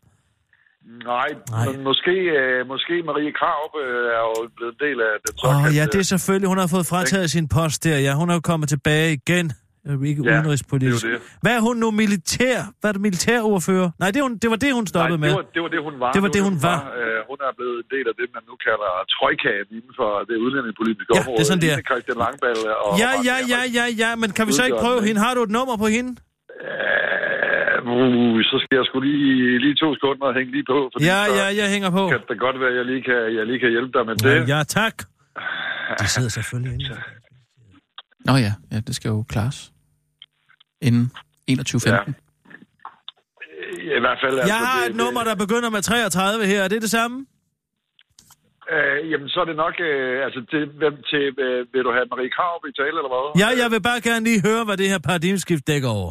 Nej, 1.12 1.28
Nej. 1.50 1.66
men 1.68 1.78
måske, 1.90 2.14
øh, 2.40 2.58
måske 2.72 2.94
Marie 3.10 3.32
Krav 3.40 3.62
øh, 3.84 4.06
er 4.16 4.22
jo 4.28 4.34
blevet 4.56 4.72
en 4.76 4.80
del 4.86 4.98
af 5.08 5.14
den 5.24 5.32
Åh, 5.34 5.38
såkaldte... 5.42 5.68
oh, 5.68 5.76
ja, 5.78 5.84
det 5.92 5.98
er 6.04 6.08
selvfølgelig. 6.14 6.48
Hun 6.52 6.58
har 6.62 6.68
fået 6.76 6.86
frataget 6.92 7.28
sin 7.36 7.46
post 7.56 7.78
der. 7.84 7.98
Ja, 8.06 8.12
hun 8.20 8.30
er 8.30 8.34
jo 8.38 8.40
kommet 8.50 8.68
tilbage 8.74 9.08
igen. 9.20 9.46
Øh, 9.88 9.94
Ikke 10.10 10.22
Ja, 10.24 10.30
udenrigspolitisk. 10.34 11.02
det 11.04 11.08
er 11.08 11.12
jo 11.12 11.18
det. 11.18 11.38
Hvad 11.44 11.52
er 11.58 11.62
hun 11.68 11.76
nu? 11.82 11.88
Militær? 12.02 12.58
Hvad 12.80 12.88
er 12.90 12.94
det 12.96 13.02
militærordfører? 13.08 13.88
Nej, 14.02 14.10
det, 14.14 14.20
hun, 14.26 14.32
det 14.42 14.48
var 14.52 14.58
det, 14.64 14.70
hun 14.78 14.86
stoppede 14.92 15.18
Nej, 15.18 15.24
med. 15.24 15.30
det 15.34 15.36
var, 15.40 15.46
det 15.54 15.60
var 15.64 15.70
det, 15.74 15.80
hun 15.88 15.94
var. 16.04 16.10
Det 16.16 16.20
var 16.24 16.30
det, 16.36 16.42
hun 16.48 16.56
var. 16.68 16.78
Øh, 17.00 17.18
hun 17.30 17.38
er 17.46 17.52
blevet 17.58 17.76
en 17.84 17.88
del 17.94 18.04
af 18.10 18.14
det, 18.20 18.26
man 18.36 18.42
nu 18.50 18.54
kalder 18.66 18.90
trojkaen 19.14 19.66
inden 19.76 19.92
for 20.00 20.10
det 20.28 20.36
udlændingepolitiske 20.44 21.10
Ja, 21.16 21.20
område. 21.20 21.36
det 21.38 21.42
er 21.44 21.48
sådan, 21.50 21.62
det 21.66 21.70
er. 21.74 21.78
Christian 21.90 22.18
Langballe 22.24 22.70
og... 22.84 22.90
Ja, 23.04 23.10
ja, 23.28 23.36
ja, 23.54 23.60
ja, 23.78 23.84
ja, 24.02 24.10
men 24.20 24.28
kan 24.36 24.44
vi 24.48 24.52
så 24.58 24.62
ikke 24.68 24.80
prøve 24.84 25.00
hende? 25.08 25.18
Har 25.26 25.32
du 25.36 25.40
et 25.48 25.52
nummer 25.58 25.76
på 25.84 25.88
hende? 25.96 26.10
Uh, 27.94 28.36
så 28.50 28.56
skal 28.64 28.74
jeg 28.80 28.84
sgu 28.88 28.96
lige, 29.00 29.58
lige 29.64 29.74
to 29.82 29.88
sekunder 29.96 30.26
og 30.30 30.34
hænge 30.38 30.50
lige 30.56 30.66
på. 30.72 30.78
Fordi 30.92 31.04
Ja, 31.12 31.20
ja, 31.40 31.46
jeg 31.60 31.66
hænger 31.74 31.90
på. 31.98 32.02
Kan 32.12 32.20
det 32.30 32.38
godt 32.46 32.56
være, 32.62 32.70
at 32.72 32.76
jeg 32.80 32.84
lige 32.92 33.02
kan, 33.08 33.20
jeg 33.38 33.44
lige 33.50 33.60
kan 33.64 33.70
hjælpe 33.76 33.92
dig 33.98 34.04
med 34.08 34.14
det. 34.16 34.48
Ja, 34.54 34.60
tak. 34.78 34.94
De 36.00 36.06
sidder 36.14 36.28
selvfølgelig 36.28 36.72
inde. 36.74 37.00
Nå 38.26 38.32
ja, 38.46 38.52
ja, 38.72 38.80
det 38.86 38.94
skal 38.98 39.08
jo 39.08 39.24
klares. 39.28 39.72
Inden 40.86 41.04
21.15. 41.50 41.90
Ja. 41.90 41.98
I 43.98 44.00
hvert 44.04 44.18
fald... 44.22 44.34
altså, 44.38 44.52
Jeg 44.54 44.60
har 44.68 44.80
det, 44.82 44.90
et 44.90 44.96
nummer, 45.02 45.22
der 45.28 45.34
begynder 45.44 45.70
med 45.70 45.82
33 45.82 46.46
her. 46.46 46.60
Er 46.64 46.68
det 46.68 46.82
det 46.82 46.90
samme? 46.98 47.16
Øh, 48.74 49.10
jamen, 49.10 49.28
så 49.28 49.38
er 49.40 49.44
det 49.50 49.56
nok... 49.64 49.74
Øh, 49.90 50.24
altså, 50.26 50.40
til, 50.52 50.62
hvem, 50.80 50.94
til, 51.10 51.24
øh, 51.44 51.60
vil 51.72 51.82
du 51.86 51.90
have 51.96 52.06
Marie 52.12 52.30
Krav 52.36 52.56
i 52.70 52.72
tale, 52.80 52.96
eller 53.00 53.12
hvad? 53.14 53.24
Ja, 53.42 53.48
jeg 53.62 53.68
vil 53.74 53.82
bare 53.88 54.00
gerne 54.08 54.24
lige 54.28 54.40
høre, 54.48 54.62
hvad 54.66 54.76
det 54.80 54.88
her 54.92 55.00
paradigmeskift 55.08 55.64
dækker 55.70 55.90
over. 55.98 56.10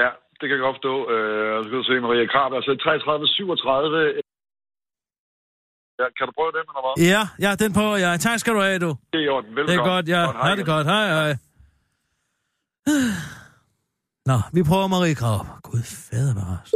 Ja, 0.00 0.08
det 0.38 0.44
kan 0.46 0.54
jeg 0.56 0.64
godt 0.66 0.76
forstå. 0.78 0.94
Øh, 1.12 1.52
så 1.56 1.62
skal 1.66 1.78
du 1.82 1.86
se, 1.90 1.94
Marie 2.06 2.28
Krav, 2.34 2.48
altså 2.58 2.72
33, 2.84 3.26
37... 3.26 3.98
øh, 4.02 4.22
Ja, 6.00 6.06
kan 6.18 6.24
du 6.28 6.32
prøve 6.38 6.52
den, 6.56 6.64
eller 6.70 6.82
hvad? 6.86 6.94
Ja, 7.12 7.22
ja, 7.46 7.50
den 7.62 7.70
prøver 7.78 7.96
jeg. 7.96 8.20
Tak 8.20 8.38
skal 8.38 8.52
du 8.54 8.60
have, 8.60 8.78
du. 8.86 8.90
Det 9.12 9.18
er 9.20 9.24
i 9.24 9.28
orden. 9.28 9.50
Velkommen. 9.56 9.68
Det 9.68 9.80
er 9.80 9.90
godt, 9.94 10.08
ja. 10.08 10.22
Godt, 10.24 10.36
hej 10.36 10.48
Ha' 10.48 10.56
det 10.56 10.66
godt. 10.66 10.86
Hej, 10.86 11.06
hej. 11.18 11.32
Nå, 14.26 14.38
vi 14.52 14.62
prøver 14.62 14.86
Marie 14.86 15.14
Krav. 15.14 15.46
Gud, 15.62 15.82
fader 15.82 16.34
bevares. 16.34 16.70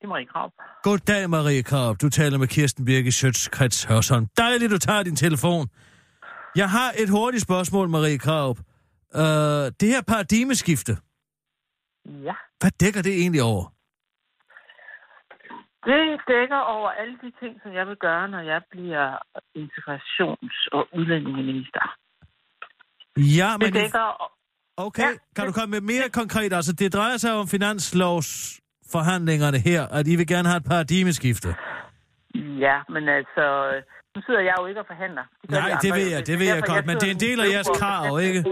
Det 0.00 0.04
er 0.04 0.08
Marie 0.08 0.26
Krav. 0.26 0.52
Goddag, 0.82 1.30
Marie 1.30 1.62
Krav. 1.62 1.96
Du 1.96 2.08
taler 2.08 2.38
med 2.38 2.48
Kirsten 2.48 2.84
Birke 2.84 3.12
Sjøtskrets 3.12 3.84
Hørsholm. 3.84 4.26
Dejligt, 4.36 4.70
du 4.70 4.78
tager 4.78 5.02
din 5.02 5.16
telefon. 5.16 5.68
Jeg 6.56 6.70
har 6.70 6.92
et 6.98 7.08
hurtigt 7.08 7.42
spørgsmål, 7.42 7.88
Marie 7.88 8.18
Krav. 8.18 8.50
Uh, 9.14 9.20
det 9.80 9.88
her 9.88 10.02
paradigmeskifte, 10.06 10.96
Ja. 12.06 12.34
hvad 12.60 12.70
dækker 12.80 13.02
det 13.02 13.12
egentlig 13.20 13.42
over? 13.42 13.75
Det 15.86 16.20
dækker 16.28 16.60
over 16.74 16.88
alle 17.00 17.16
de 17.22 17.30
ting, 17.40 17.52
som 17.62 17.70
jeg 17.78 17.86
vil 17.88 17.96
gøre, 17.96 18.28
når 18.28 18.40
jeg 18.40 18.60
bliver 18.70 19.06
integrations- 19.62 20.66
og 20.72 20.88
udlændingeminister. 20.98 21.84
Ja, 23.16 23.56
men... 23.58 23.66
Det 23.66 23.74
dækker... 23.74 24.32
Okay, 24.76 25.02
ja, 25.02 25.08
kan 25.36 25.46
du 25.46 25.52
komme 25.52 25.70
med 25.70 25.80
mere 25.80 26.08
konkret? 26.20 26.52
Altså, 26.52 26.72
det 26.72 26.92
drejer 26.92 27.16
sig 27.16 27.32
om 27.32 27.48
finanslovsforhandlingerne 27.48 29.58
her, 29.58 29.82
at 29.98 30.08
I 30.08 30.16
vil 30.16 30.26
gerne 30.26 30.48
have 30.48 30.56
et 30.56 30.64
paradigmeskifte. 30.64 31.48
Ja, 32.34 32.76
men 32.88 33.08
altså... 33.08 33.44
Nu 34.16 34.22
sidder 34.26 34.40
jeg 34.40 34.54
jo 34.60 34.66
ikke 34.66 34.80
og 34.80 34.86
forhandler. 34.86 35.22
Det 35.42 35.50
Nej, 35.50 35.70
de 35.70 35.76
det 35.86 35.94
ved 35.94 36.06
jeg, 36.14 36.18
Det 36.18 36.26
det 36.26 36.38
ved 36.38 36.46
jeg 36.46 36.56
derfor, 36.56 36.74
godt, 36.74 36.86
men 36.86 36.96
det 36.96 37.06
er 37.10 37.12
en 37.18 37.20
del 37.28 37.40
af 37.40 37.48
jeres 37.54 37.68
krav, 37.80 38.20
ikke? 38.20 38.44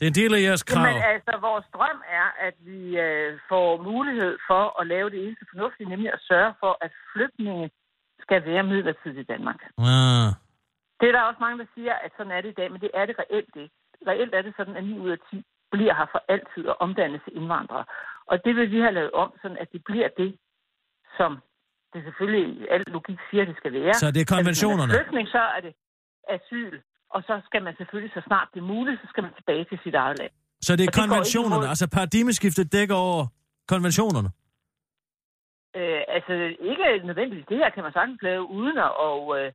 Det 0.00 0.06
er 0.06 0.12
en 0.14 0.20
del 0.22 0.34
af 0.38 0.42
jeres 0.48 0.62
krav. 0.62 0.86
Jamen 0.86 1.02
altså, 1.14 1.32
vores 1.48 1.66
drøm 1.76 2.00
er, 2.20 2.28
at 2.46 2.54
vi 2.70 2.80
øh, 3.06 3.38
får 3.50 3.68
mulighed 3.90 4.38
for 4.48 4.80
at 4.80 4.86
lave 4.86 5.10
det 5.10 5.20
eneste 5.24 5.44
fornuftige, 5.52 5.88
nemlig 5.92 6.10
at 6.12 6.20
sørge 6.30 6.52
for, 6.62 6.72
at 6.84 6.92
flygtninge 7.12 7.70
skal 8.24 8.44
være 8.50 8.62
midlertidigt 8.62 9.24
i 9.24 9.30
Danmark. 9.32 9.60
Ah. 9.78 10.28
Det 11.00 11.06
er 11.08 11.14
der 11.16 11.28
også 11.30 11.40
mange, 11.40 11.58
der 11.62 11.68
siger, 11.74 11.94
at 12.04 12.10
sådan 12.16 12.32
er 12.36 12.40
det 12.40 12.50
i 12.50 12.58
dag, 12.60 12.68
men 12.72 12.80
det 12.80 12.90
er 12.94 13.04
det 13.06 13.16
reelt 13.22 13.54
ikke. 13.64 13.74
Reelt 14.10 14.34
er 14.34 14.42
det 14.42 14.52
sådan, 14.56 14.76
at 14.76 14.84
9 14.84 14.98
ud 14.98 15.10
af 15.10 15.18
10 15.30 15.44
bliver 15.72 15.94
her 15.94 16.06
for 16.14 16.22
altid 16.28 16.64
og 16.72 16.76
omdannes 16.80 17.20
til 17.24 17.36
indvandrere. 17.36 17.84
Og 18.30 18.44
det 18.44 18.56
vil 18.56 18.70
vi 18.70 18.78
have 18.80 18.92
lavet 18.98 19.12
om, 19.12 19.28
sådan 19.42 19.58
at 19.62 19.68
det 19.72 19.82
bliver 19.84 20.08
det, 20.22 20.30
som 21.18 21.30
det 21.92 22.00
selvfølgelig 22.04 22.44
i 22.60 22.66
al 22.74 22.82
logik 22.86 23.18
siger, 23.30 23.44
det 23.44 23.56
skal 23.56 23.72
være. 23.72 23.94
Så 23.94 24.06
det 24.06 24.20
er 24.20 24.20
At 24.20 24.26
hvis 24.26 24.30
man 24.30 24.38
konventionerne? 24.38 24.92
flygtning, 24.92 25.28
så 25.28 25.42
er 25.56 25.60
det 25.66 25.72
asyl. 26.36 26.74
Og 27.14 27.20
så 27.28 27.34
skal 27.48 27.62
man 27.66 27.74
selvfølgelig, 27.78 28.12
så 28.16 28.22
snart 28.26 28.48
det 28.54 28.60
er 28.60 28.68
muligt, 28.74 29.00
så 29.02 29.06
skal 29.12 29.22
man 29.26 29.32
tilbage 29.38 29.64
til 29.70 29.78
sit 29.84 29.94
eget 29.94 30.18
land. 30.18 30.32
Så 30.66 30.70
det 30.76 30.84
er 30.84 30.88
Og 30.94 30.98
konventionerne, 31.02 31.56
imod- 31.64 31.68
altså 31.72 31.86
paradigmeskiftet 31.98 32.72
dækker 32.72 32.94
over 32.94 33.22
konventionerne? 33.72 34.30
Øh, 35.78 36.00
altså, 36.16 36.32
ikke 36.70 36.86
nødvendigvis 37.08 37.46
det 37.50 37.56
her 37.62 37.70
kan 37.74 37.82
man 37.86 37.92
sagtens 37.92 38.22
lave, 38.28 38.42
uden 38.58 38.76
at 38.86 38.90
og, 39.08 39.20
øh, 39.38 39.48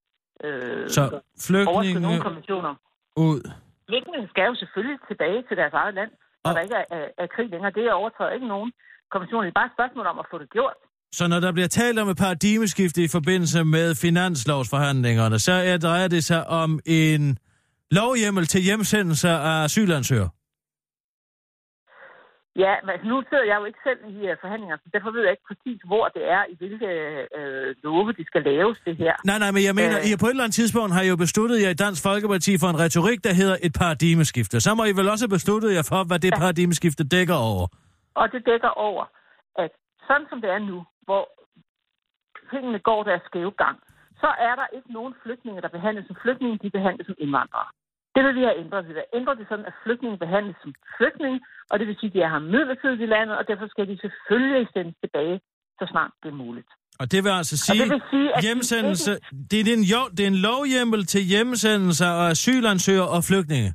øh, 0.45 0.89
Så 0.97 1.03
flygtninge 1.47 1.99
nogle 2.07 2.21
konventioner. 2.27 2.73
ud. 3.27 3.41
Flygtninge 3.89 4.27
skal 4.33 4.45
jo 4.51 4.55
selvfølgelig 4.55 4.99
tilbage 5.09 5.39
til 5.47 5.55
deres 5.61 5.73
eget 5.81 5.93
land, 5.99 6.11
når 6.43 6.51
der 6.53 6.61
ikke 6.65 6.75
er, 6.81 6.85
er, 6.97 7.05
er 7.23 7.27
krig 7.35 7.49
længere. 7.49 7.71
Det 7.71 7.93
overtræder 7.93 8.31
ikke 8.37 8.47
nogen 8.47 8.71
konventioner. 9.13 9.43
Det 9.43 9.51
er 9.55 9.59
bare 9.61 9.69
et 9.71 9.75
spørgsmål 9.77 10.05
om 10.05 10.19
at 10.19 10.25
få 10.31 10.37
det 10.43 10.49
gjort. 10.49 10.77
Så 11.11 11.27
når 11.27 11.39
der 11.39 11.51
bliver 11.51 11.67
talt 11.67 11.99
om 11.99 12.09
et 12.09 12.17
paradigmeskifte 12.17 13.03
i 13.03 13.07
forbindelse 13.07 13.63
med 13.63 13.95
finanslovsforhandlingerne, 13.95 15.39
så 15.39 15.51
er, 15.51 15.77
drejer 15.77 16.07
det 16.07 16.23
sig 16.23 16.47
om 16.47 16.79
en 16.85 17.37
lovhjemmel 17.91 18.45
til 18.45 18.61
hjemsendelse 18.61 19.29
af 19.29 19.63
asylansøgere. 19.63 20.29
Ja, 22.63 22.73
men 22.83 22.89
altså, 22.89 23.07
nu 23.07 23.23
sidder 23.29 23.43
jeg 23.43 23.57
jo 23.59 23.65
ikke 23.65 23.79
selv 23.87 23.99
i 24.15 24.17
uh, 24.31 24.37
forhandlinger, 24.41 24.77
så 24.77 24.87
derfor 24.93 25.11
ved 25.11 25.21
jeg 25.21 25.31
ikke 25.31 25.49
præcis, 25.51 25.79
hvor 25.91 26.05
det 26.15 26.23
er, 26.37 26.43
i 26.53 26.55
hvilke 26.61 26.87
øh, 27.39 27.75
love 27.83 28.13
de 28.19 28.25
skal 28.25 28.43
laves, 28.43 28.77
det 28.85 28.95
her. 28.97 29.13
Nej, 29.25 29.39
nej, 29.39 29.51
men 29.51 29.63
jeg 29.63 29.75
mener, 29.81 29.97
Øh. 29.99 30.09
I 30.09 30.17
på 30.21 30.25
et 30.25 30.29
eller 30.29 30.43
andet 30.43 30.55
tidspunkt 30.61 30.93
har 30.95 31.01
I 31.01 31.07
jo 31.13 31.17
besluttet 31.25 31.57
jer 31.63 31.69
i 31.69 31.79
Dansk 31.85 32.01
Folkeparti 32.03 32.51
for 32.61 32.67
en 32.73 32.79
retorik, 32.79 33.23
der 33.23 33.33
hedder 33.33 33.57
et 33.67 33.73
paradigmeskifte. 33.81 34.61
Så 34.65 34.75
må 34.75 34.83
I 34.91 34.93
vel 34.99 35.09
også 35.13 35.23
have 35.25 35.35
besluttet 35.37 35.69
jer 35.77 35.85
for, 35.91 36.01
hvad 36.09 36.19
det 36.19 36.33
paradigmeskifte 36.43 37.03
dækker 37.15 37.37
over. 37.51 37.65
Og 38.21 38.31
det 38.33 38.41
dækker 38.45 38.71
over, 38.87 39.03
at 39.63 39.71
sådan 40.07 40.27
som 40.29 40.41
det 40.41 40.49
er 40.49 40.59
nu, 40.59 40.77
hvor 41.07 41.23
tingene 42.51 42.79
går 42.79 43.03
deres 43.03 43.23
skæve 43.29 43.51
gang, 43.51 43.77
så 44.21 44.29
er 44.47 44.55
der 44.59 44.67
ikke 44.77 44.93
nogen 44.97 45.13
flygtninge, 45.23 45.61
der 45.61 45.75
behandles 45.77 46.05
som 46.07 46.17
flygtninge, 46.23 46.59
de 46.63 46.69
behandles 46.77 47.05
som 47.07 47.15
indvandrere. 47.23 47.69
Det 48.15 48.21
vil 48.25 48.35
vi 48.39 48.43
have 48.47 48.59
ændret. 48.63 48.87
Vi 48.89 48.93
vil 48.93 49.03
ændre 49.19 49.35
det 49.39 49.45
sådan, 49.49 49.65
at 49.65 49.75
flygtninge 49.83 50.17
behandles 50.25 50.55
som 50.63 50.73
flygtninge, 50.97 51.39
og 51.69 51.79
det 51.79 51.87
vil 51.87 51.97
sige, 51.99 52.09
at 52.11 52.13
de 52.15 52.21
er 52.21 52.29
her 52.29 52.43
midlertidigt 52.53 53.01
i 53.01 53.05
landet, 53.15 53.37
og 53.39 53.47
derfor 53.47 53.67
skal 53.67 53.87
de 53.87 53.97
selvfølgelig 54.03 54.67
sendes 54.73 54.95
tilbage, 55.03 55.37
så 55.79 55.85
snart 55.91 56.11
det 56.23 56.29
er 56.29 56.39
muligt. 56.45 56.69
Og 57.01 57.05
det 57.11 57.19
vil 57.23 57.29
altså 57.41 57.57
sige, 57.57 57.83
det 57.83 57.91
vil 57.93 58.03
sige, 58.09 58.27
at 58.35 58.41
de 58.41 58.47
hjemsendelse, 58.47 59.11
det, 59.51 59.57
er 59.59 59.73
en, 59.79 59.85
jo, 59.93 60.01
det 60.15 60.23
er 60.27 60.31
en 60.35 60.41
lovhjemmel 60.49 61.01
til 61.13 61.21
hjemsendelse 61.33 62.05
af 62.05 62.29
asylansøgere 62.33 63.09
og 63.15 63.21
flygtninge. 63.29 63.71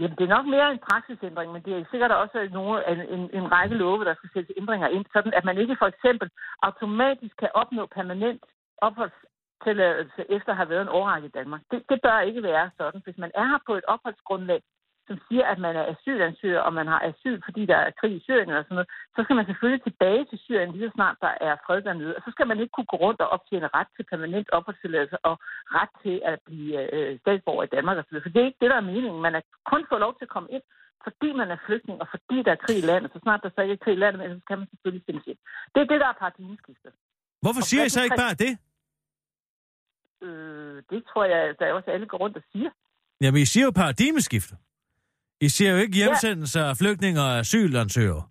Jamen, 0.00 0.16
det 0.18 0.24
er 0.24 0.34
nok 0.36 0.46
mere 0.54 0.68
en 0.76 0.82
praksisændring, 0.90 1.48
men 1.54 1.62
det 1.66 1.72
er 1.74 1.84
sikkert 1.90 2.12
også 2.22 2.38
nogle, 2.58 2.74
en, 2.92 3.00
en, 3.14 3.22
en 3.38 3.46
række 3.54 3.74
love, 3.82 4.04
der 4.04 4.14
skal 4.14 4.30
sættes 4.32 4.52
ændringer 4.60 4.88
ind, 4.96 5.04
sådan 5.14 5.32
at 5.38 5.44
man 5.44 5.56
ikke 5.62 5.76
for 5.82 5.88
eksempel 5.92 6.28
automatisk 6.68 7.34
kan 7.42 7.50
opnå 7.54 7.82
permanent 7.98 8.42
opholdstilladelse 8.78 10.22
efter 10.36 10.50
at 10.50 10.56
have 10.56 10.68
været 10.68 10.82
en 10.82 10.96
årrække 10.98 11.28
i 11.28 11.36
Danmark. 11.38 11.62
Det, 11.70 11.82
det 11.90 11.98
bør 12.02 12.20
ikke 12.20 12.42
være 12.42 12.70
sådan. 12.78 13.00
Hvis 13.04 13.18
man 13.18 13.30
er 13.34 13.44
her 13.44 13.58
på 13.66 13.74
et 13.74 13.84
opholdsgrundlag, 13.84 14.62
som 15.08 15.16
siger, 15.28 15.44
at 15.52 15.58
man 15.66 15.74
er 15.76 15.84
asylansøger, 15.92 16.60
og 16.60 16.72
man 16.78 16.86
har 16.86 17.00
asyl, 17.10 17.40
fordi 17.44 17.62
der 17.66 17.76
er 17.76 17.90
krig 18.00 18.12
i 18.16 18.24
Syrien 18.26 18.48
eller 18.48 18.62
sådan 18.62 18.78
noget, 18.78 18.90
så 19.16 19.20
skal 19.24 19.36
man 19.36 19.46
selvfølgelig 19.46 19.82
tilbage 19.84 20.24
til 20.30 20.38
Syrien 20.38 20.72
lige 20.72 20.88
så 20.88 20.92
snart 20.94 21.16
der 21.20 21.32
er 21.48 21.54
fred 21.66 21.82
dernede. 21.82 22.16
Og 22.16 22.22
så 22.24 22.30
skal 22.34 22.46
man 22.46 22.58
ikke 22.60 22.74
kunne 22.76 22.92
gå 22.92 22.96
rundt 22.96 23.20
og 23.20 23.28
optjene 23.36 23.74
ret 23.78 23.90
til 23.96 24.04
permanent 24.12 24.48
opholdstilladelse 24.50 25.18
og 25.30 25.34
ret 25.78 25.92
til 26.02 26.16
at 26.30 26.36
blive 26.46 26.94
øh, 26.94 27.20
statsborger 27.20 27.64
i 27.64 27.74
Danmark 27.76 27.96
osv. 27.98 28.16
For 28.22 28.30
det 28.32 28.40
er 28.40 28.50
ikke 28.50 28.62
det, 28.62 28.70
der 28.70 28.78
er 28.80 28.90
meningen. 28.92 29.22
Man 29.26 29.34
er 29.34 29.42
kun 29.72 29.82
få 29.88 29.96
lov 29.98 30.12
til 30.14 30.24
at 30.28 30.34
komme 30.36 30.50
ind, 30.56 30.64
fordi 31.06 31.28
man 31.40 31.48
er 31.54 31.58
flygtning, 31.66 31.96
og 32.02 32.08
fordi 32.14 32.36
der 32.46 32.52
er 32.52 32.62
krig 32.66 32.78
i 32.78 32.88
landet. 32.90 33.12
Så 33.12 33.18
snart 33.22 33.40
der 33.42 33.50
så 33.54 33.60
ikke 33.62 33.76
er 33.78 33.84
krig 33.84 33.96
i 33.96 34.02
landet, 34.04 34.20
så 34.40 34.46
kan 34.48 34.58
man 34.58 34.68
selvfølgelig 34.72 35.04
sendes 35.06 35.26
ind. 35.26 35.38
Det 35.74 35.80
er 35.80 35.88
det, 35.92 36.00
der 36.02 36.08
er 36.08 36.16
paradigmeskiftet. 36.22 36.92
Hvorfor 37.44 37.62
siger 37.68 37.84
I 37.84 37.88
så 37.88 38.02
ikke 38.06 38.22
bare 38.24 38.34
det? 38.44 38.52
Øh, 40.22 40.82
det 40.90 41.00
tror 41.10 41.24
jeg, 41.24 41.54
der 41.58 41.66
er 41.66 41.72
også 41.72 41.90
alle 41.90 42.06
går 42.06 42.18
rundt 42.18 42.36
og 42.36 42.42
siger. 42.52 42.70
Jamen, 43.20 43.40
I 43.42 43.44
siger 43.44 43.64
jo 43.64 43.70
paradigmeskifter. 43.70 44.56
I 45.40 45.48
siger 45.48 45.70
jo 45.72 45.78
ikke 45.84 45.96
hjemsendelse 45.96 46.60
af 46.60 46.76
flygtninge 46.76 47.20
og 47.20 47.38
asylansøgere. 47.38 48.24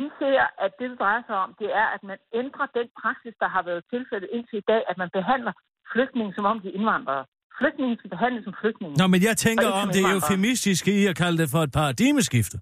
Vi 0.00 0.08
ser, 0.18 0.42
at 0.64 0.72
det, 0.78 0.90
det 0.90 0.98
drejer 0.98 1.22
sig 1.28 1.36
om, 1.44 1.54
det 1.58 1.68
er, 1.82 1.86
at 1.96 2.02
man 2.10 2.18
ændrer 2.40 2.66
den 2.78 2.88
praksis, 3.02 3.34
der 3.42 3.48
har 3.48 3.62
været 3.62 3.82
tilfældet 3.92 4.28
indtil 4.32 4.58
i 4.58 4.66
dag, 4.72 4.82
at 4.90 4.96
man 5.02 5.10
behandler 5.12 5.52
flygtninge 5.92 6.32
som 6.36 6.44
om 6.44 6.60
de 6.60 6.68
er 6.68 6.74
indvandrere. 6.78 7.24
Flygtninge 7.58 7.96
skal 7.96 8.10
behandles 8.10 8.44
som 8.44 8.54
flygtninge. 8.60 8.94
Nå, 9.00 9.06
men 9.06 9.20
jeg 9.28 9.36
tænker 9.36 9.68
om 9.82 9.88
det 9.96 10.02
eufemistiske 10.14 10.90
i 11.00 11.06
at 11.10 11.16
kalde 11.16 11.38
det 11.42 11.48
for 11.54 11.60
et 11.66 11.72
paradigmeskifte. 11.72 12.56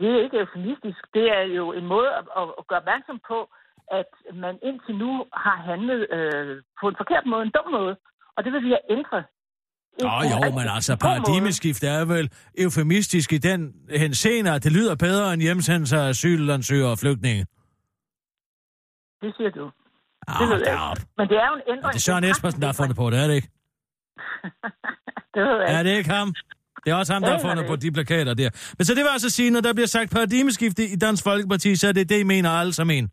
Det 0.00 0.08
er 0.14 0.20
ikke 0.24 0.38
eufemistisk. 0.42 1.00
Det 1.16 1.26
er 1.38 1.44
jo 1.58 1.64
en 1.72 1.86
måde 1.94 2.08
at, 2.18 2.24
at, 2.40 2.44
at 2.58 2.64
gøre 2.68 2.80
opmærksom 2.84 3.18
på, 3.30 3.38
at 3.90 4.10
man 4.44 4.54
indtil 4.68 4.94
nu 5.04 5.10
har 5.44 5.56
handlet 5.70 6.00
øh, 6.16 6.62
på 6.80 6.88
en 6.88 6.96
forkert 7.00 7.24
måde, 7.26 7.42
en 7.42 7.52
dum 7.58 7.68
måde. 7.78 7.94
Og 8.36 8.44
det 8.44 8.52
vil 8.52 8.62
vi 8.66 8.72
have 8.76 8.86
ændret. 8.96 9.24
Nå 10.02 10.08
jo, 10.32 10.50
men 10.58 10.68
altså 10.76 10.96
paradigmeskift 10.96 11.82
er 11.84 12.04
vel 12.04 12.30
eufemistisk 12.58 13.32
i 13.32 13.38
den 13.38 13.74
henseende, 13.90 14.50
at 14.54 14.64
det 14.64 14.72
lyder 14.72 14.94
bedre 14.96 15.32
end 15.34 15.42
hjemsendelse 15.42 15.96
af 15.96 16.08
asylansøgere 16.08 16.90
og 16.90 16.98
flygtninge. 16.98 17.46
Det 19.22 19.34
siger 19.36 19.50
du. 19.50 19.70
Ah, 20.28 20.40
det 20.40 20.48
ved 20.48 20.62
jeg 20.66 20.90
ikke. 20.96 21.08
Men 21.18 21.28
det 21.28 21.36
er 21.36 21.46
jo 21.50 21.54
en 21.54 21.62
ændring. 21.68 21.84
Og 21.84 21.92
det 21.92 21.98
er 21.98 22.00
Søren 22.00 22.24
Espersen, 22.24 22.60
der 22.60 22.66
har 22.66 22.72
fundet 22.72 22.96
på 22.96 23.10
det, 23.10 23.18
er 23.22 23.26
det 23.26 23.34
ikke? 23.34 23.48
det 25.34 25.42
ved 25.48 25.56
jeg 25.60 25.78
Er 25.78 25.82
det 25.82 25.96
ikke 25.96 26.10
ham? 26.10 26.34
Det 26.84 26.90
er 26.90 26.94
også 26.94 27.12
ham, 27.12 27.22
der 27.22 27.30
har 27.30 27.38
fundet 27.38 27.66
på 27.66 27.76
de 27.76 27.92
plakater 27.92 28.34
der. 28.34 28.50
Men 28.78 28.84
så 28.84 28.94
det 28.94 29.02
vil 29.04 29.10
altså 29.12 29.30
sige, 29.30 29.50
når 29.50 29.60
der 29.60 29.72
bliver 29.72 29.86
sagt 29.86 30.10
paradigmeskifte 30.10 30.84
i 30.84 30.96
Dansk 30.96 31.24
Folkeparti, 31.24 31.76
så 31.76 31.88
er 31.88 31.92
det 31.92 32.08
det, 32.08 32.20
I 32.20 32.22
mener 32.22 32.50
alle 32.50 32.72
som 32.72 32.90
en? 32.90 33.10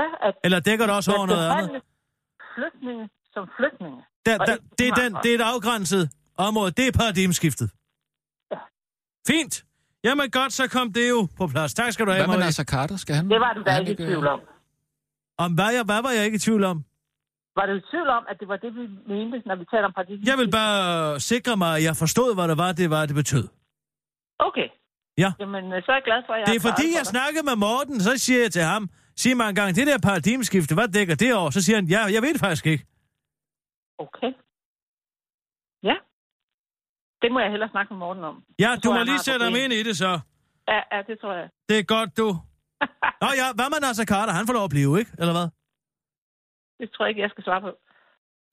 Ja, 0.00 0.08
at... 0.28 0.34
Eller 0.44 0.60
dækker 0.60 0.84
det 0.86 0.94
også 0.98 1.10
over 1.16 1.26
noget 1.26 1.48
andet? 1.50 1.82
flygtninge 2.56 3.04
som 3.34 3.42
flygtninge. 3.58 4.00
Der, 4.26 4.38
der, 4.48 4.56
det, 4.78 4.86
er 4.88 4.94
den, 5.02 5.10
det 5.22 5.30
er 5.32 5.38
et 5.40 5.46
afgrænset 5.52 6.10
område. 6.36 6.70
Det 6.70 6.84
er 6.88 6.92
paradigmeskiftet. 6.92 7.68
Ja. 8.52 8.58
Fint. 9.30 9.54
Jamen 10.04 10.30
godt, 10.30 10.52
så 10.52 10.64
kom 10.76 10.92
det 10.92 11.08
jo 11.14 11.28
på 11.38 11.46
plads. 11.46 11.74
Tak 11.74 11.92
skal 11.92 12.06
du 12.06 12.10
have, 12.10 12.26
Hvad 12.26 12.36
med 12.36 12.44
Nasser 12.44 12.64
Carter? 12.64 12.96
Skal 12.96 13.14
han... 13.14 13.30
Det 13.30 13.40
var 13.40 13.52
du 13.52 13.62
da 13.62 13.78
ikke 13.78 13.92
i 13.92 13.96
tvivl 13.96 14.26
om. 14.26 14.40
Om 15.38 15.50
hvad, 15.54 15.70
jeg, 15.76 15.84
hvad 15.84 16.02
var 16.02 16.10
jeg 16.10 16.24
ikke 16.24 16.36
i 16.36 16.38
tvivl 16.38 16.64
om? 16.64 16.84
Var 17.56 17.66
du 17.66 17.72
i 17.72 17.82
tvivl 17.90 18.08
om, 18.08 18.24
at 18.30 18.36
det 18.40 18.48
var 18.48 18.56
det, 18.56 18.74
vi 18.74 18.84
mente, 19.14 19.48
når 19.48 19.56
vi 19.56 19.64
taler 19.72 19.84
om 19.84 19.92
paradigmeskiftet? 19.92 20.30
Jeg 20.30 20.38
vil 20.38 20.50
bare 20.50 21.20
sikre 21.20 21.56
mig, 21.56 21.76
at 21.76 21.82
jeg 21.84 21.96
forstod, 21.96 22.34
hvad 22.34 22.48
det 22.48 22.58
var, 22.58 22.72
det 22.72 22.90
var, 22.90 23.06
det 23.06 23.14
betød. 23.14 23.48
Okay. 24.38 24.68
Ja. 25.18 25.32
Jamen, 25.40 25.64
så 25.84 25.88
er 25.92 25.96
jeg 26.00 26.04
glad 26.10 26.20
for, 26.26 26.32
at 26.32 26.38
jeg 26.38 26.46
Det 26.46 26.56
er 26.56 26.64
fordi, 26.70 26.86
jeg 26.98 27.06
snakkede 27.14 27.44
med 27.50 27.56
Morten, 27.66 28.00
så 28.00 28.12
siger 28.18 28.40
jeg 28.44 28.52
til 28.52 28.62
ham, 28.62 28.82
sig 29.20 29.36
mig 29.36 29.48
engang, 29.48 29.70
det 29.78 29.86
der 29.90 29.98
paradigmeskifte, 30.08 30.72
hvad 30.78 30.88
dækker 30.96 31.14
det 31.22 31.30
over? 31.40 31.50
Så 31.56 31.60
siger 31.64 31.76
han, 31.80 31.86
ja, 31.94 32.00
jeg 32.14 32.20
ved 32.22 32.32
det 32.36 32.40
faktisk 32.46 32.66
ikke. 32.72 32.84
Okay. 34.04 34.30
Ja. 35.88 35.96
Det 37.22 37.28
må 37.32 37.38
jeg 37.44 37.50
hellere 37.54 37.70
snakke 37.74 37.88
med 37.94 37.98
Morten 38.04 38.24
om. 38.30 38.36
Ja, 38.64 38.70
du 38.84 38.88
må 38.92 39.02
lige 39.10 39.18
sætte 39.28 39.44
ham 39.44 39.54
ind 39.62 39.72
i 39.72 39.82
det 39.88 39.96
så. 40.02 40.10
Ja, 40.72 40.80
ja, 40.92 40.98
det 41.08 41.16
tror 41.20 41.34
jeg. 41.40 41.48
Det 41.68 41.76
er 41.78 41.86
godt, 41.94 42.10
du. 42.20 42.28
Nå 43.22 43.28
ja, 43.40 43.46
hvad 43.58 43.68
med 43.72 43.80
Nasser 43.86 44.06
Carter? 44.12 44.32
Han 44.38 44.46
får 44.46 44.54
lov 44.58 44.64
at 44.70 44.74
blive, 44.76 44.92
ikke? 45.00 45.10
Eller 45.20 45.34
hvad? 45.38 45.48
Det 46.80 46.86
tror 46.92 47.04
jeg 47.04 47.10
ikke, 47.12 47.22
jeg 47.26 47.30
skal 47.34 47.44
svare 47.44 47.60
på. 47.66 47.70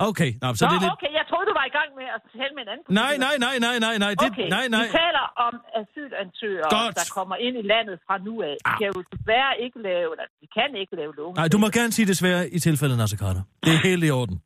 Okay, 0.09 0.31
nå, 0.41 0.47
så 0.59 0.63
Nå, 0.65 0.69
det 0.71 0.77
er 0.79 0.83
lidt... 0.85 0.95
okay, 0.97 1.11
jeg 1.19 1.25
du 1.47 1.51
var 1.59 1.65
i 1.71 1.73
gang 1.77 1.89
med 1.99 2.07
at 2.15 2.21
tale 2.37 2.51
med 2.57 2.61
en 2.65 2.69
anden. 2.73 2.85
Nej, 3.01 3.13
nej, 3.25 3.35
nej, 3.45 3.55
nej, 3.67 3.75
nej, 3.85 3.95
nej, 4.05 4.13
det, 4.21 4.27
okay, 4.31 4.47
nej, 4.57 4.65
nej. 4.75 4.85
vi 4.85 4.91
taler 5.03 5.25
om 5.47 5.53
asylansøgere, 5.81 6.69
Godt. 6.79 6.95
der 6.99 7.05
kommer 7.17 7.35
ind 7.45 7.55
i 7.61 7.63
landet 7.73 7.95
fra 8.07 8.15
nu 8.27 8.33
af. 8.49 8.55
Vi 8.69 8.73
kan 8.81 8.87
jo 8.95 8.99
desværre 9.13 9.53
ikke 9.65 9.77
lave, 9.89 10.09
eller 10.15 10.27
vi 10.43 10.47
kan 10.57 10.69
ikke 10.81 10.93
lave 11.01 11.11
lov. 11.21 11.29
Nej, 11.41 11.47
du 11.53 11.57
må 11.63 11.67
gerne 11.79 11.91
sige 11.97 12.07
desværre 12.13 12.41
i 12.57 12.59
tilfælde 12.67 12.95
Nasser 13.01 13.17
Carter. 13.23 13.43
Det 13.65 13.71
er 13.77 13.81
helt 13.89 14.03
i 14.09 14.11
orden. 14.21 14.37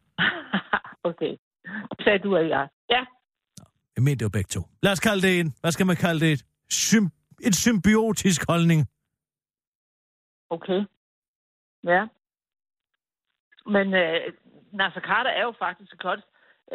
okay, 1.10 1.34
det 1.95 1.99
sagde 2.06 2.20
du 2.26 2.30
og 2.41 2.45
jeg. 2.56 2.66
Ja, 2.95 3.02
Jeg 3.95 4.04
mente 4.06 4.20
det 4.20 4.26
jo 4.30 4.34
begge 4.38 4.49
to. 4.56 4.62
Lad 4.84 4.91
os 4.91 4.99
kalde 5.08 5.22
det 5.28 5.39
en, 5.39 5.47
hvad 5.62 5.72
skal 5.76 5.86
man 5.91 5.95
kalde 6.06 6.20
det? 6.26 6.32
Et, 6.36 6.43
sym- 6.74 7.14
et 7.47 7.56
symbiotisk 7.66 8.41
holdning. 8.52 8.82
okay. 10.56 10.82
Ja. 11.84 12.02
Men 13.76 13.93
øh, 13.93 14.20
Nasser 14.74 15.02
Carter 15.10 15.30
er 15.30 15.41
jo 15.43 15.54
faktisk 15.60 15.93
et 15.93 15.99
godt 15.99 16.20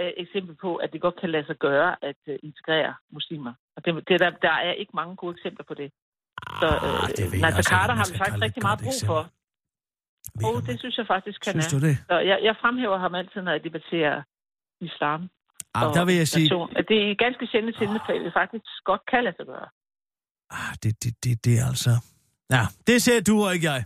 øh, 0.00 0.12
eksempel 0.16 0.54
på, 0.64 0.76
at 0.76 0.88
det 0.92 1.00
godt 1.00 1.20
kan 1.20 1.30
lade 1.30 1.46
sig 1.46 1.56
gøre 1.56 1.96
at 2.08 2.20
øh, 2.26 2.38
integrere 2.42 2.94
muslimer. 3.12 3.52
Og 3.76 3.84
det, 3.84 4.08
det 4.08 4.20
der, 4.20 4.30
der 4.30 4.52
er 4.68 4.72
ikke 4.72 4.92
mange 4.94 5.16
gode 5.16 5.34
eksempler 5.36 5.64
på 5.70 5.74
det. 5.74 5.88
Så 6.60 6.66
øh, 6.66 7.02
Ah, 7.02 7.08
det 7.16 7.40
Nasser 7.44 7.60
ikke, 7.60 7.70
Carter 7.74 7.94
har 8.00 8.06
vi 8.12 8.18
faktisk 8.18 8.42
rigtig 8.46 8.62
meget 8.68 8.80
brug 8.86 8.98
for. 9.10 9.20
Ved 10.38 10.44
Og 10.48 10.54
jeg, 10.54 10.66
det 10.68 10.78
synes 10.82 10.96
jeg 11.00 11.06
faktisk, 11.14 11.38
han 11.46 11.52
Synes 11.54 11.66
er. 11.72 11.78
du 11.78 11.86
det? 11.86 11.96
Så 12.10 12.14
jeg, 12.30 12.38
jeg 12.48 12.54
fremhæver 12.62 12.98
ham 12.98 13.14
altid, 13.14 13.40
når 13.42 13.52
jeg 13.52 13.64
debatterer 13.64 14.22
islam. 14.80 15.20
Ah, 15.74 15.94
der 15.96 16.04
vil 16.08 16.14
jeg 16.22 16.28
sige, 16.28 16.48
det 16.90 16.98
er 17.10 17.14
ganske 17.24 17.46
sjældent 17.50 17.76
tilfælde, 17.78 18.24
det 18.24 18.32
faktisk 18.32 18.66
godt 18.84 19.02
kan 19.10 19.24
lade 19.24 19.36
sig 19.38 19.46
gøre. 19.46 19.68
ah, 20.50 20.72
det, 20.82 20.92
det, 21.04 21.12
det, 21.24 21.44
det 21.44 21.54
er 21.60 21.66
altså... 21.72 21.90
Ja, 22.50 22.62
det 22.86 23.02
ser 23.02 23.20
du 23.22 23.44
og 23.46 23.54
ikke 23.54 23.66
jeg. 23.72 23.84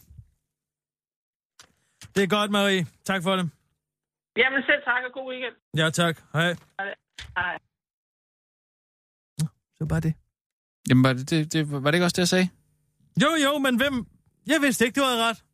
Det 2.15 2.23
er 2.23 2.27
godt, 2.39 2.51
Marie. 2.51 2.87
Tak 3.05 3.23
for 3.23 3.37
det. 3.37 3.51
Jamen 4.41 4.63
selv 4.69 4.83
tak, 4.89 5.03
og 5.09 5.13
god 5.19 5.27
weekend. 5.33 5.57
Ja, 5.81 5.91
tak. 5.91 6.15
Hej. 6.33 6.51
Hej. 7.39 7.59
Så 9.79 9.87
bare 9.89 10.01
det. 10.01 10.15
Jamen, 10.89 11.05
var 11.05 11.13
det, 11.13 11.31
det, 11.31 11.53
det, 11.53 11.71
var 11.73 11.91
det 11.91 11.95
ikke 11.95 12.05
også 12.05 12.15
det, 12.15 12.19
jeg 12.19 12.29
sagde? 12.29 12.49
Jo, 13.23 13.31
jo, 13.45 13.59
men 13.59 13.77
hvem... 13.77 13.95
Jeg 14.47 14.59
vidste 14.61 14.85
ikke, 14.85 15.01
du 15.01 15.05
havde 15.05 15.25
ret. 15.29 15.45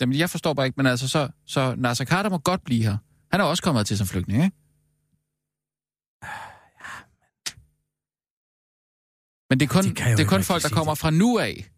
Jamen, 0.00 0.18
jeg 0.18 0.30
forstår 0.30 0.54
bare 0.54 0.66
ikke, 0.66 0.76
men 0.76 0.86
altså, 0.86 1.08
så, 1.08 1.28
så 1.46 1.74
Nasser 1.78 2.04
Carter 2.04 2.30
må 2.30 2.38
godt 2.38 2.64
blive 2.64 2.82
her. 2.82 2.96
Han 3.30 3.40
er 3.40 3.44
også 3.44 3.62
kommet 3.62 3.86
til 3.86 3.98
som 3.98 4.06
flygtning, 4.06 4.44
ikke? 4.44 4.56
Men 9.50 9.60
det 9.60 9.66
er 9.66 9.72
kun, 9.76 9.84
De 9.84 9.94
kan 9.94 10.10
jo 10.10 10.16
det 10.16 10.24
er 10.24 10.28
kun 10.28 10.42
folk, 10.42 10.62
der 10.62 10.68
kommer 10.68 10.94
fra 10.94 11.10
nu 11.10 11.38
af. 11.38 11.70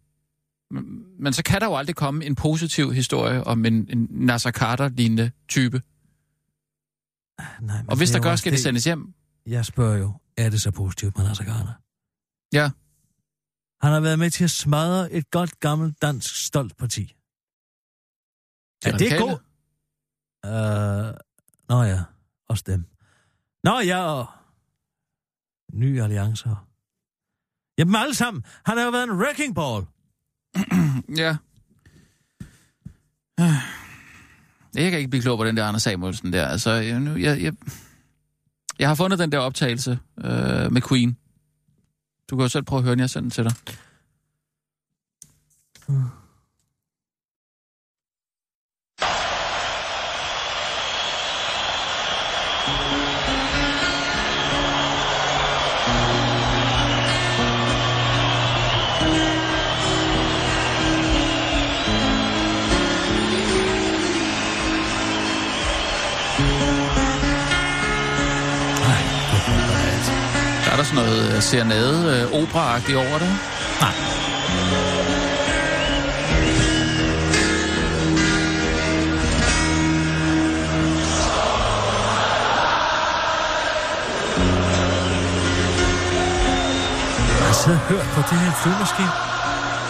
Men, 1.19 1.33
så 1.33 1.43
kan 1.43 1.61
der 1.61 1.67
jo 1.67 1.75
aldrig 1.75 1.95
komme 1.95 2.25
en 2.25 2.35
positiv 2.35 2.93
historie 2.93 3.43
om 3.43 3.65
en, 3.65 3.73
en 3.89 4.07
Nasser 4.09 4.51
Carter-lignende 4.51 5.31
type. 5.47 5.81
Nej, 7.39 7.81
men 7.81 7.89
Og 7.89 7.97
hvis 7.97 8.09
det 8.09 8.15
er 8.15 8.21
der 8.21 8.29
gør, 8.29 8.35
skal 8.35 8.51
det 8.51 8.59
sendes 8.59 8.83
hjem. 8.83 9.13
Jeg 9.45 9.65
spørger 9.65 9.97
jo, 9.97 10.13
er 10.37 10.49
det 10.49 10.61
så 10.61 10.71
positivt 10.71 11.17
med 11.17 11.25
Nasser 11.25 11.45
Carter? 11.45 11.73
Ja. 12.53 12.71
Han 13.81 13.93
har 13.93 13.99
været 13.99 14.19
med 14.19 14.29
til 14.29 14.43
at 14.43 14.51
smadre 14.51 15.11
et 15.11 15.31
godt 15.31 15.59
gammelt 15.59 16.01
dansk 16.01 16.45
stolt 16.45 16.77
parti. 16.77 17.15
De 18.83 18.89
er 18.89 18.97
det 18.97 19.19
godt? 19.19 19.41
Uh, 20.47 21.19
nå 21.69 21.83
ja, 21.83 22.03
også 22.49 22.63
dem. 22.67 22.85
Nå 23.63 23.79
ja, 23.79 23.99
og 24.03 24.27
nye 25.73 26.03
alliancer. 26.03 26.67
Jamen 27.77 27.95
alle 27.95 28.15
sammen. 28.15 28.43
Han 28.65 28.77
har 28.77 28.85
jo 28.85 28.91
været 28.91 29.03
en 29.03 29.11
wrecking 29.21 29.55
ball. 29.55 29.85
Ja. 31.17 31.35
Jeg 34.75 34.91
kan 34.91 34.99
ikke 34.99 35.09
blive 35.09 35.21
klog 35.21 35.37
på 35.37 35.45
den 35.45 35.57
der 35.57 35.65
Anders 35.65 35.83
Samuelsen 35.83 36.33
der. 36.33 36.47
Altså, 36.47 36.71
jeg, 36.71 36.99
nu, 36.99 37.15
jeg, 37.15 37.41
jeg, 37.41 37.53
jeg 38.79 38.87
har 38.87 38.95
fundet 38.95 39.19
den 39.19 39.31
der 39.31 39.37
optagelse 39.39 39.99
øh, 40.17 40.71
med 40.71 40.81
Queen. 40.89 41.17
Du 42.29 42.35
kan 42.35 42.43
jo 42.43 42.49
selv 42.49 42.63
prøve 42.63 42.77
at 42.77 42.83
høre 42.83 42.91
den, 42.91 42.99
jeg 42.99 43.09
sender 43.09 43.21
den 43.21 43.31
til 43.31 43.43
dig. 43.43 43.53
Mm. 45.87 46.22
Sådan 70.93 71.09
noget 71.09 71.35
øh, 71.35 71.41
serenade, 71.41 72.27
øh, 72.33 72.41
opera 72.41 72.79
over 72.95 73.17
det? 73.19 73.29
Nej. 73.81 73.93
Jeg 87.39 87.55
sidder 87.55 87.79
og 87.79 87.85
hørt 87.85 88.05
på 88.15 88.21
det 88.29 88.39
her 88.39 88.51
flyvemaskine. 88.63 89.07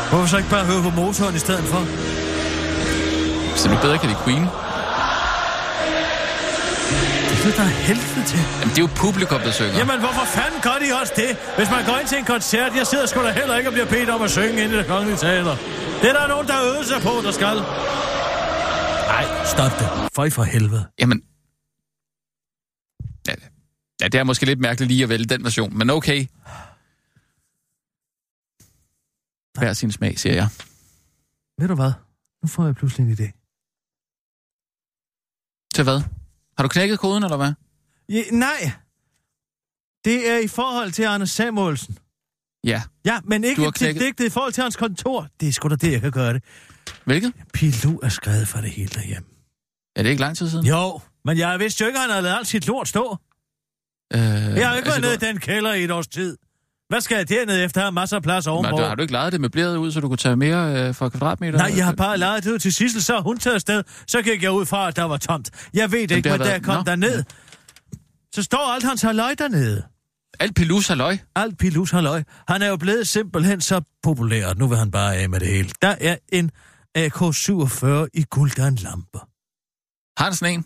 Hvorfor 0.09 0.27
så 0.27 0.37
ikke 0.37 0.49
bare 0.49 0.65
høre 0.65 0.83
på 0.83 0.89
motoren 0.89 1.35
i 1.35 1.39
stedet 1.39 1.63
for? 1.63 1.81
Så 3.55 3.69
du 3.69 3.75
bedre 3.81 3.97
kan 3.97 4.09
lide 4.09 4.19
Queen? 4.25 4.62
Det 7.43 7.51
er 7.53 7.59
der 7.63 7.71
helvede 7.89 8.23
til. 8.31 8.41
Jamen, 8.59 8.71
det 8.73 8.79
er 8.81 8.85
jo 8.87 8.91
publikum, 9.05 9.41
der 9.47 9.53
synger. 9.59 9.77
Jamen, 9.81 9.97
hvorfor 10.05 10.25
fanden 10.37 10.59
gør 10.67 10.77
de 10.83 10.87
også 11.01 11.13
det? 11.21 11.31
Hvis 11.57 11.69
man 11.75 11.81
går 11.89 11.95
ind 11.99 12.07
til 12.11 12.17
en 12.23 12.27
koncert, 12.33 12.71
jeg 12.79 12.85
sidder 12.91 13.05
sgu 13.11 13.17
da 13.27 13.31
heller 13.41 13.55
ikke 13.59 13.69
og 13.69 13.73
bliver 13.77 13.89
bedt 13.95 14.09
om 14.15 14.21
at 14.27 14.31
synge 14.37 14.57
ind 14.63 14.71
i 14.73 14.77
det 14.79 14.87
kongelige 14.93 15.17
teater. 15.25 15.55
Det 16.01 16.07
er 16.11 16.15
der 16.19 16.27
nogen, 16.33 16.47
der 16.51 16.57
øver 16.69 16.85
sig 16.91 16.99
på, 17.07 17.13
der 17.25 17.33
skal. 17.39 17.57
Nej, 19.13 19.25
stop 19.53 19.73
det. 19.79 19.87
Føj 20.17 20.29
for 20.37 20.43
helvede. 20.43 20.83
Jamen... 21.01 21.19
Ja, 23.27 23.35
ja, 24.01 24.07
det 24.07 24.19
er 24.19 24.23
måske 24.23 24.45
lidt 24.45 24.59
mærkeligt 24.59 24.91
lige 24.91 25.03
at 25.03 25.09
vælge 25.09 25.25
den 25.33 25.43
version, 25.43 25.77
men 25.77 25.89
okay. 25.89 26.19
Hver 29.57 29.73
sin 29.73 29.91
smag, 29.91 30.19
siger 30.19 30.35
jeg. 30.35 30.47
Ved 31.59 31.67
du 31.67 31.75
hvad? 31.75 31.93
Nu 32.41 32.47
får 32.47 32.65
jeg 32.65 32.75
pludselig 32.75 33.03
en 33.07 33.13
idé. 33.13 33.27
Til 35.75 35.83
hvad? 35.83 36.01
Har 36.57 36.63
du 36.63 36.67
knækket 36.67 36.99
koden, 36.99 37.23
eller 37.23 37.37
hvad? 37.37 37.53
Ja, 38.09 38.23
nej. 38.31 38.71
Det 40.05 40.29
er 40.29 40.37
i 40.37 40.47
forhold 40.47 40.91
til 40.91 41.03
Anders 41.03 41.29
Samuelsen. 41.31 41.97
Ja. 42.63 42.81
Ja, 43.05 43.19
men 43.23 43.43
ikke 43.43 43.71
til 43.71 43.99
digtet 43.99 44.25
i 44.25 44.29
forhold 44.29 44.53
til 44.53 44.63
hans 44.63 44.75
kontor. 44.75 45.27
Det 45.39 45.47
er 45.47 45.51
sgu 45.51 45.67
da 45.67 45.75
det, 45.75 45.91
jeg 45.91 46.01
kan 46.01 46.11
gøre 46.11 46.33
det. 46.33 46.43
Hvilket? 47.05 47.33
Pilou 47.53 47.99
er 48.03 48.09
skrevet 48.09 48.47
for 48.47 48.57
det 48.61 48.69
hele 48.71 48.89
derhjemme. 48.89 49.27
Er 49.95 50.03
det 50.03 50.09
ikke 50.09 50.21
lang 50.21 50.37
tid 50.37 50.49
siden? 50.49 50.65
Jo, 50.65 50.99
men 51.25 51.37
jeg 51.37 51.59
vidste 51.59 51.81
jo 51.81 51.87
ikke, 51.87 51.97
at 51.97 52.01
han 52.01 52.09
havde 52.09 52.23
lavet 52.23 52.37
alt 52.37 52.47
sit 52.47 52.67
lort 52.67 52.87
stå. 52.87 53.17
Øh, 54.13 54.19
Jeg 54.19 54.29
har 54.29 54.53
ikke 54.53 54.69
altså, 54.69 54.89
været 54.89 55.01
nede 55.01 55.13
i 55.29 55.33
den 55.33 55.39
kælder 55.39 55.73
i 55.73 55.83
et 55.83 55.91
års 55.91 56.07
tid. 56.07 56.37
Hvad 56.93 57.01
skal 57.01 57.15
jeg 57.17 57.29
dernede 57.29 57.63
efter? 57.63 57.81
Jeg 57.81 57.85
har 57.85 57.91
masser 57.91 58.15
af 58.17 58.23
plads 58.23 58.45
Men 58.45 58.51
ovenpå. 58.53 58.77
du, 58.77 58.83
har 58.83 58.95
du 58.95 59.01
ikke 59.01 59.11
lejet 59.13 59.33
det 59.33 59.41
møbleret 59.41 59.77
ud, 59.77 59.91
så 59.91 59.99
du 59.99 60.07
kunne 60.07 60.17
tage 60.17 60.35
mere 60.35 60.87
øh, 60.87 60.93
for 60.93 61.09
kvadratmeter? 61.09 61.57
Nej, 61.57 61.73
jeg 61.77 61.85
har 61.85 61.93
bare 61.93 62.17
lejet 62.17 62.43
det 62.43 62.51
ud 62.51 62.59
til 62.59 62.73
Sissel, 62.73 63.03
så 63.03 63.21
hun 63.21 63.37
taget 63.37 63.55
afsted. 63.55 63.83
Så 64.07 64.21
gik 64.21 64.43
jeg 64.43 64.51
ud 64.51 64.65
fra, 64.65 64.87
at 64.87 64.95
der 64.95 65.03
var 65.03 65.17
tomt. 65.17 65.49
Jeg 65.73 65.91
ved 65.91 65.99
ikke, 65.99 66.13
men 66.15 66.23
da 66.23 66.37
været- 66.37 66.63
kom 66.63 66.75
Nå. 66.75 66.83
derned, 66.83 67.23
så 68.35 68.43
står 68.43 68.73
alt 68.73 68.83
hans 68.83 69.01
halløj 69.01 69.33
dernede. 69.37 69.83
Alt 70.39 70.55
Pilus 70.55 70.87
halløj? 70.87 71.17
Alt 71.35 71.57
Pilus 71.57 71.91
halløj. 71.91 72.23
Han 72.47 72.61
er 72.61 72.67
jo 72.67 72.77
blevet 72.77 73.07
simpelthen 73.07 73.61
så 73.61 73.81
populær. 74.03 74.53
Nu 74.53 74.67
vil 74.67 74.77
han 74.77 74.91
bare 74.91 75.15
af 75.15 75.29
med 75.29 75.39
det 75.39 75.47
hele. 75.47 75.69
Der 75.81 75.95
er 76.01 76.15
en 76.29 76.51
AK-47 76.97 78.07
i 78.13 78.23
guldan 78.29 78.75
lampe. 78.75 79.19
Har 80.17 80.23
han 80.23 80.33
sådan 80.33 80.53
en? 80.53 80.65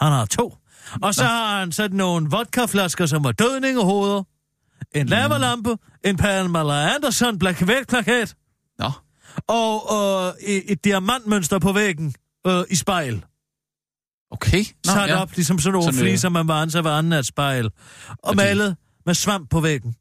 Han 0.00 0.12
har 0.12 0.24
to. 0.24 0.56
Og 1.02 1.14
så 1.14 1.24
har 1.24 1.58
han 1.58 1.72
sådan 1.72 1.96
nogle 1.96 2.30
vodkaflasker, 2.30 3.06
som 3.06 3.24
var 3.24 3.32
dødningehoveder. 3.32 4.22
En 4.94 5.06
lavalampe, 5.06 5.76
en 6.04 6.16
Pamela 6.16 6.94
Anderson 6.94 7.38
Black 7.38 7.64
plakat 7.88 8.34
Nå. 8.78 8.90
og 9.48 9.82
øh, 9.96 10.48
et, 10.48 10.72
et 10.72 10.84
diamantmønster 10.84 11.58
på 11.58 11.72
væggen 11.72 12.14
øh, 12.46 12.64
i 12.70 12.76
spejl. 12.76 13.24
Okay. 14.30 14.64
Nå, 14.86 14.92
Sat 14.92 15.08
ja. 15.08 15.20
op, 15.22 15.32
ligesom 15.34 15.58
sådan 15.58 15.72
nogle 15.72 15.92
Sådan, 15.92 16.06
øh, 16.06 16.10
fliser, 16.10 16.28
man 16.28 16.48
var 16.48 16.62
ansat 16.62 16.84
ved 16.84 16.90
anden 16.90 17.12
af 17.12 17.24
spejl. 17.24 17.70
Og 18.18 18.36
malet 18.36 18.76
med 19.06 19.14
svamp 19.14 19.50
på 19.50 19.60
væggen. 19.60 19.96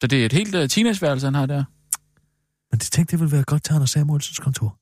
Så 0.00 0.06
det 0.06 0.22
er 0.22 0.26
et 0.26 0.32
helt 0.32 0.54
uh, 0.54 0.68
teenageværelse, 0.68 1.26
han 1.26 1.34
har 1.34 1.46
der? 1.46 1.64
Men 2.70 2.78
det 2.78 2.90
tænkte 2.92 3.14
jeg 3.14 3.20
ville 3.20 3.32
være 3.32 3.44
godt 3.44 3.64
til 3.64 3.72
Anders 3.72 3.90
Samuelsens 3.90 4.38
kontor. 4.38 4.78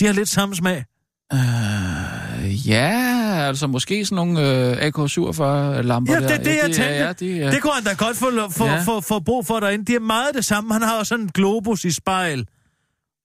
De 0.00 0.06
har 0.06 0.12
lidt 0.12 0.28
samme 0.28 0.54
smag. 0.56 0.84
Uh, 1.32 2.68
ja, 2.68 3.17
altså 3.46 3.66
måske 3.66 4.04
sådan 4.04 4.16
nogle 4.16 4.40
uh, 4.40 4.76
AK-47-lamper 4.82 6.12
Ja, 6.14 6.20
der. 6.20 6.26
det 6.26 6.34
er 6.34 6.42
det, 6.42 6.54
jeg 6.56 6.62
tænkte. 6.64 6.82
Ja, 6.82 7.06
ja, 7.06 7.12
de, 7.12 7.46
uh... 7.46 7.52
Det 7.52 7.62
kunne 7.62 7.72
han 7.74 7.84
da 7.84 7.92
godt 7.92 8.16
få, 8.16 8.30
få, 8.50 8.64
Ja. 8.64 8.72
ja. 8.74 8.82
få, 8.82 9.00
få 9.00 9.20
brug 9.20 9.46
for 9.46 9.60
derinde. 9.60 9.84
De 9.84 9.94
er 9.94 10.00
meget 10.00 10.34
det 10.34 10.44
samme. 10.44 10.72
Han 10.72 10.82
har 10.82 10.96
jo 10.98 11.04
sådan 11.04 11.24
en 11.24 11.30
globus 11.34 11.84
i 11.84 11.90
spejl 11.90 12.46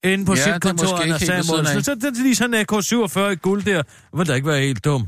inde 0.03 0.26
på 0.26 0.34
Ja, 0.34 0.39
ja, 0.39 0.45
det 0.45 0.53
sit 0.53 0.61
kontor, 0.61 0.97
Anders 1.01 1.22
Samuelsen. 1.22 1.84
Så 1.84 1.95
det 1.95 2.03
er 2.03 2.24
lige 2.24 2.36
sådan 2.36 2.53
en 2.53 2.66
AK-47 2.72 3.20
i 3.20 3.36
guld 3.36 3.64
der. 3.64 3.82
Det 3.82 4.20
vil 4.20 4.28
da 4.28 4.34
ikke 4.34 4.47
være 4.47 4.61
helt 4.61 4.86
dum. 4.86 5.07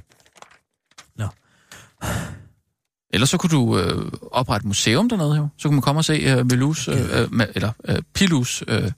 Ellers 3.14 3.30
så 3.30 3.38
kunne 3.38 3.50
du 3.50 3.80
øh, 3.80 4.12
oprette 4.32 4.64
et 4.64 4.68
museum 4.68 5.10
dernede, 5.10 5.36
jo. 5.36 5.48
Så 5.58 5.68
kunne 5.68 5.76
man 5.76 5.82
komme 5.82 6.00
og 6.00 6.06
se 6.06 6.14
øh, 6.14 6.46
Melus, 6.46 6.88
øh, 6.88 6.96
øh, 7.22 7.48
eller 7.56 7.72
øh, 7.88 8.02
Pilus 8.14 8.64
øh, 8.68 8.92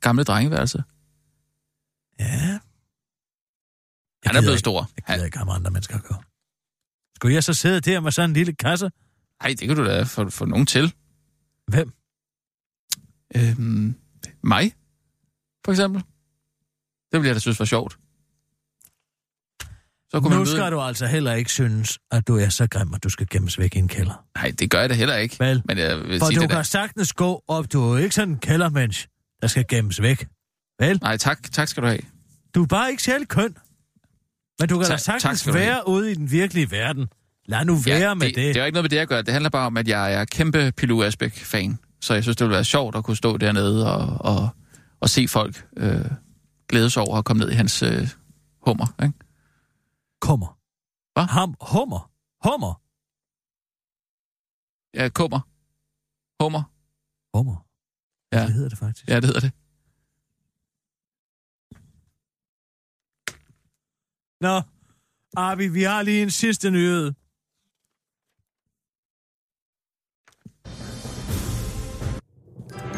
gamle 0.00 0.24
drengeværelse. 0.24 0.82
Ja. 2.20 2.58
Han 4.26 4.36
er 4.36 4.40
blevet 4.40 4.58
stor. 4.58 4.90
Jeg 4.96 5.04
gider 5.14 5.24
ikke 5.24 5.38
have 5.38 5.52
andre 5.52 5.70
mennesker 5.70 5.96
at 5.96 6.02
gøre. 6.02 6.22
Skulle 7.16 7.34
jeg 7.34 7.44
så 7.44 7.54
sidde 7.54 7.80
der 7.80 8.00
med 8.00 8.12
sådan 8.12 8.30
en 8.30 8.34
lille 8.34 8.52
kasse? 8.54 8.90
Nej, 9.42 9.48
det 9.48 9.68
kan 9.68 9.76
du 9.76 9.84
da 9.84 10.02
få, 10.02 10.30
få 10.30 10.44
nogen 10.44 10.66
til. 10.66 10.94
Hvem? 11.68 11.92
Øhm, 13.36 13.94
mig, 14.42 14.72
for 15.64 15.72
eksempel. 15.72 16.00
Det 17.12 17.20
ville 17.20 17.26
jeg 17.28 17.34
da 17.34 17.40
synes 17.40 17.58
var 17.58 17.64
sjovt. 17.64 17.98
Så 20.10 20.20
kunne 20.20 20.30
nu 20.30 20.36
man 20.36 20.46
skal 20.46 20.72
du 20.72 20.80
altså 20.80 21.06
heller 21.06 21.32
ikke 21.32 21.50
synes, 21.50 21.98
at 22.10 22.28
du 22.28 22.36
er 22.36 22.48
så 22.48 22.66
grim, 22.66 22.94
at 22.94 23.04
du 23.04 23.08
skal 23.08 23.26
gemmes 23.30 23.58
væk 23.58 23.76
i 23.76 23.78
en 23.78 23.88
kælder. 23.88 24.24
Nej, 24.34 24.52
det 24.58 24.70
gør 24.70 24.80
jeg 24.80 24.88
da 24.90 24.94
heller 24.94 25.16
ikke. 25.16 25.36
Vel, 25.40 25.62
Men 25.64 25.78
jeg 25.78 25.98
vil 25.98 26.18
For 26.18 26.26
sige 26.26 26.36
du 26.36 26.40
det 26.40 26.48
kan 26.50 26.56
der. 26.56 26.62
sagtens 26.62 27.12
gå 27.12 27.44
op. 27.48 27.72
Du 27.72 27.82
er 27.92 27.98
ikke 27.98 28.14
sådan 28.14 28.28
en 28.28 28.38
kældermensch, 28.38 29.08
der 29.42 29.48
skal 29.48 29.64
gemmes 29.68 30.02
væk. 30.02 30.26
Vel? 30.78 30.98
Nej, 31.02 31.16
tak, 31.16 31.52
tak 31.52 31.68
skal 31.68 31.82
du 31.82 31.88
have. 31.88 32.00
Du 32.54 32.62
er 32.62 32.66
bare 32.66 32.90
ikke 32.90 33.02
særlig 33.02 33.28
køn. 33.28 33.56
Men 34.60 34.68
du 34.68 34.74
kan 34.78 34.82
da 34.82 34.88
Tak- 34.88 35.00
tak 35.00 35.20
sagtens 35.20 35.40
skal 35.40 35.52
du 35.52 35.58
have. 35.58 35.70
være 35.70 35.88
ude 35.88 36.10
i 36.12 36.14
den 36.14 36.30
virkelige 36.30 36.70
verden. 36.70 37.08
Lad 37.46 37.64
nu 37.64 37.74
være 37.76 37.98
ja, 37.98 38.14
med 38.14 38.26
det, 38.26 38.34
det. 38.36 38.44
det. 38.44 38.56
er 38.56 38.60
jo 38.60 38.66
ikke 38.66 38.74
noget 38.74 38.84
med 38.84 38.90
det 38.90 38.98
at 38.98 39.08
gøre. 39.08 39.22
Det 39.22 39.32
handler 39.32 39.50
bare 39.50 39.66
om, 39.66 39.76
at 39.76 39.88
jeg 39.88 40.14
er 40.14 40.24
kæmpe 40.24 40.72
Pilu 40.76 41.02
Asbæk-fan. 41.02 41.78
Så 42.00 42.14
jeg 42.14 42.22
synes, 42.22 42.36
det 42.36 42.44
ville 42.44 42.54
være 42.54 42.64
sjovt 42.64 42.96
at 42.96 43.04
kunne 43.04 43.16
stå 43.16 43.36
dernede 43.36 43.94
og, 43.94 44.34
og, 44.34 44.48
og 45.00 45.08
se 45.10 45.28
folk 45.28 45.66
øh, 45.76 46.04
glæde 46.68 46.90
sig 46.90 47.02
over 47.02 47.16
at 47.18 47.24
komme 47.24 47.40
ned 47.44 47.50
i 47.50 47.54
hans 47.54 47.82
øh, 47.82 48.08
hummer. 48.66 48.86
Ikke? 49.02 49.14
Kommer. 50.20 50.58
Hvad? 51.14 51.24
Ham, 51.24 51.54
hummer. 51.60 52.10
Hummer. 52.48 52.80
Ja, 54.94 55.08
kummer. 55.08 55.40
Hummer. 56.42 56.62
Hummer. 57.36 57.66
Ja. 58.32 58.46
Det 58.46 58.52
hedder 58.54 58.68
det 58.68 58.78
faktisk. 58.78 59.08
Ja, 59.08 59.14
det 59.16 59.24
hedder 59.24 59.40
det. 59.40 59.52
Nå, 64.44 64.62
Arvi, 65.36 65.68
vi 65.68 65.82
har 65.82 66.02
lige 66.02 66.22
en 66.22 66.30
sidste 66.30 66.70
nyhed. 66.70 67.12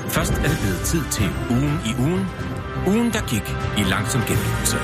Først 0.08 0.32
er 0.32 0.48
det 0.52 0.58
blevet 0.62 0.82
tid 0.84 1.04
til 1.12 1.28
ugen 1.50 1.76
i 1.90 1.92
ugen. 2.06 2.24
Ugen, 2.92 3.08
der 3.16 3.22
gik 3.32 3.46
i 3.80 3.82
langsom 3.90 4.20
gengivelse. 4.30 4.78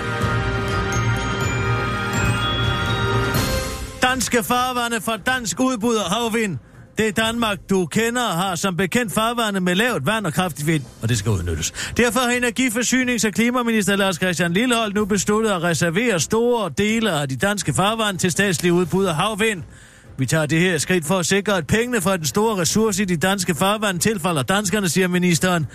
Danske 4.02 4.42
farvande 4.42 5.00
fra 5.00 5.16
dansk 5.16 5.60
udbud 5.60 5.96
af 5.96 6.10
havvind. 6.10 6.58
Det 6.98 7.16
Danmark, 7.16 7.58
du 7.70 7.86
kender, 7.86 8.28
har 8.28 8.54
som 8.54 8.76
bekendt 8.76 9.12
farvande 9.12 9.60
med 9.60 9.74
lavt 9.74 10.06
vand 10.06 10.26
og 10.26 10.32
kraftig 10.32 10.66
vind, 10.66 10.82
og 11.02 11.08
det 11.08 11.18
skal 11.18 11.32
udnyttes. 11.32 11.72
Derfor 11.96 12.20
har 12.20 12.28
Energiforsynings- 12.28 13.26
og 13.26 13.32
Klimaminister 13.32 13.96
Lars 13.96 14.16
Christian 14.16 14.52
Lillehold 14.52 14.94
nu 14.94 15.04
besluttet 15.04 15.50
at 15.50 15.62
reservere 15.62 16.20
store 16.20 16.70
dele 16.78 17.12
af 17.12 17.28
de 17.28 17.36
danske 17.36 17.74
farvande 17.74 18.20
til 18.20 18.30
statslige 18.30 18.72
udbud 18.72 19.04
af 19.04 19.14
havvind. 19.14 19.62
Vi 20.18 20.26
tager 20.26 20.46
det 20.46 20.60
her 20.60 20.78
skridt 20.78 21.04
for 21.04 21.18
at 21.18 21.26
sikre, 21.26 21.56
at 21.56 21.66
pengene 21.66 22.00
fra 22.00 22.16
den 22.16 22.24
store 22.24 22.60
ressource 22.60 23.02
i 23.02 23.04
de 23.04 23.16
danske 23.16 23.54
farvand 23.54 24.00
tilfalder 24.00 24.42
danskerne, 24.42 24.88
siger 24.88 25.08
ministeren. 25.08 25.66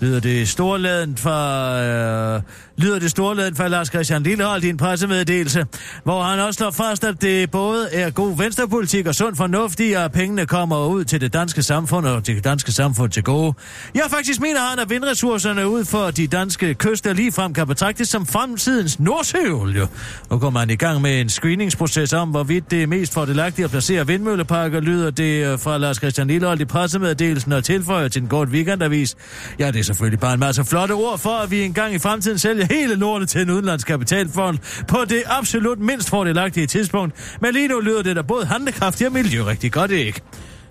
Lyder 0.00 0.20
det 0.20 0.48
storladen 0.48 1.16
fra, 1.16 1.80
øh, 1.82 2.42
lyder 2.76 2.98
det 2.98 3.10
storladen 3.10 3.56
fra 3.56 3.68
Lars 3.68 3.88
Christian 3.88 4.22
Lillehold 4.22 4.64
i 4.64 4.68
en 4.68 4.76
pressemeddelelse, 4.76 5.66
hvor 6.04 6.22
han 6.22 6.40
også 6.40 6.58
slår 6.58 6.70
fast, 6.70 7.04
at 7.04 7.22
det 7.22 7.50
både 7.50 7.88
er 7.92 8.10
god 8.10 8.36
venstrepolitik 8.36 9.06
og 9.06 9.14
sund 9.14 9.36
fornuft 9.36 9.80
i, 9.80 9.92
at 9.92 10.12
pengene 10.12 10.46
kommer 10.46 10.86
ud 10.86 11.04
til 11.04 11.20
det 11.20 11.32
danske 11.32 11.62
samfund 11.62 12.06
og 12.06 12.26
det 12.26 12.44
danske 12.44 12.72
samfund 12.72 13.10
til 13.10 13.22
gode. 13.22 13.54
Jeg 13.94 14.02
faktisk 14.10 14.40
mener 14.40 14.60
han, 14.60 14.78
at 14.78 14.90
vindressourcerne 14.90 15.68
ud 15.68 15.84
for 15.84 16.10
de 16.10 16.26
danske 16.26 16.74
kyster 16.74 17.12
ligefrem 17.12 17.54
kan 17.54 17.66
betragtes 17.66 18.08
som 18.08 18.26
fremtidens 18.26 19.00
nordsøolie. 19.00 19.88
Nu 20.30 20.38
går 20.38 20.50
man 20.50 20.70
i 20.70 20.76
gang 20.76 21.00
med 21.00 21.20
en 21.20 21.28
screeningsproces 21.28 22.12
om, 22.12 22.28
hvorvidt 22.28 22.70
det 22.70 22.82
er 22.82 22.86
mest 22.86 23.12
fordelagtigt 23.12 23.64
at 23.64 23.70
placere 23.70 24.06
vindmølleparker, 24.06 24.80
lyder 24.80 25.10
det 25.10 25.46
øh, 25.46 25.58
fra 25.58 25.78
Lars 25.78 25.96
Christian 25.96 26.28
Lillehold 26.28 26.60
i 26.60 26.64
pressemeddelelsen 26.64 27.52
og 27.52 27.64
tilføjer 27.64 28.08
til 28.08 28.22
en 28.22 28.28
god 28.28 28.46
weekendavis. 28.46 29.16
Ja, 29.58 29.70
det 29.70 29.85
selvfølgelig 29.86 30.20
bare 30.20 30.34
en 30.34 30.40
masse 30.40 30.64
flotte 30.64 30.92
ord 30.92 31.18
for, 31.18 31.30
at 31.30 31.50
vi 31.50 31.62
engang 31.62 31.94
i 31.94 31.98
fremtiden 31.98 32.38
sælger 32.38 32.66
hele 32.70 32.94
lortet 32.94 33.28
til 33.28 33.40
en 33.40 33.50
udenlandsk 33.50 33.86
kapitalfond 33.86 34.58
på 34.88 35.04
det 35.08 35.22
absolut 35.26 35.78
mindst 35.78 36.10
fordelagtige 36.10 36.66
tidspunkt. 36.66 37.36
Men 37.40 37.52
lige 37.52 37.68
nu 37.68 37.80
lyder 37.80 38.02
det 38.02 38.16
da 38.16 38.22
både 38.22 38.46
handlekraftigt 38.46 39.08
og 39.08 39.12
miljø 39.12 39.44
rigtig 39.44 39.72
godt, 39.72 39.90
ikke? 39.90 40.20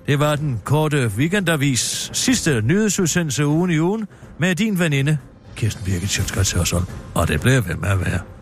Det 0.07 0.19
var 0.19 0.35
den 0.35 0.61
korte 0.63 1.11
weekendavis 1.17 2.09
sidste 2.13 2.61
nyhedsudsendelse 2.61 3.45
ugen 3.45 3.71
i 3.71 3.79
ugen 3.79 4.07
med 4.39 4.55
din 4.55 4.79
veninde, 4.79 5.17
Kirsten 5.55 5.85
Birgit 5.85 6.09
Sjøtskrets 6.09 6.73
Og 7.13 7.27
det 7.27 7.41
blev 7.41 7.67
ved 7.67 7.75
med 7.75 7.89
at 7.89 7.99
være. 7.99 8.34